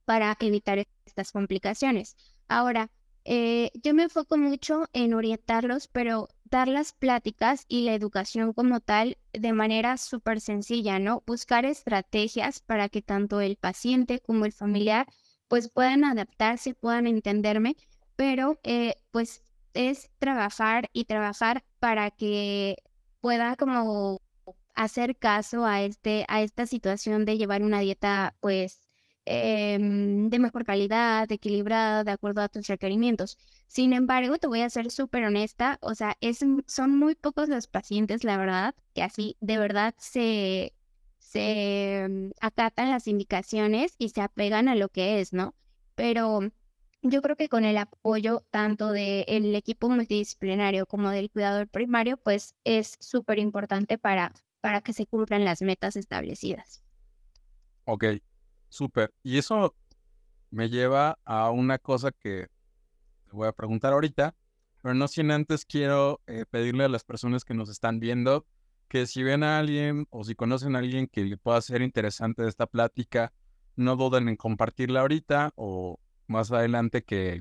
para 0.06 0.34
evitar 0.40 0.86
estas 1.04 1.32
complicaciones. 1.32 2.16
Ahora, 2.48 2.90
eh, 3.26 3.70
yo 3.74 3.92
me 3.92 4.04
enfoco 4.04 4.38
mucho 4.38 4.86
en 4.94 5.12
orientarlos, 5.12 5.86
pero 5.86 6.28
dar 6.44 6.66
las 6.66 6.94
pláticas 6.94 7.66
y 7.68 7.82
la 7.82 7.92
educación 7.92 8.54
como 8.54 8.80
tal 8.80 9.18
de 9.34 9.52
manera 9.52 9.98
súper 9.98 10.40
sencilla, 10.40 10.98
¿no? 10.98 11.22
Buscar 11.26 11.66
estrategias 11.66 12.60
para 12.60 12.88
que 12.88 13.02
tanto 13.02 13.42
el 13.42 13.56
paciente 13.56 14.18
como 14.20 14.46
el 14.46 14.52
familiar 14.52 15.06
pues 15.46 15.68
puedan 15.68 16.04
adaptarse, 16.04 16.72
puedan 16.72 17.06
entenderme, 17.06 17.76
pero 18.16 18.58
eh, 18.62 18.94
pues 19.10 19.42
es 19.74 20.10
trabajar 20.18 20.88
y 20.94 21.04
trabajar 21.04 21.64
para 21.80 22.10
que 22.10 22.76
pueda 23.20 23.56
como 23.56 24.22
hacer 24.74 25.16
caso 25.16 25.64
a, 25.66 25.82
este, 25.82 26.24
a 26.28 26.42
esta 26.42 26.66
situación 26.66 27.24
de 27.24 27.38
llevar 27.38 27.62
una 27.62 27.80
dieta, 27.80 28.36
pues, 28.40 28.80
em, 29.26 30.30
de 30.30 30.38
mejor 30.38 30.64
calidad, 30.64 31.30
equilibrada, 31.30 32.04
de 32.04 32.10
acuerdo 32.12 32.42
a 32.42 32.48
tus 32.48 32.66
requerimientos. 32.68 33.38
Sin 33.68 33.92
embargo, 33.92 34.38
te 34.38 34.46
voy 34.48 34.62
a 34.62 34.70
ser 34.70 34.90
súper 34.90 35.24
honesta, 35.24 35.78
o 35.82 35.94
sea, 35.94 36.16
es, 36.20 36.40
son 36.66 36.98
muy 36.98 37.14
pocos 37.14 37.48
los 37.48 37.66
pacientes, 37.68 38.24
la 38.24 38.36
verdad, 38.38 38.74
que 38.94 39.02
así 39.02 39.36
de 39.40 39.58
verdad 39.58 39.94
se, 39.98 40.74
se 41.18 42.06
mm, 42.08 42.30
acatan 42.40 42.90
las 42.90 43.06
indicaciones 43.06 43.94
y 43.98 44.08
se 44.10 44.22
apegan 44.22 44.68
a 44.68 44.74
lo 44.74 44.88
que 44.88 45.20
es, 45.20 45.32
¿no? 45.32 45.54
Pero 45.94 46.40
yo 47.02 47.22
creo 47.22 47.36
que 47.36 47.48
con 47.48 47.64
el 47.64 47.78
apoyo 47.78 48.44
tanto 48.50 48.92
del 48.92 49.54
equipo 49.54 49.88
multidisciplinario 49.88 50.86
como 50.86 51.10
del 51.10 51.30
cuidador 51.30 51.68
primario, 51.68 52.16
pues 52.18 52.54
es 52.64 52.96
súper 53.00 53.38
importante 53.38 53.96
para, 53.98 54.32
para 54.60 54.80
que 54.80 54.92
se 54.92 55.06
cumplan 55.06 55.44
las 55.44 55.62
metas 55.62 55.96
establecidas. 55.96 56.82
Ok, 57.84 58.04
súper. 58.68 59.12
Y 59.22 59.38
eso 59.38 59.74
me 60.50 60.68
lleva 60.68 61.18
a 61.24 61.50
una 61.50 61.78
cosa 61.78 62.12
que 62.12 62.48
te 63.24 63.32
voy 63.32 63.48
a 63.48 63.52
preguntar 63.52 63.92
ahorita, 63.92 64.34
pero 64.82 64.94
no 64.94 65.08
sin 65.08 65.30
antes 65.30 65.64
quiero 65.64 66.20
eh, 66.26 66.44
pedirle 66.50 66.84
a 66.84 66.88
las 66.88 67.04
personas 67.04 67.44
que 67.44 67.54
nos 67.54 67.68
están 67.68 68.00
viendo 68.00 68.46
que 68.90 69.06
si 69.06 69.22
ven 69.22 69.44
a 69.44 69.60
alguien 69.60 70.08
o 70.10 70.24
si 70.24 70.34
conocen 70.34 70.74
a 70.74 70.80
alguien 70.80 71.06
que 71.06 71.24
le 71.24 71.36
pueda 71.36 71.60
ser 71.62 71.80
interesante 71.80 72.46
esta 72.48 72.66
plática, 72.66 73.32
no 73.76 73.94
duden 73.94 74.28
en 74.28 74.34
compartirla 74.34 75.00
ahorita 75.00 75.52
o 75.54 76.00
más 76.26 76.50
adelante 76.50 77.02
que, 77.02 77.40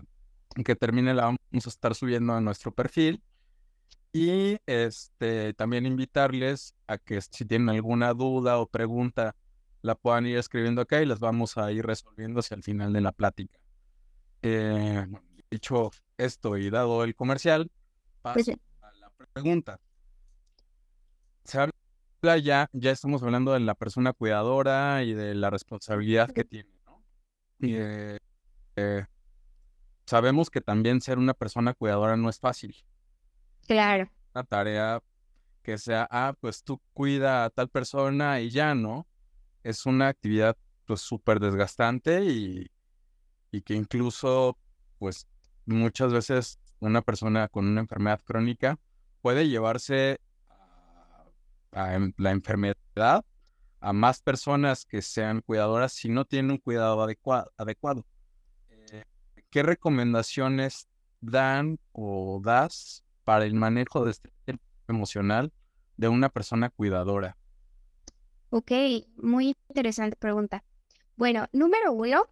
que 0.63 0.75
termine 0.75 1.15
la 1.15 1.23
vamos 1.23 1.39
a 1.65 1.69
estar 1.69 1.95
subiendo 1.95 2.33
a 2.33 2.41
nuestro 2.41 2.71
perfil. 2.71 3.23
Y 4.11 4.57
este, 4.65 5.53
también 5.53 5.85
invitarles 5.85 6.75
a 6.87 6.97
que 6.97 7.21
si 7.21 7.45
tienen 7.45 7.69
alguna 7.69 8.13
duda 8.13 8.57
o 8.57 8.65
pregunta, 8.65 9.35
la 9.81 9.95
puedan 9.95 10.25
ir 10.25 10.37
escribiendo 10.37 10.81
acá 10.81 11.01
y 11.01 11.05
las 11.05 11.19
vamos 11.19 11.57
a 11.57 11.71
ir 11.71 11.85
resolviendo 11.85 12.39
hacia 12.39 12.55
el 12.55 12.63
final 12.63 12.91
de 12.91 13.01
la 13.01 13.11
plática. 13.11 13.59
Eh, 14.41 15.05
dicho 15.51 15.91
esto 16.17 16.57
y 16.57 16.69
dado 16.69 17.03
el 17.03 17.15
comercial, 17.15 17.69
pues 18.21 18.47
paso 18.47 18.51
a 18.81 18.93
la 18.93 19.09
pregunta. 19.33 19.79
Se 21.43 21.59
habla 21.59 22.37
ya, 22.37 22.69
ya 22.73 22.91
estamos 22.91 23.23
hablando 23.23 23.53
de 23.53 23.59
la 23.59 23.75
persona 23.75 24.13
cuidadora 24.13 25.03
y 25.03 25.13
de 25.13 25.35
la 25.35 25.49
responsabilidad 25.49 26.31
que 26.31 26.43
tiene, 26.43 26.69
¿no? 26.85 27.01
Eh, 27.61 28.17
eh, 28.75 29.05
sabemos 30.05 30.49
que 30.49 30.61
también 30.61 31.01
ser 31.01 31.17
una 31.17 31.33
persona 31.33 31.73
cuidadora 31.73 32.17
no 32.17 32.29
es 32.29 32.39
fácil. 32.39 32.75
Claro. 33.69 34.09
Una 34.33 34.43
tarea 34.45 34.99
que 35.61 35.77
sea, 35.77 36.07
ah, 36.09 36.33
pues 36.41 36.63
tú 36.63 36.81
cuida 36.91 37.45
a 37.45 37.51
tal 37.51 37.69
persona 37.69 38.41
y 38.41 38.49
ya, 38.49 38.73
¿no? 38.73 39.05
Es 39.63 39.85
una 39.85 40.07
actividad 40.07 40.57
pues 40.85 41.01
súper 41.01 41.39
desgastante 41.39 42.25
y, 42.25 42.71
y 43.51 43.61
que 43.61 43.75
incluso 43.75 44.57
pues 44.97 45.27
muchas 45.67 46.11
veces 46.11 46.57
una 46.79 47.03
persona 47.03 47.47
con 47.47 47.67
una 47.67 47.81
enfermedad 47.81 48.19
crónica 48.23 48.79
puede 49.21 49.47
llevarse 49.47 50.19
a, 51.71 51.99
la 52.17 52.31
enfermedad 52.31 53.23
a 53.81 53.93
más 53.93 54.23
personas 54.23 54.83
que 54.83 55.03
sean 55.03 55.41
cuidadoras 55.41 55.93
si 55.93 56.09
no 56.09 56.25
tienen 56.25 56.53
un 56.53 56.57
cuidado 56.57 57.03
adecuado. 57.03 57.51
adecuado. 57.55 58.03
¿qué 59.51 59.61
recomendaciones 59.61 60.87
dan 61.21 61.77
o 61.91 62.41
das 62.43 63.03
para 63.29 63.45
el 63.45 63.53
manejo 63.53 64.05
de 64.05 64.09
estrés 64.09 64.33
emocional 64.87 65.53
de 65.97 66.07
una 66.07 66.29
persona 66.29 66.71
cuidadora? 66.71 67.37
Ok, 68.49 68.71
muy 69.17 69.55
interesante 69.67 70.15
pregunta. 70.15 70.63
Bueno, 71.15 71.45
número 71.51 71.93
uno, 71.93 72.25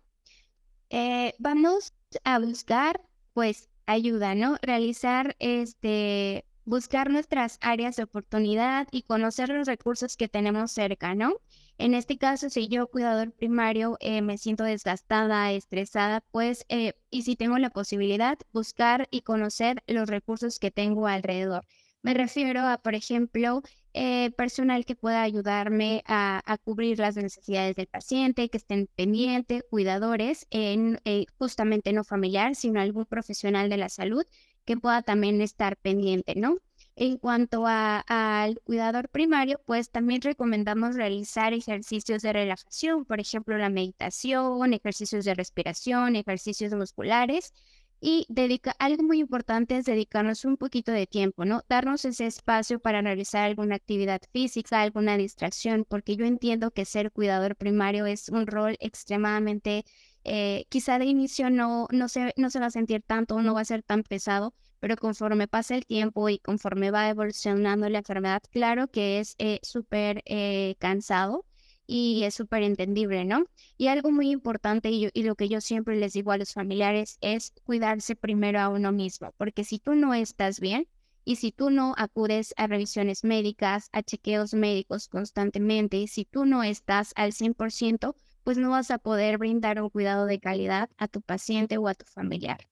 eh, 0.90 1.36
vamos 1.38 1.94
a 2.24 2.40
buscar, 2.40 3.00
pues, 3.36 3.70
ayuda, 3.86 4.34
¿no? 4.34 4.58
Realizar, 4.64 5.36
este, 5.38 6.46
buscar 6.66 7.12
nuestras 7.12 7.60
áreas 7.62 7.96
de 7.96 8.06
oportunidad 8.06 8.88
y 8.90 9.04
conocer 9.04 9.50
los 9.50 9.68
recursos 9.68 10.18
que 10.18 10.28
tenemos 10.28 10.72
cerca, 10.72 11.14
¿no? 11.14 11.36
En 11.80 11.94
este 11.94 12.18
caso, 12.18 12.50
si 12.50 12.68
yo, 12.68 12.88
cuidador 12.88 13.32
primario, 13.34 13.98
eh, 14.00 14.22
me 14.24 14.40
siento 14.40 14.64
desgastada, 14.64 15.52
estresada, 15.52 16.22
pues, 16.32 16.66
eh, 16.70 16.94
y 17.12 17.22
si 17.22 17.36
tengo 17.36 17.60
la 17.60 17.70
posibilidad, 17.70 18.38
buscar 18.52 19.08
y 19.12 19.22
conocer 19.22 19.84
los 19.86 20.10
recursos 20.10 20.58
que 20.58 20.72
tengo 20.72 21.06
alrededor. 21.08 21.66
Me 22.02 22.16
refiero 22.16 22.62
a, 22.62 22.80
por 22.80 22.96
ejemplo, 22.96 23.62
eh, 23.94 24.32
personal 24.38 24.86
que 24.86 24.96
pueda 24.96 25.22
ayudarme 25.22 26.04
a, 26.08 26.58
cubrir 26.64 27.00
las 27.00 27.16
necesidades 27.16 27.76
del 27.76 27.88
paciente, 27.88 28.50
que 28.50 28.58
estén 28.58 28.88
pendientes, 28.96 29.64
cuidadores, 29.70 30.48
en, 30.50 31.00
justamente 31.38 31.94
no 31.94 32.04
familiar, 32.04 32.56
sino 32.56 32.80
algún 32.80 33.06
profesional 33.06 33.70
de 33.70 33.78
la 33.78 33.90
salud 33.90 34.26
que 34.66 34.78
pueda 34.78 35.02
también 35.04 35.42
estar 35.42 35.78
pendiente, 35.78 36.36
¿no? 36.36 36.58
En 37.00 37.18
cuanto 37.20 37.66
al 37.68 38.60
cuidador 38.62 39.08
primario, 39.10 39.62
pues 39.68 39.92
también 39.92 40.20
recomendamos 40.24 40.96
realizar 40.96 41.54
ejercicios 41.54 42.24
de 42.24 42.34
relajación, 42.34 43.06
por 43.06 43.20
ejemplo, 43.20 43.56
la 43.60 43.70
meditación, 43.70 44.74
ejercicios 44.74 45.24
de 45.24 45.36
respiración, 45.36 46.16
ejercicios 46.16 46.74
musculares. 46.74 47.54
Y 48.00 48.28
dedica, 48.30 48.76
algo 48.78 49.02
muy 49.02 49.20
importante 49.20 49.76
es 49.76 49.86
dedicarnos 49.86 50.46
un 50.46 50.58
poquito 50.58 50.92
de 50.92 51.08
tiempo, 51.08 51.46
¿no? 51.46 51.64
Darnos 51.68 52.06
ese 52.06 52.28
espacio 52.28 52.80
para 52.80 53.02
realizar 53.02 53.46
alguna 53.46 53.76
actividad 53.76 54.22
física, 54.32 54.82
alguna 54.82 55.18
distracción, 55.18 55.84
porque 55.84 56.16
yo 56.16 56.26
entiendo 56.26 56.70
que 56.70 56.86
ser 56.86 57.12
cuidador 57.12 57.56
primario 57.56 58.06
es 58.06 58.30
un 58.30 58.46
rol 58.46 58.78
extremadamente, 58.82 59.84
eh, 60.24 60.66
quizá 60.70 61.00
de 61.00 61.06
inicio 61.06 61.50
no, 61.50 61.88
no, 61.92 62.08
se, 62.08 62.34
no 62.38 62.52
se 62.52 62.60
va 62.60 62.68
a 62.68 62.72
sentir 62.72 63.02
tanto, 63.02 63.42
no 63.42 63.56
va 63.56 63.62
a 63.62 63.66
ser 63.66 63.82
tan 63.82 64.04
pesado, 64.04 64.54
pero 64.80 64.96
conforme 64.96 65.48
pasa 65.48 65.76
el 65.76 65.88
tiempo 65.88 66.30
y 66.30 66.38
conforme 66.38 66.92
va 66.92 67.10
evolucionando 67.10 67.90
la 67.90 68.00
enfermedad, 68.00 68.44
claro 68.52 68.90
que 68.90 69.20
es 69.20 69.34
eh, 69.40 69.60
súper 69.64 70.22
eh, 70.26 70.76
cansado 70.78 71.46
y 71.88 72.24
es 72.24 72.36
súper 72.36 72.64
entendible, 72.64 73.26
¿no? 73.26 73.46
Y 73.78 73.88
algo 73.88 74.12
muy 74.12 74.30
importante 74.30 74.92
y, 74.92 75.10
y, 75.14 75.24
lo 75.24 75.36
que 75.36 75.50
yo 75.50 75.62
siempre 75.62 75.96
les 75.96 76.14
digo 76.14 76.32
a 76.32 76.38
los 76.38 76.54
familiares 76.54 77.18
es 77.22 77.54
cuidarse 77.64 78.16
primero 78.16 78.60
a 78.60 78.70
uno 78.70 78.92
mismo, 78.92 79.34
porque 79.38 79.64
si 79.64 79.80
tú 79.80 79.96
no 79.96 80.14
estás 80.14 80.60
bien 80.60 80.88
y 81.24 81.38
si 81.38 81.52
tú 81.52 81.70
no 81.70 81.94
acudes 81.98 82.54
a 82.58 82.68
revisiones 82.68 83.24
médicas, 83.24 83.90
a 83.94 84.04
chequeos 84.04 84.54
médicos 84.54 85.08
constantemente, 85.08 86.06
si 86.08 86.26
tú 86.26 86.46
no 86.46 86.64
estás 86.64 87.14
al 87.16 87.32
100%, 87.32 88.16
pues 88.44 88.58
no 88.58 88.70
vas 88.70 88.92
a 88.92 88.98
poder 88.98 89.38
brindar 89.38 89.82
un 89.82 89.90
cuidado 89.90 90.26
de 90.26 90.40
calidad 90.40 90.90
a 90.98 91.08
tu 91.08 91.22
paciente 91.22 91.78
o 91.78 91.88
a 91.88 91.96
tu 91.96 92.06
familiar. 92.06 92.68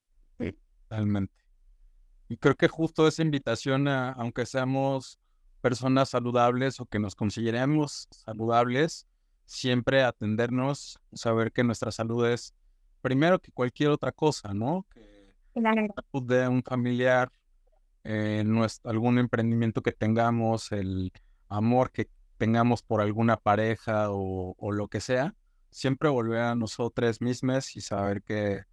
Totalmente. 0.87 1.33
Y 2.29 2.37
creo 2.37 2.55
que 2.55 2.67
justo 2.67 3.07
esa 3.07 3.21
invitación 3.21 3.87
a, 3.87 4.11
aunque 4.11 4.45
seamos 4.45 5.19
personas 5.65 6.09
saludables 6.09 6.79
o 6.79 6.85
que 6.85 6.99
nos 6.99 7.15
consideremos 7.15 8.07
saludables, 8.11 9.07
siempre 9.45 10.03
atendernos, 10.03 10.99
saber 11.11 11.51
que 11.51 11.63
nuestra 11.63 11.91
salud 11.91 12.27
es 12.27 12.53
primero 13.01 13.39
que 13.39 13.51
cualquier 13.51 13.89
otra 13.89 14.11
cosa, 14.11 14.53
¿no? 14.53 14.85
Que 14.93 15.33
la 15.55 15.73
salud 15.73 16.27
de 16.27 16.47
un 16.47 16.61
familiar, 16.61 17.31
eh, 18.03 18.43
nuestro, 18.45 18.91
algún 18.91 19.17
emprendimiento 19.17 19.81
que 19.81 19.91
tengamos, 19.91 20.71
el 20.71 21.11
amor 21.49 21.89
que 21.91 22.09
tengamos 22.37 22.83
por 22.83 23.01
alguna 23.01 23.35
pareja 23.35 24.11
o, 24.11 24.53
o 24.59 24.71
lo 24.71 24.87
que 24.87 25.01
sea, 25.01 25.33
siempre 25.71 26.09
volver 26.09 26.41
a 26.41 26.53
nosotros 26.53 27.21
mismos 27.21 27.75
y 27.75 27.81
saber 27.81 28.21
que 28.21 28.65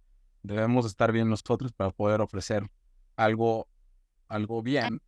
debemos 0.43 0.85
estar 0.85 1.11
bien 1.11 1.27
nosotros 1.27 1.73
para 1.73 1.89
poder 1.89 2.21
ofrecer 2.21 2.69
algo, 3.15 3.67
algo 4.27 4.61
bien. 4.61 5.01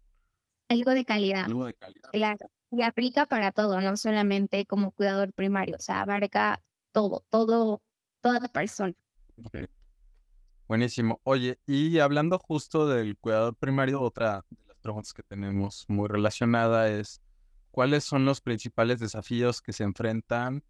Algo 0.69 0.91
de 0.91 1.05
calidad. 1.05 1.45
Algo 1.45 1.65
de 1.65 1.73
calidad. 1.73 2.09
Claro. 2.11 2.49
Y 2.71 2.81
aplica 2.81 3.25
para 3.25 3.51
todo, 3.51 3.79
no 3.81 3.95
solamente 3.95 4.65
como 4.65 4.91
cuidador 4.91 5.31
primario, 5.33 5.75
o 5.77 5.81
sea, 5.81 6.01
abarca 6.01 6.61
todo, 6.91 7.23
todo, 7.29 7.81
toda 8.21 8.39
la 8.39 8.47
persona. 8.47 8.93
Buenísimo. 10.67 11.21
Oye, 11.23 11.59
y 11.67 11.99
hablando 11.99 12.39
justo 12.39 12.87
del 12.87 13.17
cuidador 13.17 13.55
primario, 13.55 14.01
otra 14.01 14.43
de 14.49 14.67
las 14.67 14.77
preguntas 14.77 15.13
que 15.13 15.23
tenemos 15.23 15.85
muy 15.87 16.07
relacionada 16.07 16.89
es, 16.89 17.21
¿cuáles 17.71 18.03
son 18.03 18.25
los 18.25 18.41
principales 18.41 18.99
desafíos 18.99 19.61
que 19.61 19.73
se 19.73 19.83
enfrentan, 19.83 20.63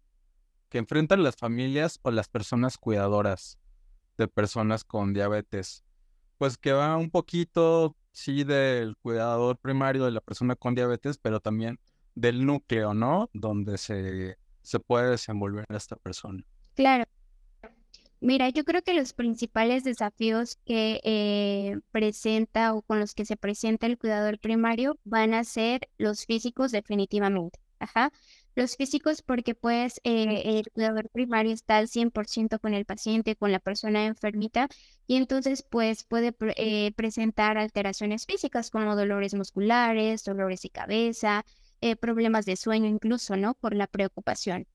que 0.68 0.78
enfrentan 0.78 1.22
las 1.22 1.36
familias 1.36 1.98
o 2.02 2.10
las 2.10 2.28
personas 2.28 2.76
cuidadoras 2.76 3.58
de 4.18 4.28
personas 4.28 4.84
con 4.84 5.14
diabetes? 5.14 5.86
pues 6.38 6.58
que 6.58 6.72
va 6.72 6.96
un 6.96 7.10
poquito, 7.10 7.96
sí, 8.16 8.44
del 8.44 8.96
cuidador 8.96 9.58
primario 9.58 10.06
de 10.06 10.10
la 10.10 10.22
persona 10.22 10.56
con 10.56 10.74
diabetes, 10.74 11.18
pero 11.18 11.38
también 11.38 11.78
del 12.14 12.46
núcleo, 12.46 12.94
¿no? 12.94 13.28
Donde 13.34 13.76
se, 13.76 14.38
se 14.62 14.80
puede 14.80 15.10
desenvolver 15.10 15.66
esta 15.68 15.96
persona. 15.96 16.42
Claro. 16.74 17.04
Mira, 18.20 18.48
yo 18.48 18.64
creo 18.64 18.80
que 18.80 18.94
los 18.94 19.12
principales 19.12 19.84
desafíos 19.84 20.58
que 20.64 21.00
eh, 21.04 21.78
presenta 21.90 22.72
o 22.72 22.80
con 22.80 23.00
los 23.00 23.14
que 23.14 23.26
se 23.26 23.36
presenta 23.36 23.86
el 23.86 23.98
cuidador 23.98 24.38
primario 24.38 24.98
van 25.04 25.34
a 25.34 25.44
ser 25.44 25.90
los 25.98 26.24
físicos 26.24 26.72
definitivamente. 26.72 27.58
Ajá. 27.78 28.10
Los 28.56 28.76
físicos 28.76 29.20
porque 29.20 29.54
pues 29.54 30.00
eh, 30.02 30.58
el 30.58 30.72
cuidador 30.72 31.10
primario 31.10 31.52
está 31.52 31.76
al 31.76 31.88
100% 31.88 32.58
con 32.58 32.72
el 32.72 32.86
paciente, 32.86 33.36
con 33.36 33.52
la 33.52 33.58
persona 33.60 34.06
enfermita 34.06 34.68
y 35.06 35.16
entonces 35.16 35.62
pues 35.62 36.04
puede 36.04 36.34
eh, 36.56 36.90
presentar 36.96 37.58
alteraciones 37.58 38.24
físicas 38.24 38.70
como 38.70 38.96
dolores 38.96 39.34
musculares, 39.34 40.24
dolores 40.24 40.62
de 40.62 40.70
cabeza, 40.70 41.44
eh, 41.82 41.96
problemas 41.96 42.46
de 42.46 42.56
sueño 42.56 42.86
incluso, 42.86 43.36
¿no? 43.36 43.52
Por 43.54 43.74
la 43.74 43.86
preocupación. 43.88 44.66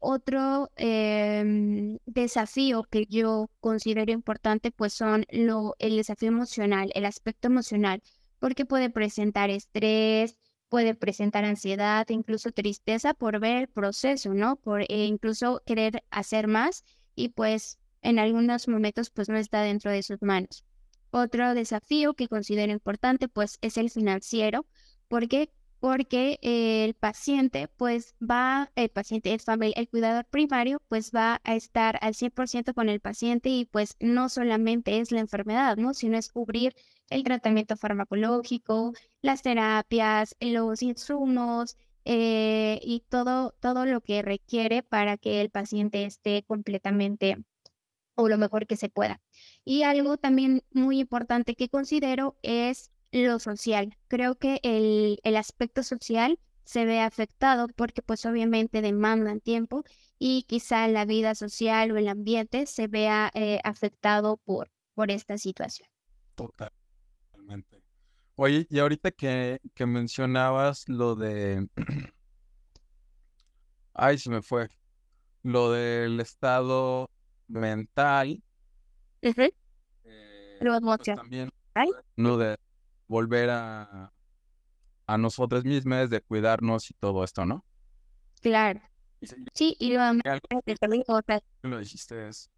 otro 0.00 0.70
em, 0.76 1.98
desafío 2.06 2.84
que 2.84 3.04
yo 3.06 3.50
considero 3.60 4.12
importante 4.12 4.70
pues 4.72 4.94
son 4.94 5.26
lo, 5.30 5.76
el 5.78 5.96
desafío 5.96 6.28
emocional, 6.28 6.90
el 6.94 7.04
aspecto 7.04 7.48
emocional, 7.48 8.02
porque 8.40 8.64
puede 8.64 8.88
presentar 8.90 9.50
estrés, 9.50 10.38
puede 10.68 10.94
presentar 10.94 11.44
ansiedad, 11.44 12.06
incluso 12.08 12.52
tristeza 12.52 13.14
por 13.14 13.40
ver 13.40 13.56
el 13.56 13.68
proceso, 13.68 14.34
¿no? 14.34 14.56
Por 14.56 14.82
eh, 14.82 15.06
incluso 15.06 15.62
querer 15.66 16.04
hacer 16.10 16.46
más 16.46 16.84
y 17.14 17.30
pues 17.30 17.78
en 18.02 18.18
algunos 18.18 18.68
momentos 18.68 19.10
pues 19.10 19.28
no 19.28 19.36
está 19.36 19.62
dentro 19.62 19.90
de 19.90 20.02
sus 20.02 20.22
manos. 20.22 20.64
Otro 21.10 21.54
desafío 21.54 22.14
que 22.14 22.28
considero 22.28 22.72
importante 22.72 23.28
pues 23.28 23.58
es 23.62 23.76
el 23.78 23.90
financiero, 23.90 24.66
porque 25.08 25.50
porque 25.80 26.38
el 26.42 26.94
paciente 26.94 27.68
pues 27.68 28.14
va, 28.20 28.70
el 28.74 28.88
paciente, 28.90 29.38
familia, 29.38 29.74
el 29.76 29.88
cuidador 29.88 30.24
primario 30.26 30.82
pues 30.88 31.12
va 31.14 31.40
a 31.44 31.54
estar 31.54 31.98
al 32.02 32.14
100% 32.14 32.74
con 32.74 32.88
el 32.88 33.00
paciente 33.00 33.48
y 33.48 33.64
pues 33.64 33.96
no 34.00 34.28
solamente 34.28 35.00
es 35.00 35.12
la 35.12 35.20
enfermedad, 35.20 35.76
¿no? 35.76 35.94
Sino 35.94 36.18
es 36.18 36.30
cubrir 36.30 36.74
el 37.10 37.22
tratamiento 37.22 37.76
farmacológico, 37.76 38.92
las 39.22 39.42
terapias, 39.42 40.36
los 40.40 40.82
insumos 40.82 41.76
eh, 42.04 42.80
y 42.82 43.04
todo, 43.08 43.54
todo 43.60 43.86
lo 43.86 44.00
que 44.00 44.22
requiere 44.22 44.82
para 44.82 45.16
que 45.16 45.40
el 45.40 45.50
paciente 45.50 46.04
esté 46.04 46.42
completamente 46.44 47.36
o 48.14 48.28
lo 48.28 48.38
mejor 48.38 48.66
que 48.66 48.76
se 48.76 48.88
pueda. 48.88 49.20
Y 49.64 49.82
algo 49.82 50.16
también 50.16 50.64
muy 50.72 50.98
importante 51.00 51.54
que 51.54 51.68
considero 51.68 52.36
es 52.42 52.90
lo 53.12 53.38
social. 53.38 53.96
Creo 54.08 54.36
que 54.36 54.60
el, 54.62 55.18
el 55.22 55.36
aspecto 55.36 55.82
social 55.82 56.38
se 56.64 56.84
ve 56.84 57.00
afectado 57.00 57.68
porque 57.68 58.02
pues 58.02 58.26
obviamente 58.26 58.82
demandan 58.82 59.40
tiempo 59.40 59.84
y 60.18 60.42
quizá 60.42 60.86
la 60.88 61.04
vida 61.06 61.34
social 61.34 61.90
o 61.92 61.96
el 61.96 62.08
ambiente 62.08 62.66
se 62.66 62.88
vea 62.88 63.30
eh, 63.34 63.60
afectado 63.64 64.36
por, 64.36 64.70
por 64.94 65.10
esta 65.10 65.38
situación. 65.38 65.88
Totalmente. 66.34 67.82
Oye, 68.34 68.66
y 68.68 68.78
ahorita 68.78 69.10
que, 69.10 69.60
que 69.74 69.86
mencionabas 69.86 70.88
lo 70.88 71.14
de... 71.14 71.66
Ay, 73.94 74.18
se 74.18 74.30
me 74.30 74.42
fue. 74.42 74.68
Lo 75.42 75.72
del 75.72 76.20
estado 76.20 77.10
mental. 77.48 78.42
Uh 79.22 79.32
pues 80.60 81.16
también, 81.16 81.50
lo 82.16 82.36
de 82.36 82.58
volver 83.08 83.50
a, 83.50 84.12
a 85.06 85.18
nosotros 85.18 85.64
mismos, 85.64 86.10
de 86.10 86.20
cuidarnos 86.20 86.90
y 86.90 86.94
todo 86.94 87.24
esto, 87.24 87.44
¿no? 87.44 87.64
Claro. 88.40 88.80
Sí, 89.54 89.76
y 89.80 89.92
lo, 89.92 90.00
lo 91.62 91.78
dijiste 91.78 92.28
es 92.28 92.50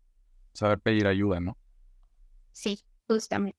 saber 0.53 0.79
pedir 0.81 1.07
ayuda, 1.07 1.41
¿no? 1.41 1.57
Sí, 2.53 2.81
justamente. 3.09 3.59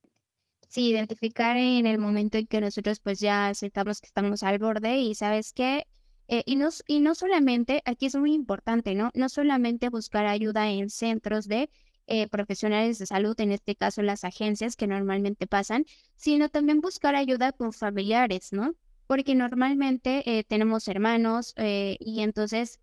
Sí, 0.70 0.90
identificar 0.90 1.58
en 1.58 1.86
el 1.86 1.98
momento 1.98 2.38
en 2.38 2.48
que 2.48 2.62
nosotros 2.62 3.00
pues 3.00 3.20
ya 3.20 3.48
aceptamos 3.48 4.00
que 4.00 4.08
estamos 4.08 4.44
al 4.44 4.60
borde 4.60 5.00
y 5.00 5.16
sabes 5.16 5.52
qué, 5.52 5.86
eh, 6.28 6.44
y, 6.46 6.56
no, 6.56 6.70
y 6.88 7.02
no 7.02 7.14
solamente, 7.14 7.82
aquí 7.84 8.06
es 8.06 8.16
muy 8.16 8.34
importante, 8.34 8.96
¿no? 8.96 9.12
No 9.14 9.28
solamente 9.28 9.90
buscar 9.90 10.28
ayuda 10.28 10.70
en 10.70 10.90
centros 10.90 11.48
de 11.48 11.70
eh, 12.12 12.28
profesionales 12.28 13.00
de 13.00 13.06
salud, 13.06 13.40
en 13.40 13.54
este 13.54 13.74
caso 13.76 14.02
las 14.02 14.26
agencias 14.26 14.76
que 14.76 14.86
normalmente 14.86 15.48
pasan, 15.48 15.86
sino 16.18 16.50
también 16.50 16.82
buscar 16.82 17.16
ayuda 17.16 17.54
con 17.54 17.72
familiares, 17.72 18.52
¿no? 18.52 18.76
Porque 19.08 19.34
normalmente 19.34 20.22
eh, 20.26 20.44
tenemos 20.44 20.90
hermanos 20.90 21.54
eh, 21.56 21.96
y 22.02 22.20
entonces 22.20 22.82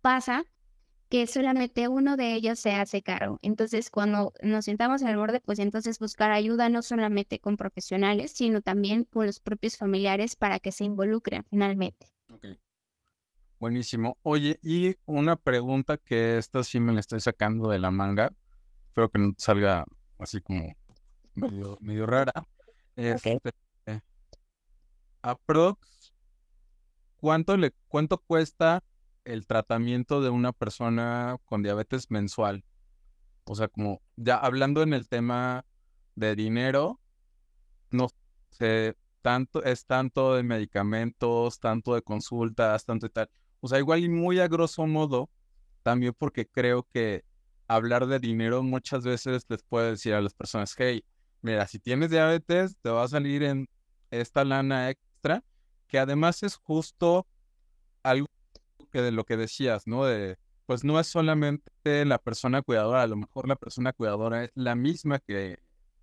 pasa 0.00 0.46
que 1.10 1.26
solamente 1.26 1.86
uno 1.88 2.16
de 2.16 2.32
ellos 2.32 2.58
se 2.58 2.72
hace 2.72 3.02
cargo. 3.02 3.38
Entonces, 3.42 3.90
cuando 3.90 4.32
nos 4.42 4.64
sentamos 4.64 5.02
al 5.02 5.18
borde, 5.18 5.40
pues 5.40 5.58
entonces 5.58 5.98
buscar 5.98 6.30
ayuda 6.30 6.70
no 6.70 6.80
solamente 6.80 7.38
con 7.38 7.58
profesionales, 7.58 8.32
sino 8.32 8.62
también 8.62 9.04
con 9.04 9.26
los 9.26 9.38
propios 9.38 9.76
familiares 9.76 10.34
para 10.34 10.60
que 10.60 10.72
se 10.72 10.84
involucren 10.84 11.44
finalmente. 11.44 12.06
Buenísimo. 13.58 14.16
Oye, 14.22 14.58
y 14.62 14.96
una 15.04 15.36
pregunta 15.36 15.98
que 15.98 16.38
esta 16.38 16.64
sí 16.64 16.80
me 16.80 16.94
la 16.94 17.00
estoy 17.00 17.20
sacando 17.20 17.68
de 17.68 17.78
la 17.78 17.90
manga 17.90 18.32
espero 18.96 19.10
que 19.10 19.18
no 19.18 19.34
salga 19.36 19.84
así 20.18 20.40
como 20.40 20.74
medio, 21.34 22.06
rara. 22.06 22.32
Este, 22.96 23.38
aprox, 25.20 26.14
¿cuánto, 27.18 27.58
le, 27.58 27.74
¿cuánto 27.88 28.16
cuesta 28.16 28.82
el 29.26 29.46
tratamiento 29.46 30.22
de 30.22 30.30
una 30.30 30.52
persona 30.52 31.36
con 31.44 31.62
diabetes 31.62 32.10
mensual? 32.10 32.64
O 33.44 33.54
sea, 33.54 33.68
como 33.68 34.00
ya 34.16 34.38
hablando 34.38 34.82
en 34.82 34.94
el 34.94 35.10
tema 35.10 35.66
de 36.14 36.34
dinero, 36.34 36.98
no 37.90 38.06
sé, 38.48 38.96
tanto, 39.20 39.62
es 39.62 39.84
tanto 39.84 40.36
de 40.36 40.42
medicamentos, 40.42 41.60
tanto 41.60 41.94
de 41.94 42.00
consultas, 42.00 42.86
tanto 42.86 43.04
y 43.04 43.10
tal. 43.10 43.28
O 43.60 43.68
sea, 43.68 43.78
igual 43.78 44.04
y 44.04 44.08
muy 44.08 44.40
a 44.40 44.48
grosso 44.48 44.86
modo, 44.86 45.28
también 45.82 46.14
porque 46.16 46.46
creo 46.46 46.88
que 46.94 47.24
hablar 47.68 48.06
de 48.06 48.18
dinero 48.18 48.62
muchas 48.62 49.04
veces 49.04 49.44
les 49.48 49.62
puede 49.62 49.90
decir 49.90 50.14
a 50.14 50.20
las 50.20 50.34
personas, 50.34 50.74
hey, 50.78 51.04
mira, 51.42 51.66
si 51.66 51.78
tienes 51.78 52.10
diabetes, 52.10 52.76
te 52.80 52.90
va 52.90 53.04
a 53.04 53.08
salir 53.08 53.42
en 53.42 53.68
esta 54.10 54.44
lana 54.44 54.90
extra, 54.90 55.42
que 55.88 55.98
además 55.98 56.42
es 56.42 56.56
justo 56.56 57.26
algo 58.02 58.28
que 58.90 59.02
de 59.02 59.12
lo 59.12 59.24
que 59.24 59.36
decías, 59.36 59.86
¿no? 59.86 60.04
De, 60.04 60.38
pues 60.66 60.84
no 60.84 60.98
es 60.98 61.06
solamente 61.06 62.04
la 62.04 62.18
persona 62.18 62.62
cuidadora, 62.62 63.02
a 63.02 63.06
lo 63.06 63.16
mejor 63.16 63.48
la 63.48 63.56
persona 63.56 63.92
cuidadora 63.92 64.44
es 64.44 64.50
la 64.54 64.74
misma 64.74 65.18
que 65.20 65.58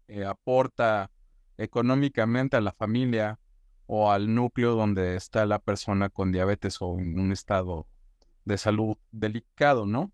eh, 0.07 0.25
aporta 0.25 1.11
económicamente 1.57 2.57
a 2.57 2.61
la 2.61 2.71
familia 2.71 3.39
o 3.85 4.11
al 4.11 4.33
núcleo 4.33 4.75
donde 4.75 5.15
está 5.15 5.45
la 5.45 5.59
persona 5.59 6.09
con 6.09 6.31
diabetes 6.31 6.77
o 6.81 6.97
en 6.97 7.19
un 7.19 7.31
estado 7.31 7.87
de 8.45 8.57
salud 8.57 8.97
delicado, 9.11 9.85
¿no? 9.85 10.11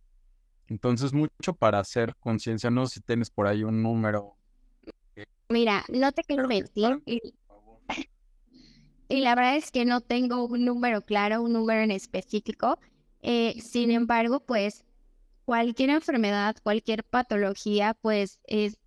Entonces, 0.70 1.14
mucho 1.14 1.54
para 1.54 1.80
hacer 1.80 2.16
conciencia, 2.20 2.70
no 2.70 2.86
sé 2.86 2.96
si 2.96 3.02
tienes 3.02 3.30
por 3.30 3.48
ahí 3.48 3.64
un 3.64 3.82
número. 3.82 4.36
Mira, 5.50 5.84
no 5.90 6.12
te 6.12 6.24
quiero 6.24 6.48
mentir. 6.48 7.04
Y, 9.12 9.22
la 9.22 9.34
verdad 9.34 9.56
es 9.56 9.72
que 9.72 9.86
no 9.86 10.02
tengo 10.02 10.46
un 10.46 10.66
número 10.66 11.02
claro, 11.02 11.42
un 11.42 11.54
número 11.54 11.82
en 11.82 11.90
específico. 11.90 12.78
Eh, 13.24 13.60
sin 13.60 13.90
embargo, 13.90 14.40
pues 14.40 14.86
cualquier 15.46 15.90
enfermedad, 15.90 16.56
cualquier 16.62 17.04
patología, 17.04 17.96
pues 18.00 18.40
es, 18.46 18.78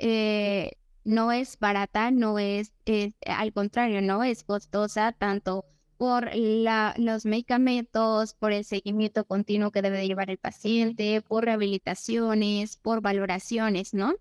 eh, 0.00 0.72
no 1.04 1.30
es 1.30 1.56
barata, 1.56 2.10
no 2.10 2.40
es, 2.40 2.72
es, 2.84 3.14
al 3.24 3.52
contrario, 3.52 4.02
no 4.02 4.24
es 4.24 4.42
costosa 4.42 5.12
tanto 5.12 5.64
por 6.00 6.34
la, 6.34 6.94
los 6.96 7.26
medicamentos, 7.26 8.32
por 8.32 8.52
el 8.52 8.64
seguimiento 8.64 9.26
continuo 9.26 9.70
que 9.70 9.82
debe 9.82 10.06
llevar 10.06 10.30
el 10.30 10.38
paciente, 10.38 11.20
por 11.20 11.44
rehabilitaciones, 11.44 12.78
por 12.78 13.02
valoraciones, 13.02 13.92
¿no? 13.92 14.14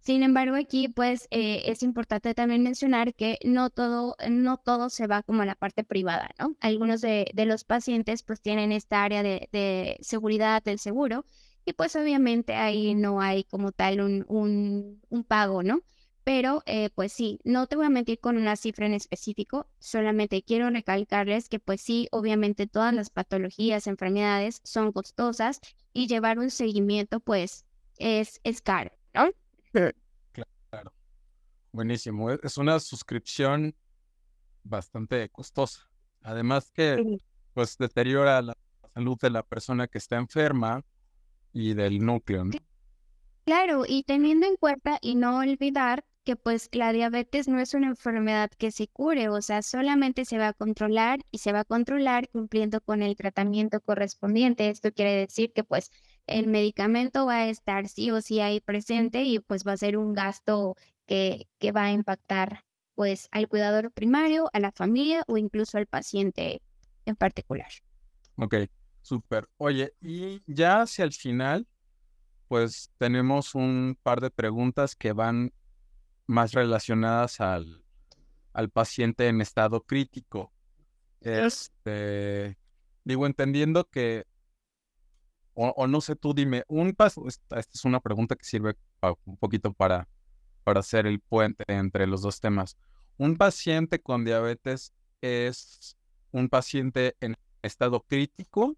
Sin 0.00 0.22
embargo, 0.22 0.56
aquí 0.56 0.88
pues 0.88 1.28
eh, 1.30 1.64
es 1.66 1.82
importante 1.82 2.32
también 2.32 2.62
mencionar 2.62 3.12
que 3.14 3.38
no 3.44 3.68
todo, 3.68 4.16
no 4.30 4.56
todo 4.56 4.88
se 4.88 5.06
va 5.06 5.22
como 5.22 5.42
a 5.42 5.44
la 5.44 5.56
parte 5.56 5.84
privada, 5.84 6.30
¿no? 6.38 6.56
Algunos 6.60 7.02
de, 7.02 7.30
de 7.34 7.44
los 7.44 7.64
pacientes 7.64 8.22
pues 8.22 8.40
tienen 8.40 8.72
esta 8.72 9.04
área 9.04 9.22
de, 9.22 9.50
de, 9.52 9.98
seguridad 10.00 10.62
del 10.62 10.78
seguro 10.78 11.26
y 11.66 11.74
pues 11.74 11.96
obviamente 11.96 12.54
ahí 12.54 12.94
no 12.94 13.20
hay 13.20 13.44
como 13.44 13.72
tal 13.72 14.00
un, 14.00 14.24
un, 14.28 15.02
un 15.10 15.24
pago, 15.24 15.62
¿no? 15.62 15.82
Pero, 16.26 16.64
eh, 16.66 16.90
pues 16.92 17.12
sí, 17.12 17.38
no 17.44 17.68
te 17.68 17.76
voy 17.76 17.86
a 17.86 17.88
mentir 17.88 18.18
con 18.18 18.36
una 18.36 18.56
cifra 18.56 18.84
en 18.84 18.94
específico, 18.94 19.68
solamente 19.78 20.42
quiero 20.42 20.68
recalcarles 20.70 21.48
que, 21.48 21.60
pues 21.60 21.80
sí, 21.80 22.08
obviamente 22.10 22.66
todas 22.66 22.92
las 22.92 23.10
patologías, 23.10 23.86
enfermedades 23.86 24.60
son 24.64 24.90
costosas 24.90 25.60
y 25.92 26.08
llevar 26.08 26.40
un 26.40 26.50
seguimiento, 26.50 27.20
pues, 27.20 27.64
es, 27.98 28.40
es 28.42 28.60
caro, 28.60 28.90
¿no? 29.14 29.30
Claro. 30.68 30.92
Buenísimo. 31.70 32.32
E, 32.32 32.40
es 32.42 32.58
una 32.58 32.80
suscripción 32.80 33.76
bastante 34.64 35.28
costosa. 35.28 35.88
Además 36.22 36.72
que, 36.72 37.20
pues, 37.54 37.78
deteriora 37.78 38.42
la 38.42 38.56
salud 38.92 39.16
de 39.22 39.30
la 39.30 39.44
persona 39.44 39.86
que 39.86 39.98
está 39.98 40.16
enferma 40.16 40.84
y 41.52 41.74
del 41.74 42.04
núcleo, 42.04 42.46
¿no? 42.46 42.50
Claro, 43.44 43.84
y 43.86 44.02
teniendo 44.02 44.48
en 44.48 44.56
cuenta 44.56 44.98
y 45.00 45.14
no 45.14 45.38
olvidar 45.38 46.04
que 46.26 46.34
pues 46.34 46.68
la 46.72 46.92
diabetes 46.92 47.46
no 47.46 47.60
es 47.60 47.72
una 47.72 47.86
enfermedad 47.86 48.50
que 48.58 48.72
se 48.72 48.88
cure, 48.88 49.28
o 49.28 49.40
sea, 49.40 49.62
solamente 49.62 50.24
se 50.24 50.38
va 50.38 50.48
a 50.48 50.52
controlar 50.52 51.20
y 51.30 51.38
se 51.38 51.52
va 51.52 51.60
a 51.60 51.64
controlar 51.64 52.28
cumpliendo 52.30 52.80
con 52.80 53.00
el 53.00 53.14
tratamiento 53.14 53.80
correspondiente. 53.80 54.68
Esto 54.68 54.90
quiere 54.92 55.14
decir 55.14 55.52
que 55.52 55.62
pues 55.62 55.92
el 56.26 56.48
medicamento 56.48 57.26
va 57.26 57.36
a 57.36 57.48
estar 57.48 57.86
sí 57.88 58.10
o 58.10 58.20
sí 58.20 58.40
ahí 58.40 58.60
presente 58.60 59.22
y 59.22 59.38
pues 59.38 59.64
va 59.64 59.72
a 59.72 59.76
ser 59.76 59.96
un 59.96 60.14
gasto 60.14 60.74
que, 61.06 61.46
que 61.60 61.70
va 61.70 61.84
a 61.84 61.92
impactar 61.92 62.64
pues 62.96 63.28
al 63.30 63.46
cuidador 63.46 63.92
primario, 63.92 64.50
a 64.52 64.58
la 64.58 64.72
familia 64.72 65.22
o 65.28 65.38
incluso 65.38 65.78
al 65.78 65.86
paciente 65.86 66.60
en 67.04 67.14
particular. 67.14 67.70
Ok, 68.34 68.56
súper. 69.00 69.48
Oye, 69.58 69.94
y 70.00 70.42
ya 70.52 70.82
hacia 70.82 71.04
el 71.04 71.12
final, 71.12 71.68
pues 72.48 72.90
tenemos 72.98 73.54
un 73.54 73.96
par 74.02 74.20
de 74.20 74.30
preguntas 74.30 74.96
que 74.96 75.12
van 75.12 75.52
más 76.26 76.52
relacionadas 76.52 77.40
al, 77.40 77.84
al 78.52 78.70
paciente 78.70 79.28
en 79.28 79.40
estado 79.40 79.82
crítico. 79.82 80.52
Este, 81.20 82.58
digo, 83.04 83.26
entendiendo 83.26 83.84
que, 83.84 84.24
o, 85.54 85.86
no 85.86 86.00
sé, 86.00 86.16
tú 86.16 86.34
dime, 86.34 86.64
un 86.68 86.92
paso, 86.92 87.26
esta, 87.28 87.58
esta 87.58 87.72
es 87.74 87.84
una 87.84 88.00
pregunta 88.00 88.36
que 88.36 88.44
sirve 88.44 88.76
un 89.24 89.36
poquito 89.36 89.72
para, 89.72 90.08
para 90.64 90.80
hacer 90.80 91.06
el 91.06 91.20
puente 91.20 91.64
entre 91.68 92.06
los 92.06 92.22
dos 92.22 92.40
temas. 92.40 92.76
Un 93.16 93.36
paciente 93.36 94.00
con 94.00 94.24
diabetes 94.24 94.92
es 95.20 95.96
un 96.30 96.48
paciente 96.48 97.16
en 97.20 97.36
estado 97.62 98.02
crítico, 98.02 98.76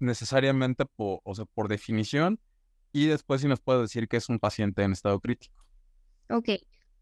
necesariamente 0.00 0.86
por, 0.86 1.20
o 1.24 1.34
sea, 1.34 1.44
por 1.44 1.68
definición, 1.68 2.38
y 2.94 3.06
después 3.06 3.40
si 3.40 3.48
nos 3.48 3.60
puede 3.60 3.82
decir 3.82 4.08
que 4.08 4.16
es 4.16 4.28
un 4.28 4.38
paciente 4.38 4.82
en 4.82 4.92
estado 4.92 5.18
crítico. 5.18 5.66
Ok. 6.30 6.50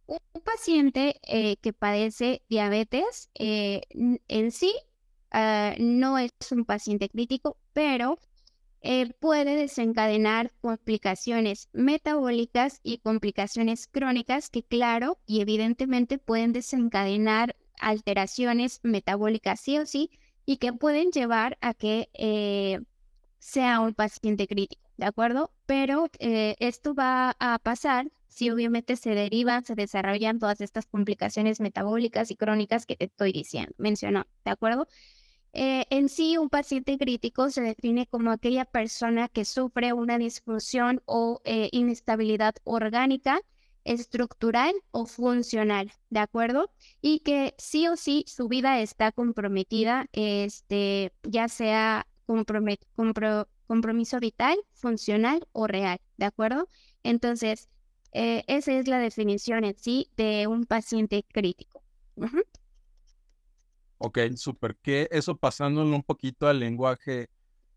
Un 0.06 0.42
paciente 0.42 1.20
eh, 1.22 1.56
que 1.58 1.74
padece 1.74 2.42
diabetes 2.48 3.28
eh, 3.34 3.82
en 3.90 4.50
sí 4.50 4.74
ah, 5.30 5.74
no 5.78 6.18
es 6.18 6.30
un 6.50 6.64
paciente 6.64 7.10
crítico, 7.10 7.58
pero 7.74 8.18
eh, 8.80 9.12
puede 9.20 9.54
desencadenar 9.54 10.50
complicaciones 10.62 11.68
metabólicas 11.72 12.80
y 12.82 12.98
complicaciones 12.98 13.86
crónicas 13.86 14.48
que 14.48 14.62
claro 14.62 15.18
y 15.26 15.42
evidentemente 15.42 16.16
pueden 16.16 16.54
desencadenar 16.54 17.54
alteraciones 17.78 18.80
metabólicas 18.82 19.60
sí 19.60 19.78
o 19.78 19.84
sí 19.84 20.10
y 20.46 20.56
que 20.56 20.72
pueden 20.72 21.10
llevar 21.10 21.58
a 21.60 21.74
que 21.74 22.08
sea 23.42 23.80
un 23.80 23.92
paciente 23.92 24.46
crítico, 24.46 24.88
¿de 24.96 25.06
acuerdo? 25.06 25.50
Pero 25.66 26.08
eh, 26.20 26.54
esto 26.60 26.94
va 26.94 27.34
a 27.40 27.58
pasar 27.58 28.06
si 28.28 28.50
obviamente 28.50 28.94
se 28.94 29.16
derivan, 29.16 29.64
se 29.64 29.74
desarrollan 29.74 30.38
todas 30.38 30.60
estas 30.60 30.86
complicaciones 30.86 31.60
metabólicas 31.60 32.30
y 32.30 32.36
crónicas 32.36 32.86
que 32.86 32.94
te 32.94 33.06
estoy 33.06 33.32
diciendo, 33.32 33.74
mencionó, 33.78 34.26
¿de 34.44 34.52
acuerdo? 34.52 34.86
Eh, 35.54 35.86
en 35.90 36.08
sí, 36.08 36.36
un 36.38 36.50
paciente 36.50 36.96
crítico 36.96 37.50
se 37.50 37.62
define 37.62 38.06
como 38.06 38.30
aquella 38.30 38.64
persona 38.64 39.28
que 39.28 39.44
sufre 39.44 39.92
una 39.92 40.18
disfunción 40.18 41.02
o 41.04 41.40
eh, 41.44 41.68
inestabilidad 41.72 42.54
orgánica, 42.62 43.40
estructural 43.84 44.72
o 44.92 45.04
funcional, 45.04 45.92
¿de 46.10 46.20
acuerdo? 46.20 46.70
Y 47.00 47.18
que 47.20 47.56
sí 47.58 47.88
o 47.88 47.96
sí 47.96 48.24
su 48.28 48.46
vida 48.46 48.80
está 48.80 49.10
comprometida, 49.10 50.06
este, 50.12 51.12
ya 51.24 51.48
sea 51.48 52.06
compromiso 52.26 54.20
vital, 54.20 54.58
funcional 54.72 55.46
o 55.52 55.66
real, 55.66 56.00
¿de 56.16 56.26
acuerdo? 56.26 56.68
Entonces, 57.02 57.68
eh, 58.12 58.44
esa 58.46 58.72
es 58.72 58.88
la 58.88 58.98
definición 58.98 59.64
en 59.64 59.76
sí 59.76 60.10
de 60.16 60.46
un 60.46 60.64
paciente 60.66 61.24
crítico. 61.32 61.82
Ok, 63.98 64.18
súper. 64.36 64.76
Que 64.76 65.08
eso 65.10 65.36
pasándolo 65.36 65.94
un 65.94 66.02
poquito 66.02 66.48
al 66.48 66.58
lenguaje 66.58 67.28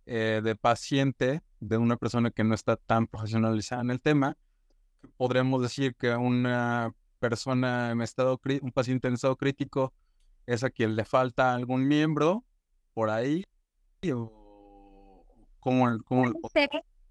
eh, 0.06 0.42
de 0.44 0.56
paciente 0.56 1.42
de 1.60 1.78
una 1.78 1.98
persona 1.98 2.32
que 2.32 2.44
no 2.44 2.54
está 2.54 2.78
tan 2.78 3.08
profesionalizada 3.08 3.82
en 3.82 3.92
el 3.92 4.02
tema, 4.02 4.38
podríamos 5.18 5.62
decir 5.62 5.96
que 5.96 6.16
una 6.16 6.94
persona 7.20 7.92
en 7.92 8.02
estado, 8.02 8.40
un 8.62 8.72
paciente 8.72 9.08
en 9.08 9.16
estado 9.16 9.36
crítico 9.36 9.94
es 10.46 10.64
a 10.64 10.70
quien 10.70 10.96
le 10.96 11.06
falta 11.06 11.56
algún 11.56 11.88
miembro 11.88 12.44
por 12.94 13.10
ahí 13.10 13.44
o 14.14 14.35
como, 15.66 16.30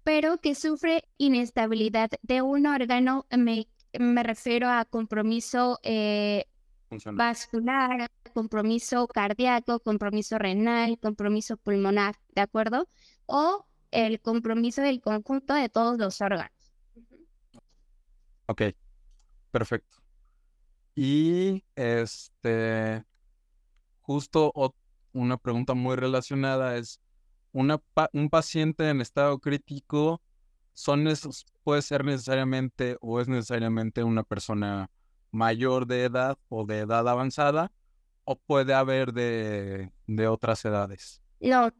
pero 0.05 0.37
que 0.37 0.55
sufre 0.55 1.03
inestabilidad 1.17 2.09
de 2.21 2.41
un 2.41 2.67
órgano, 2.67 3.25
me, 3.29 3.67
me 3.99 4.23
refiero 4.23 4.69
a 4.69 4.85
compromiso 4.85 5.79
eh, 5.83 6.45
vascular, 7.11 8.09
compromiso 8.33 9.07
cardíaco, 9.07 9.81
compromiso 9.81 10.37
renal, 10.37 10.97
compromiso 10.99 11.57
pulmonar, 11.57 12.15
¿de 12.33 12.41
acuerdo? 12.41 12.87
O 13.25 13.65
el 13.91 14.21
compromiso 14.21 14.81
del 14.81 15.01
conjunto 15.01 15.53
de 15.53 15.67
todos 15.67 15.97
los 15.97 16.21
órganos. 16.21 16.51
Ok, 18.45 18.61
perfecto. 19.51 19.97
Y 20.95 21.61
este, 21.75 23.03
justo 23.99 24.53
una 25.11 25.37
pregunta 25.37 25.73
muy 25.73 25.97
relacionada 25.97 26.77
es, 26.77 27.01
una 27.55 27.81
un 28.11 28.29
paciente 28.29 28.89
en 28.89 28.99
estado 28.99 29.39
crítico 29.39 30.21
son 30.73 31.07
esos, 31.07 31.45
puede 31.63 31.81
ser 31.81 32.03
necesariamente 32.03 32.97
o 32.99 33.21
es 33.21 33.29
necesariamente 33.29 34.03
una 34.03 34.23
persona 34.23 34.89
mayor 35.31 35.87
de 35.87 36.03
edad 36.03 36.37
o 36.49 36.65
de 36.65 36.79
edad 36.79 37.07
avanzada 37.07 37.71
o 38.25 38.35
puede 38.35 38.73
haber 38.73 39.13
de, 39.13 39.89
otras 40.27 40.65
edades? 40.65 41.21
No. 41.39 41.71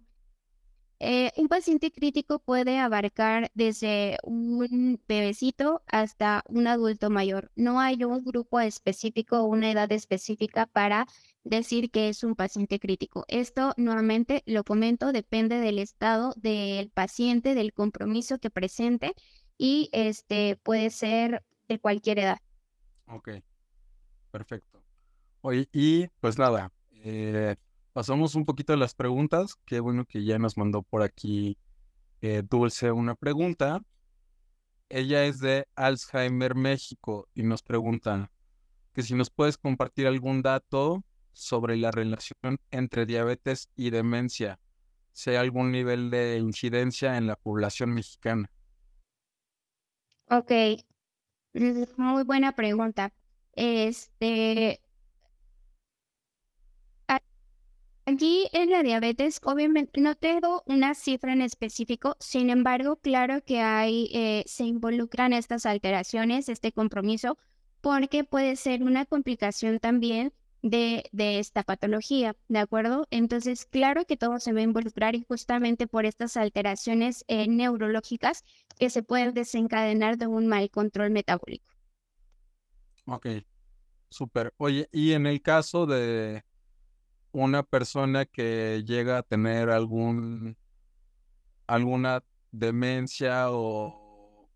Eh, 0.99 1.31
un 1.35 1.49
paciente 1.49 1.91
crítico 1.91 2.39
puede 2.39 2.79
abarcar 2.79 3.51
desde 3.53 4.17
un 4.23 5.01
bebecito 5.07 5.81
hasta 5.87 6.43
un 6.47 6.67
adulto 6.67 7.09
mayor. 7.09 7.51
No 7.55 7.79
hay 7.79 8.03
un 8.03 8.23
grupo 8.23 8.59
específico 8.59 9.39
o 9.41 9.45
una 9.45 9.71
edad 9.71 9.91
específica 9.91 10.65
para 10.67 11.07
decir 11.43 11.91
que 11.91 12.09
es 12.09 12.23
un 12.23 12.35
paciente 12.35 12.79
crítico. 12.79 13.25
Esto 13.27 13.73
nuevamente 13.77 14.41
lo 14.45 14.63
comento, 14.63 15.11
depende 15.11 15.59
del 15.59 15.79
estado 15.79 16.33
del 16.37 16.89
paciente, 16.89 17.55
del 17.55 17.73
compromiso 17.73 18.39
que 18.39 18.49
presente 18.49 19.13
y 19.57 19.89
este 19.91 20.57
puede 20.63 20.89
ser 20.89 21.43
de 21.67 21.79
cualquier 21.79 22.19
edad. 22.19 22.37
Ok, 23.07 23.29
perfecto. 24.31 24.81
Oye, 25.41 25.69
y 25.71 26.07
pues 26.19 26.37
nada, 26.39 26.71
eh, 27.03 27.55
pasamos 27.95 28.35
un 28.35 28.43
poquito 28.43 28.73
a 28.73 28.75
las 28.75 28.93
preguntas. 28.93 29.55
Qué 29.65 29.79
bueno 29.79 30.03
que 30.03 30.25
ya 30.25 30.37
nos 30.37 30.57
mandó 30.57 30.83
por 30.83 31.01
aquí 31.01 31.57
eh, 32.19 32.43
Dulce 32.43 32.91
una 32.91 33.15
pregunta. 33.15 33.81
Ella 34.89 35.23
es 35.23 35.39
de 35.39 35.65
Alzheimer 35.75 36.55
México 36.55 37.29
y 37.33 37.43
nos 37.43 37.63
pregunta 37.63 38.29
que 38.93 39.01
si 39.01 39.15
nos 39.15 39.29
puedes 39.29 39.57
compartir 39.57 40.07
algún 40.07 40.41
dato 40.41 41.05
sobre 41.31 41.77
la 41.77 41.89
relación 41.91 42.59
entre 42.69 43.05
diabetes 43.05 43.69
y 43.77 43.91
demencia, 43.91 44.59
si 45.13 45.29
hay 45.29 45.37
algún 45.37 45.71
nivel 45.71 46.09
de 46.09 46.37
incidencia 46.37 47.15
en 47.15 47.27
la 47.27 47.37
población 47.37 47.93
mexicana. 47.93 48.51
Ok, 50.29 50.51
muy 51.95 52.23
buena 52.25 52.51
pregunta. 52.57 53.13
Este, 53.53 54.81
Aquí 58.07 58.47
en 58.53 58.69
la 58.69 58.83
diabetes, 58.83 59.41
obviamente, 59.43 59.99
no 59.99 60.13
tengo 60.13 60.61
una 60.67 60.93
cifra 60.93 61.33
en 61.33 61.41
específico, 61.41 62.15
sin 62.19 62.51
embargo, 62.51 62.97
claro 62.97 63.41
que 63.43 63.61
hay, 63.61 64.11
eh, 64.13 64.43
se 64.45 64.63
involucran 64.63 65.33
estas 65.33 65.65
alteraciones, 65.65 66.47
este 66.47 66.71
compromiso, 66.71 67.39
porque 67.81 68.23
puede 68.23 68.57
ser 68.57 68.83
una 68.83 69.05
complicación 69.05 69.79
también 69.79 70.33
de, 70.61 71.09
esta 71.13 71.63
patología, 71.63 72.35
¿de 72.47 72.59
acuerdo? 72.59 73.07
Entonces, 73.09 73.65
claro 73.65 74.05
que 74.05 74.17
todo 74.17 74.39
se 74.39 74.53
va 74.53 74.59
a 74.59 74.63
involucrar 74.63 75.15
y 75.15 75.25
justamente 75.27 75.87
por 75.87 76.05
estas 76.05 76.37
alteraciones 76.37 77.25
eh, 77.27 77.47
neurológicas 77.47 78.43
que 78.77 78.91
se 78.91 79.01
pueden 79.01 79.33
desencadenar 79.33 80.17
de 80.17 80.27
un 80.27 80.45
mal 80.47 80.69
control 80.69 81.09
metabólico. 81.09 81.65
Ok, 83.05 83.27
súper. 84.09 84.53
Oye, 84.57 84.89
y 84.91 85.13
en 85.13 85.25
el 85.25 85.41
caso 85.41 85.87
de 85.87 86.43
una 87.35 87.63
persona 87.63 88.25
que 88.25 88.83
llega 88.85 89.17
a 89.17 89.23
tener 89.23 89.69
algún 89.69 90.55
alguna 91.67 92.23
demencia 92.51 93.51
o, 93.51 94.49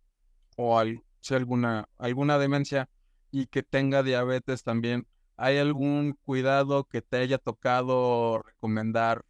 o 0.56 0.80
alguna, 0.80 1.90
alguna 1.98 2.38
demencia 2.38 2.90
y 3.32 3.48
que 3.48 3.64
tenga 3.64 4.02
diabetes 4.02 4.64
también, 4.64 5.06
¿hay 5.36 5.58
algún 5.58 6.18
cuidado 6.24 6.86
que 6.86 7.02
te 7.02 7.18
haya 7.18 7.38
tocado 7.38 8.42
recomendar 8.44 9.26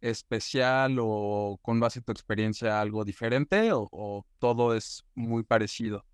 especial 0.00 0.96
o 0.98 1.58
con 1.60 1.80
base 1.80 1.98
en 1.98 2.04
tu 2.04 2.12
experiencia 2.12 2.80
algo 2.80 3.04
diferente 3.04 3.70
o 3.72 4.24
todo 4.38 4.74
es 4.74 5.04
muy 5.14 5.42
parecido? 5.42 6.06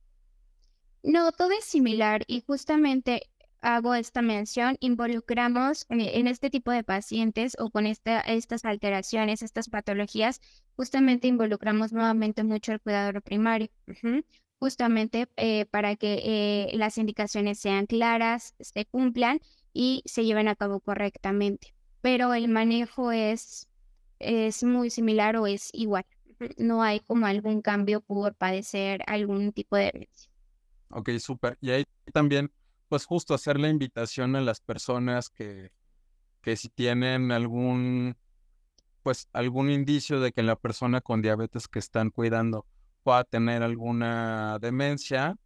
No, 1.05 1.31
todo 1.31 1.53
es 1.53 1.65
similar 1.65 2.25
y 2.27 2.43
justamente 2.43 3.31
hago 3.63 3.95
esta 3.95 4.23
mención, 4.23 4.77
involucramos 4.81 5.87
eh, 5.91 6.13
en 6.15 6.27
este 6.27 6.51
tipo 6.51 6.71
de 6.71 6.83
pacientes 6.83 7.57
o 7.59 7.71
con 7.71 7.87
esta, 7.87 8.21
estas 8.21 8.65
alteraciones, 8.65 9.43
estas 9.43 9.69
patologías, 9.69 10.41
justamente 10.77 11.29
involucramos 11.29 11.93
nuevamente 11.93 12.43
mucho 12.45 12.73
el 12.73 12.81
cuidador 12.81 13.23
primario, 13.23 13.69
justamente 14.59 15.29
eh, 15.37 15.67
para 15.67 15.97
que 15.97 16.21
eh, 16.25 16.77
las 16.77 16.99
indicaciones 16.99 17.59
sean 17.59 17.87
claras, 17.87 18.55
se 18.61 18.87
cumplan 18.87 19.41
y 19.73 20.03
se 20.05 20.25
lleven 20.25 20.49
a 20.49 20.57
cabo 20.57 20.81
correctamente. 20.81 21.75
Pero 22.03 22.33
el 22.35 22.49
manejo 22.49 23.13
es, 23.13 23.69
es 24.19 24.65
muy 24.65 24.91
similar 24.91 25.37
o 25.37 25.47
es 25.47 25.71
igual. 25.73 26.07
No 26.57 26.83
hay 26.83 27.01
como 27.01 27.27
algún 27.27 27.61
cambio 27.61 28.01
por 28.01 28.35
padecer 28.35 29.03
algún 29.07 29.53
tipo 29.53 29.77
de 29.77 29.91
demencia. 29.93 30.31
Ok, 30.89 31.11
súper. 31.19 31.59
Y 31.61 31.71
ahí 31.71 31.85
también 32.13 32.51
pues 32.91 33.07
justo 33.07 33.35
hacer 33.35 33.59
la 33.61 33.69
invitación 33.69 34.35
a 34.35 34.41
las 34.41 34.61
personas 34.61 35.31
que, 35.31 35.71
que 36.43 36.57
si 36.57 36.69
tienen 36.69 37.31
algún, 37.31 38.17
pues 39.05 39.29
algún 39.33 39.71
indicio 39.71 40.19
de 40.19 40.33
que 40.33 40.43
la 40.43 40.57
persona 40.57 41.01
con 41.01 41.23
diabetes 41.23 41.69
que 41.69 41.79
están 41.79 42.11
cuidando 42.11 42.67
pueda 43.05 43.23
tener 43.23 43.63
alguna 43.63 44.59
demencia, 44.61 45.37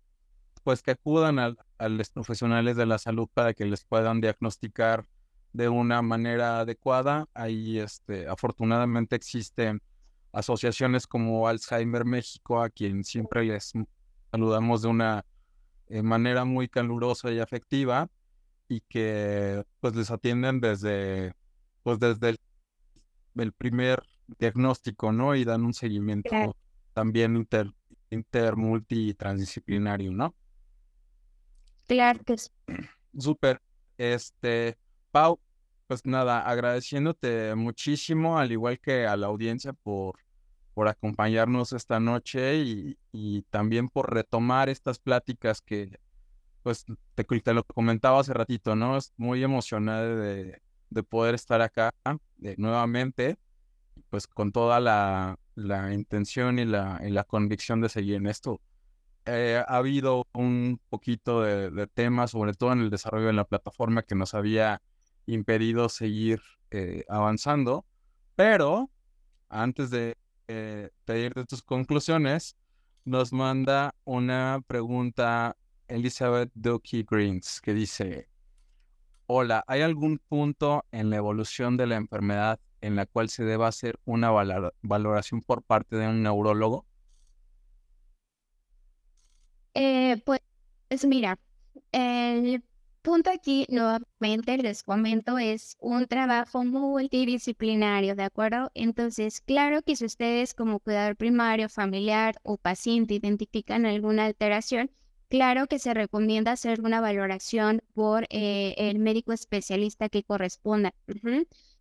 pues 0.63 0.81
que 0.81 0.93
acudan 0.93 1.39
a, 1.39 1.55
los 1.87 2.09
profesionales 2.09 2.79
de 2.79 2.87
la 2.87 2.97
salud 2.97 3.29
para 3.35 3.53
que 3.53 3.67
les 3.67 3.85
puedan 3.85 4.23
diagnosticar 4.23 5.07
de 5.53 5.69
una 5.69 6.01
manera 6.01 6.61
adecuada. 6.61 7.29
Ahí, 7.35 7.79
este, 7.79 8.27
afortunadamente 8.27 9.17
existen 9.17 9.83
asociaciones 10.33 11.07
como 11.07 11.47
Alzheimer 11.47 12.07
México, 12.07 12.63
a 12.63 12.71
quien 12.71 13.05
siempre 13.05 13.45
les 13.45 13.75
saludamos 14.31 14.81
de 14.81 14.89
una 14.89 15.27
de 15.89 16.03
manera 16.03 16.45
muy 16.45 16.69
calurosa 16.69 17.31
y 17.31 17.41
afectiva 17.41 18.09
y 18.69 18.81
que 18.83 19.65
pues 19.81 19.95
les 19.95 20.11
atienden 20.11 20.61
desde 20.61 21.35
pues 21.83 21.99
desde 21.99 22.37
el, 23.37 23.53
primer 23.53 24.03
diagnóstico, 24.39 25.13
¿no? 25.13 25.35
Y 25.35 25.45
dan 25.45 25.65
un 25.65 25.75
seguimiento 25.75 26.57
también 26.95 27.37
inter, 27.37 27.71
inter, 28.11 28.57
multi 28.57 29.13
transdisciplinario, 29.15 30.11
¿no? 30.13 30.35
Claro 31.87 32.21
que 32.25 32.39
sí. 32.39 32.51
Súper. 33.19 33.61
Este, 33.99 34.79
Pau, 35.11 35.39
pues 35.87 36.07
nada, 36.07 36.49
agradeciéndote 36.49 37.55
muchísimo, 37.55 38.39
al 38.39 38.51
igual 38.51 38.81
que 38.81 39.07
a 39.07 39.17
la 39.17 39.27
audiencia 39.27 39.73
por 39.73 40.17
por 40.75 40.89
acompañarnos 40.89 41.73
esta 41.73 42.01
noche 42.01 42.57
y, 43.13 43.43
también 43.51 43.89
por 43.89 44.13
retomar 44.13 44.69
estas 44.69 44.99
pláticas 44.99 45.61
que, 45.61 45.99
pues, 46.63 46.85
te, 47.15 47.25
te, 47.25 47.55
lo 47.55 47.63
comentaba 47.65 48.21
hace 48.21 48.35
ratito, 48.35 48.75
¿no? 48.75 48.97
Es 48.97 49.13
muy 49.17 49.43
emocionada 49.45 50.17
de, 50.17 50.61
poder 51.09 51.35
estar 51.35 51.63
acá 51.63 51.93
de, 52.37 52.57
nuevamente, 52.59 53.39
pues, 54.11 54.27
con 54.27 54.53
toda 54.53 54.81
la, 54.81 55.39
intención 55.93 56.59
y 56.59 56.65
la, 56.65 57.01
y 57.05 57.11
la 57.11 57.25
convicción 57.25 57.81
de 57.81 57.89
seguir 57.89 58.17
en 58.17 58.27
esto. 58.27 58.61
Eh, 59.27 59.63
ha 59.67 59.77
habido 59.77 60.27
un 60.35 60.81
poquito 60.91 61.43
de, 61.43 61.87
temas, 61.87 62.33
sobre 62.33 62.53
todo 62.53 62.73
en 62.73 62.81
el 62.81 62.91
desarrollo 62.91 63.29
de 63.29 63.33
la 63.33 63.45
plataforma, 63.45 64.03
que 64.03 64.15
nos 64.17 64.35
había 64.35 64.83
impedido 65.27 65.89
seguir 65.89 66.43
eh, 66.71 67.05
avanzando, 67.09 67.87
pero 68.35 68.91
antes 69.49 69.91
de, 69.91 70.17
eh, 70.49 70.91
pedirte 71.05 71.45
tus 71.45 71.63
conclusiones, 71.63 72.57
nos 73.05 73.33
manda 73.33 73.95
una 74.05 74.61
pregunta 74.67 75.57
Elizabeth 75.89 76.51
Ducky 76.55 77.05
Greens 77.09 77.61
que 77.61 77.75
dice, 77.75 78.29
hola, 79.27 79.65
¿hay 79.67 79.83
algún 79.83 80.19
punto 80.19 80.85
en 80.93 81.11
la 81.11 81.17
evolución 81.17 81.77
de 81.77 81.87
la 81.87 81.97
enfermedad 81.97 82.61
en 82.81 82.97
la 82.97 83.07
cual 83.07 83.29
se 83.29 83.45
deba 83.45 83.69
hacer 83.69 83.99
una 84.05 84.31
valoración 84.83 85.41
por 85.43 85.63
parte 85.63 85.97
de 85.97 86.09
un 86.09 86.23
neurólogo? 86.23 86.87
Eh, 89.75 90.23
pues 90.25 90.41
mira, 91.07 91.39
el 91.93 92.63
punto 93.05 93.31
aquí, 93.31 93.67
nuevamente 93.69 94.57
les 94.57 94.83
comento, 94.83 95.39
es 95.39 95.77
un 95.79 96.07
trabajo 96.07 96.65
multidisciplinario, 96.65 98.15
¿de 98.17 98.23
acuerdo? 98.25 98.71
Entonces, 98.75 99.43
claro 99.43 99.83
que 99.83 99.95
si 99.95 100.07
ustedes 100.07 100.55
como 100.55 100.81
cuidador 100.81 101.15
primario, 101.15 101.69
familiar 101.69 102.37
o 102.43 102.57
paciente 102.57 103.13
identifican 103.13 103.85
alguna 103.85 104.25
alteración, 104.25 104.91
claro 105.29 105.67
que 105.67 105.79
se 105.79 105.93
recomienda 105.93 106.53
hacer 106.53 106.81
una 106.81 107.03
valoración 107.03 107.83
por 107.93 108.27
eh, 108.31 108.75
el 108.79 108.99
médico 108.99 109.35
especialista 109.35 110.09
que 110.09 110.23
corresponda. 110.23 110.95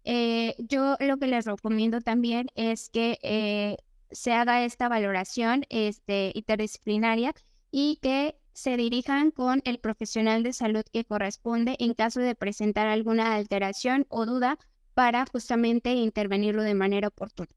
Eh, 0.03 0.55
yo 0.59 0.97
lo 0.99 1.17
que 1.17 1.27
les 1.27 1.45
recomiendo 1.45 2.01
también 2.01 2.47
es 2.55 2.89
que 2.89 3.17
eh, 3.23 3.77
se 4.11 4.33
haga 4.33 4.65
esta 4.65 4.89
valoración 4.89 5.63
este, 5.69 6.33
interdisciplinaria 6.35 7.33
y 7.71 7.97
que 8.01 8.35
se 8.53 8.77
dirijan 8.77 9.31
con 9.31 9.61
el 9.65 9.79
profesional 9.79 10.43
de 10.43 10.53
salud 10.53 10.83
que 10.91 11.05
corresponde 11.05 11.75
en 11.79 11.93
caso 11.95 12.19
de 12.19 12.35
presentar 12.35 12.87
alguna 12.87 13.33
alteración 13.33 14.05
o 14.09 14.25
duda 14.25 14.57
para 14.93 15.25
justamente 15.25 15.93
intervenirlo 15.93 16.61
de 16.61 16.75
manera 16.75 17.07
oportuna. 17.07 17.49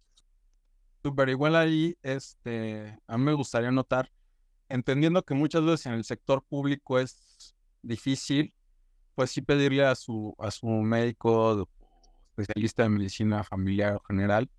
Súper, 1.02 1.28
igual 1.28 1.54
ahí, 1.54 1.96
este, 2.02 2.98
a 3.06 3.18
mí 3.18 3.24
me 3.24 3.34
gustaría 3.34 3.70
notar, 3.70 4.10
entendiendo 4.68 5.22
que 5.22 5.34
muchas 5.34 5.62
veces 5.64 5.86
en 5.86 5.92
el 5.92 6.04
sector 6.04 6.42
público 6.42 6.98
es 6.98 7.54
difícil, 7.82 8.52
pues 9.14 9.30
sí 9.30 9.42
pedirle 9.42 9.84
a 9.84 9.94
su, 9.94 10.34
a 10.38 10.50
su 10.50 10.66
médico, 10.66 11.68
especialista 12.30 12.82
de 12.82 12.88
medicina 12.88 13.44
familiar 13.44 13.96
o 13.96 14.00
general, 14.00 14.50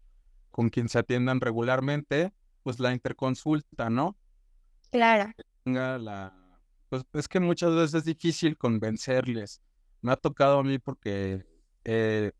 con 0.51 0.69
quien 0.69 0.87
se 0.87 0.99
atiendan 0.99 1.41
regularmente, 1.41 2.31
pues 2.63 2.79
la 2.79 2.93
interconsulta, 2.93 3.89
¿no? 3.89 4.15
Claro 4.91 5.33
la... 5.73 6.33
Pues 6.89 7.03
es 7.13 7.27
que 7.27 7.39
muchas 7.39 7.75
veces 7.75 7.95
es 7.95 8.05
difícil 8.05 8.57
convencerles. 8.57 9.61
Me 10.01 10.11
ha 10.11 10.15
tocado 10.15 10.59
a 10.59 10.63
mí 10.63 10.79
porque 10.79 11.45
he, 11.83 12.31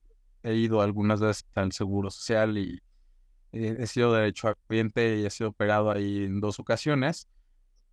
ido 0.43 0.81
algunas 0.81 1.19
veces 1.19 1.45
al 1.53 1.71
Seguro 1.73 2.09
Social 2.09 2.57
y 2.57 2.81
he, 3.51 3.85
sido 3.87 4.13
derecho 4.13 4.53
cliente 4.67 5.17
y 5.17 5.25
he 5.25 5.29
sido 5.29 5.49
operado 5.49 5.91
ahí 5.91 6.23
en 6.23 6.39
dos 6.39 6.59
ocasiones. 6.59 7.27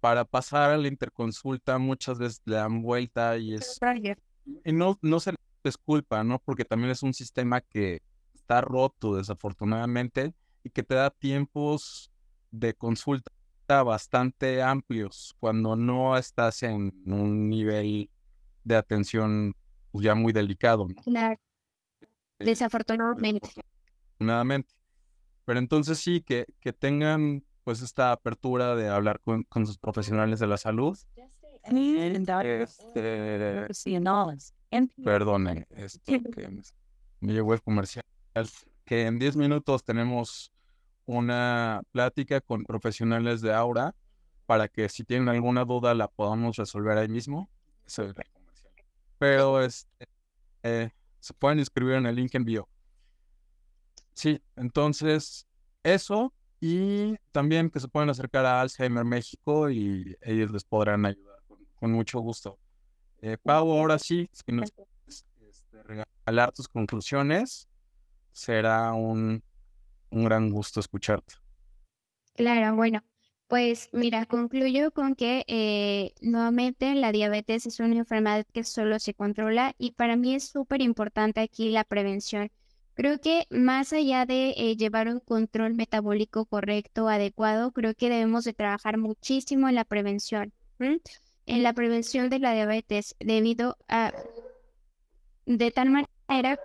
Para 0.01 0.25
pasar 0.25 0.71
a 0.71 0.77
la 0.77 0.87
interconsulta 0.87 1.79
muchas 1.79 2.19
veces 2.19 2.43
le 2.45 2.57
dan 2.57 2.83
vuelta 2.83 3.37
y 3.37 3.55
es... 3.55 3.79
Y 4.65 4.73
no, 4.73 4.99
no 5.03 5.21
se 5.21 5.35
les 5.65 5.77
culpa, 5.79 6.23
¿no? 6.23 6.39
Porque 6.39 6.65
también 6.65 6.91
es 6.91 7.03
un 7.03 7.15
sistema 7.15 7.61
que 7.63 8.03
está 8.35 8.61
roto 8.61 9.17
desafortunadamente 9.17 10.35
y 10.63 10.71
que 10.71 10.83
te 10.83 10.95
da 10.95 11.11
tiempos 11.11 12.13
de 12.51 12.75
consulta 12.75 13.33
bastante 13.67 14.63
amplios 14.63 15.35
cuando 15.41 15.77
no 15.77 16.17
estás 16.17 16.63
en 16.63 16.93
un 17.07 17.49
nivel 17.49 18.11
de 18.65 18.77
atención 18.77 19.55
pues, 19.91 20.05
ya 20.05 20.15
muy 20.15 20.33
delicado. 20.33 20.87
Claro. 21.05 21.41
Desafortunadamente. 22.39 23.49
Desafortunadamente. 23.49 24.75
Pero 25.45 25.59
entonces 25.59 25.99
sí, 25.99 26.21
que, 26.21 26.47
que 26.61 26.73
tengan 26.73 27.45
pues 27.65 27.81
esta 27.83 28.13
apertura 28.13 28.77
de 28.77 28.89
hablar 28.89 29.21
con, 29.21 29.43
con 29.45 29.67
sus 29.67 29.79
profesionales 29.79 30.39
de 30.39 30.47
la 30.47 30.57
salud. 30.57 30.99
Este, 32.43 33.69
perdone, 35.03 35.67
esto 35.71 36.01
que 36.05 36.63
me 37.21 37.33
llegó 37.33 37.55
el 37.55 37.63
comercial. 37.63 38.05
Que 38.85 39.07
en 39.07 39.19
10 39.19 39.37
minutos 39.37 39.83
tenemos 39.83 40.53
una 41.07 41.83
plática 41.93 42.41
con 42.41 42.65
profesionales 42.65 43.41
de 43.41 43.53
Aura 43.53 43.95
para 44.47 44.69
que 44.69 44.89
si 44.89 45.05
tienen 45.05 45.29
alguna 45.29 45.65
duda 45.65 45.95
la 45.95 46.09
podamos 46.09 46.57
resolver 46.57 46.99
ahí 46.99 47.09
mismo. 47.09 47.49
Pero 49.19 49.63
este, 49.63 50.09
eh, 50.63 50.91
se 51.21 51.35
pueden 51.35 51.59
inscribir 51.59 51.95
en 51.95 52.07
el 52.07 52.17
link 52.17 52.35
en 52.35 52.45
bio. 52.45 52.69
Sí, 54.15 54.41
entonces 54.57 55.47
eso 55.83 56.33
y 56.61 57.17
también 57.33 57.69
que 57.69 57.81
se 57.81 57.89
pueden 57.89 58.09
acercar 58.09 58.47
a 58.47 58.61
Alzheimer 58.61 59.05
México 59.05 59.69
y 59.69 60.17
ellos 60.23 60.51
les 60.51 60.65
podrán 60.65 61.05
ayudar 61.05 61.41
con, 61.79 61.93
mucho 61.93 62.21
gusto. 62.21 62.59
Eh, 63.21 63.37
Pau, 63.43 63.71
ahora 63.71 63.99
sí, 63.99 64.29
si 64.33 64.53
nos 64.53 64.73
este, 65.07 65.83
regalar 65.83 66.53
tus 66.53 66.69
conclusiones, 66.69 67.69
será 68.33 68.93
un 68.95 69.43
un 70.15 70.25
gran 70.25 70.51
gusto 70.51 70.81
escucharte. 70.81 71.35
Claro, 72.35 72.75
bueno, 72.75 73.03
pues 73.49 73.89
mira, 73.93 74.27
concluyo 74.27 74.91
con 74.91 75.15
que 75.15 75.45
eh, 75.47 76.15
nuevamente 76.21 76.95
la 76.95 77.13
diabetes 77.13 77.67
es 77.67 77.79
una 77.81 77.97
enfermedad 77.97 78.47
que 78.53 78.65
solo 78.65 78.99
se 78.99 79.15
controla 79.15 79.75
y 79.79 79.93
para 79.93 80.17
mí 80.17 80.35
es 80.35 80.49
súper 80.49 80.81
importante 80.81 81.41
aquí 81.41 81.71
la 81.71 81.85
prevención. 81.85 82.51
Creo 82.95 83.21
que 83.21 83.47
más 83.51 83.93
allá 83.93 84.25
de 84.25 84.55
eh, 84.57 84.77
llevar 84.77 85.09
un 85.09 85.21
control 85.21 85.75
metabólico 85.75 86.47
correcto, 86.47 87.09
adecuado, 87.09 87.73
creo 87.73 87.95
que 87.95 88.09
debemos 88.09 88.45
de 88.45 88.55
trabajar 88.55 88.99
muchísimo 88.99 89.69
en 89.69 89.75
la 89.75 89.85
prevención. 89.85 90.53
en 91.47 91.63
la 91.63 91.73
prevención 91.73 92.31
de 92.31 92.39
la 92.39 92.55
diabetes 92.55 93.15
debido 93.21 93.77
a 93.89 94.13
de 95.47 95.71
tal 95.71 95.91
manera, 95.91 96.59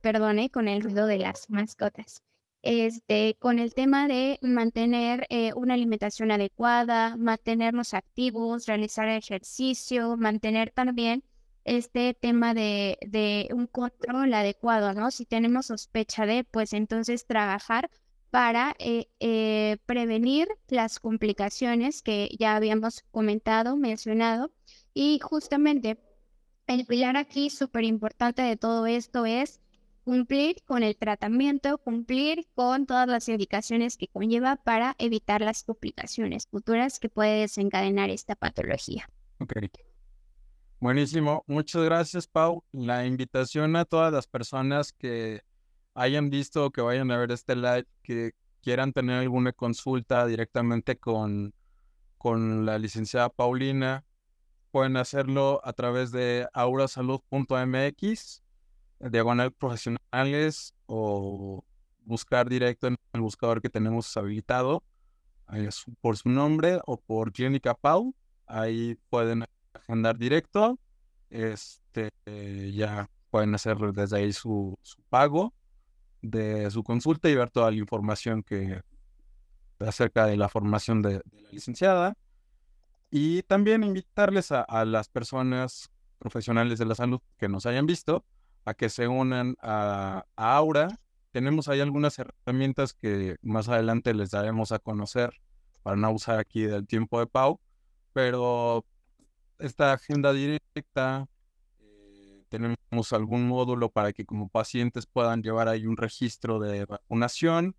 perdone 0.00 0.50
con 0.50 0.68
el 0.68 0.82
ruido 0.82 1.06
de 1.06 1.18
las 1.18 1.48
mascotas, 1.50 2.22
este, 2.62 3.36
con 3.38 3.58
el 3.58 3.74
tema 3.74 4.08
de 4.08 4.38
mantener 4.42 5.26
eh, 5.30 5.52
una 5.54 5.74
alimentación 5.74 6.30
adecuada, 6.30 7.16
mantenernos 7.16 7.94
activos, 7.94 8.66
realizar 8.66 9.08
ejercicio, 9.08 10.16
mantener 10.16 10.70
también 10.70 11.24
este 11.64 12.14
tema 12.14 12.54
de, 12.54 12.98
de 13.06 13.48
un 13.52 13.66
control 13.66 14.32
adecuado, 14.34 14.92
¿no? 14.94 15.10
Si 15.10 15.26
tenemos 15.26 15.66
sospecha 15.66 16.26
de, 16.26 16.44
pues 16.44 16.72
entonces 16.72 17.26
trabajar 17.26 17.90
para 18.30 18.74
eh, 18.78 19.08
eh, 19.18 19.78
prevenir 19.86 20.48
las 20.68 21.00
complicaciones 21.00 22.02
que 22.02 22.28
ya 22.38 22.56
habíamos 22.56 23.04
comentado, 23.10 23.76
mencionado. 23.76 24.52
Y 24.94 25.18
justamente 25.20 25.98
el 26.66 26.86
pilar 26.86 27.16
aquí 27.16 27.50
súper 27.50 27.84
importante 27.84 28.42
de 28.42 28.56
todo 28.56 28.86
esto 28.86 29.26
es 29.26 29.59
cumplir 30.04 30.62
con 30.64 30.82
el 30.82 30.96
tratamiento, 30.96 31.78
cumplir 31.78 32.46
con 32.54 32.86
todas 32.86 33.08
las 33.08 33.28
indicaciones 33.28 33.96
que 33.96 34.08
conlleva 34.08 34.56
para 34.56 34.94
evitar 34.98 35.40
las 35.40 35.62
complicaciones 35.62 36.46
futuras 36.46 36.98
que 36.98 37.08
puede 37.08 37.40
desencadenar 37.40 38.10
esta 38.10 38.34
patología. 38.34 39.08
Ok. 39.38 39.56
Buenísimo. 40.80 41.44
Muchas 41.46 41.84
gracias, 41.84 42.26
Pau. 42.26 42.64
La 42.72 43.04
invitación 43.04 43.76
a 43.76 43.84
todas 43.84 44.12
las 44.12 44.26
personas 44.26 44.92
que 44.92 45.42
hayan 45.94 46.30
visto 46.30 46.66
o 46.66 46.70
que 46.70 46.80
vayan 46.80 47.10
a 47.10 47.18
ver 47.18 47.32
este 47.32 47.54
live, 47.54 47.86
que 48.02 48.32
quieran 48.62 48.92
tener 48.92 49.18
alguna 49.18 49.52
consulta 49.52 50.26
directamente 50.26 50.96
con, 50.96 51.52
con 52.18 52.64
la 52.64 52.78
licenciada 52.78 53.28
Paulina, 53.28 54.04
pueden 54.70 54.96
hacerlo 54.96 55.60
a 55.64 55.72
través 55.72 56.12
de 56.12 56.48
aurasalud.mx, 56.52 58.42
diagonal 59.00 59.52
profesionales 59.52 60.74
o 60.86 61.64
buscar 62.04 62.48
directo 62.48 62.88
en 62.88 62.96
el 63.12 63.20
buscador 63.20 63.62
que 63.62 63.70
tenemos 63.70 64.16
habilitado 64.16 64.82
por 66.00 66.16
su 66.16 66.28
nombre 66.28 66.80
o 66.86 66.98
por 66.98 67.32
Clínica 67.32 67.74
Pau. 67.74 68.14
Ahí 68.46 68.96
pueden 69.08 69.44
agendar 69.72 70.18
directo. 70.18 70.78
Este, 71.30 72.10
ya 72.72 73.08
pueden 73.30 73.54
hacer 73.54 73.78
desde 73.92 74.16
ahí 74.18 74.32
su, 74.32 74.76
su 74.82 75.00
pago 75.08 75.54
de 76.22 76.70
su 76.70 76.82
consulta 76.82 77.28
y 77.28 77.34
ver 77.34 77.50
toda 77.50 77.70
la 77.70 77.76
información 77.76 78.42
que 78.42 78.82
acerca 79.78 80.26
de 80.26 80.36
la 80.36 80.48
formación 80.48 81.02
de, 81.02 81.14
la 81.14 81.50
licenciada. 81.50 82.16
Y 83.10 83.42
también 83.42 83.82
invitarles 83.82 84.52
a, 84.52 84.84
las 84.84 85.08
personas 85.08 85.90
profesionales 86.18 86.78
de 86.78 86.84
la 86.84 86.94
salud 86.94 87.20
que 87.38 87.48
nos 87.48 87.66
hayan 87.66 87.86
visto 87.86 88.24
a 88.64 88.74
que 88.74 88.88
se 88.88 89.08
unan 89.08 89.56
a, 89.62 90.24
Aura. 90.36 90.88
Tenemos 91.32 91.68
ahí 91.68 91.80
algunas 91.80 92.18
herramientas 92.18 92.92
que 92.92 93.36
más 93.42 93.68
adelante 93.68 94.14
les 94.14 94.30
daremos 94.30 94.72
a 94.72 94.78
conocer 94.78 95.32
para 95.82 95.96
no 95.96 96.10
usar 96.10 96.38
aquí 96.38 96.62
del 96.62 96.86
tiempo 96.86 97.20
de 97.20 97.26
Pau, 97.26 97.60
pero 98.12 98.84
esta 99.58 99.92
agenda 99.92 100.32
directa, 100.32 101.26
tenemos 102.48 103.12
algún 103.12 103.46
módulo 103.46 103.90
para 103.90 104.12
que 104.12 104.26
como 104.26 104.48
pacientes 104.48 105.06
puedan 105.06 105.42
llevar 105.42 105.68
ahí 105.68 105.86
un 105.86 105.96
registro 105.96 106.58
de 106.58 106.84
vacunación, 106.84 107.76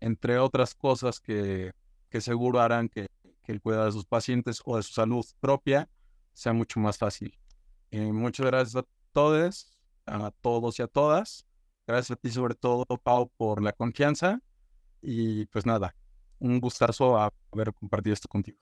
entre 0.00 0.38
otras 0.38 0.74
cosas 0.74 1.18
que, 1.18 1.72
que 2.10 2.20
seguro 2.20 2.60
harán 2.60 2.88
que, 2.88 3.06
el 3.46 3.60
cuidado 3.60 3.86
de 3.86 3.92
sus 3.92 4.06
pacientes 4.06 4.62
o 4.64 4.76
de 4.76 4.82
su 4.82 4.94
salud 4.94 5.26
propia 5.40 5.88
sea 6.32 6.52
mucho 6.52 6.80
más 6.80 6.96
fácil. 6.96 7.38
Eh, 7.90 8.12
muchas 8.12 8.46
gracias 8.46 8.76
a 8.76 8.86
todos, 9.12 9.76
a 10.06 10.30
todos 10.40 10.78
y 10.78 10.82
a 10.82 10.86
todas. 10.86 11.46
Gracias 11.86 12.12
a 12.12 12.16
ti 12.16 12.30
sobre 12.30 12.54
todo, 12.54 12.84
Pau, 13.02 13.30
por 13.36 13.62
la 13.62 13.72
confianza. 13.72 14.40
Y 15.00 15.46
pues 15.46 15.66
nada, 15.66 15.96
un 16.38 16.60
gustazo 16.60 17.18
haber 17.18 17.72
compartido 17.74 18.14
esto 18.14 18.28
contigo. 18.28 18.58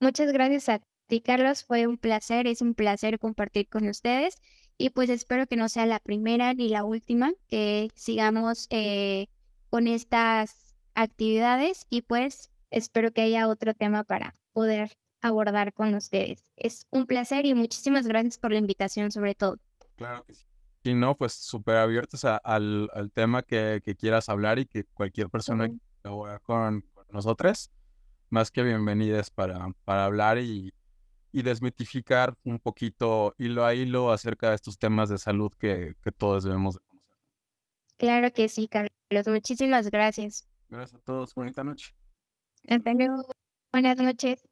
Muchas 0.00 0.32
gracias 0.32 0.68
a 0.68 0.80
ti, 1.06 1.20
Carlos. 1.20 1.64
Fue 1.64 1.86
un 1.86 1.98
placer, 1.98 2.46
es 2.46 2.62
un 2.62 2.74
placer 2.74 3.18
compartir 3.18 3.68
con 3.68 3.88
ustedes. 3.88 4.36
Y 4.76 4.90
pues 4.90 5.10
espero 5.10 5.46
que 5.46 5.56
no 5.56 5.68
sea 5.68 5.86
la 5.86 5.98
primera 5.98 6.54
ni 6.54 6.68
la 6.68 6.84
última, 6.84 7.32
que 7.48 7.90
sigamos 7.94 8.66
eh, 8.70 9.26
con 9.70 9.88
estas 9.88 10.76
actividades 10.94 11.86
y 11.90 12.02
pues 12.02 12.50
espero 12.70 13.12
que 13.12 13.22
haya 13.22 13.48
otro 13.48 13.74
tema 13.74 14.04
para 14.04 14.34
poder 14.52 14.92
abordar 15.20 15.72
con 15.72 15.94
ustedes. 15.94 16.44
Es 16.56 16.86
un 16.90 17.06
placer 17.06 17.46
y 17.46 17.54
muchísimas 17.54 18.06
gracias 18.06 18.38
por 18.38 18.52
la 18.52 18.58
invitación 18.58 19.10
sobre 19.10 19.34
todo. 19.34 19.58
Claro 19.96 20.24
que 20.24 20.34
sí. 20.34 20.47
No, 20.94 21.16
pues 21.16 21.32
súper 21.32 21.76
abiertos 21.76 22.24
al, 22.24 23.10
tema 23.14 23.42
que, 23.42 23.82
quieras 23.98 24.28
hablar 24.28 24.58
y 24.58 24.66
que 24.66 24.84
cualquier 24.84 25.28
persona 25.30 25.68
que 25.68 25.76
colabore 26.02 26.40
con, 26.40 26.80
con 26.92 27.06
nosotros, 27.10 27.70
más 28.30 28.50
que 28.50 28.62
bienvenidas 28.62 29.30
para, 29.30 29.72
para 29.84 30.04
hablar 30.04 30.38
y, 30.38 30.72
y 31.32 31.42
desmitificar 31.42 32.34
un 32.44 32.58
poquito 32.58 33.34
hilo 33.38 33.64
a 33.64 33.74
hilo 33.74 34.10
acerca 34.12 34.50
de 34.50 34.56
estos 34.56 34.78
temas 34.78 35.08
de 35.08 35.18
salud 35.18 35.52
que, 35.58 35.94
que 36.02 36.12
todos 36.12 36.44
debemos 36.44 36.74
de 36.74 36.80
conocer. 36.80 37.18
Claro 37.96 38.32
que 38.32 38.48
sí, 38.48 38.68
Carlos. 38.68 38.92
Muchísimas 39.26 39.90
gracias. 39.90 40.48
Gracias 40.68 41.00
a 41.00 41.04
todos. 41.04 41.34
Bonita 41.34 41.64
noche. 41.64 41.94
Hasta 42.68 42.92
luego. 42.94 43.24
Buenas 43.72 43.98
noches. 43.98 44.47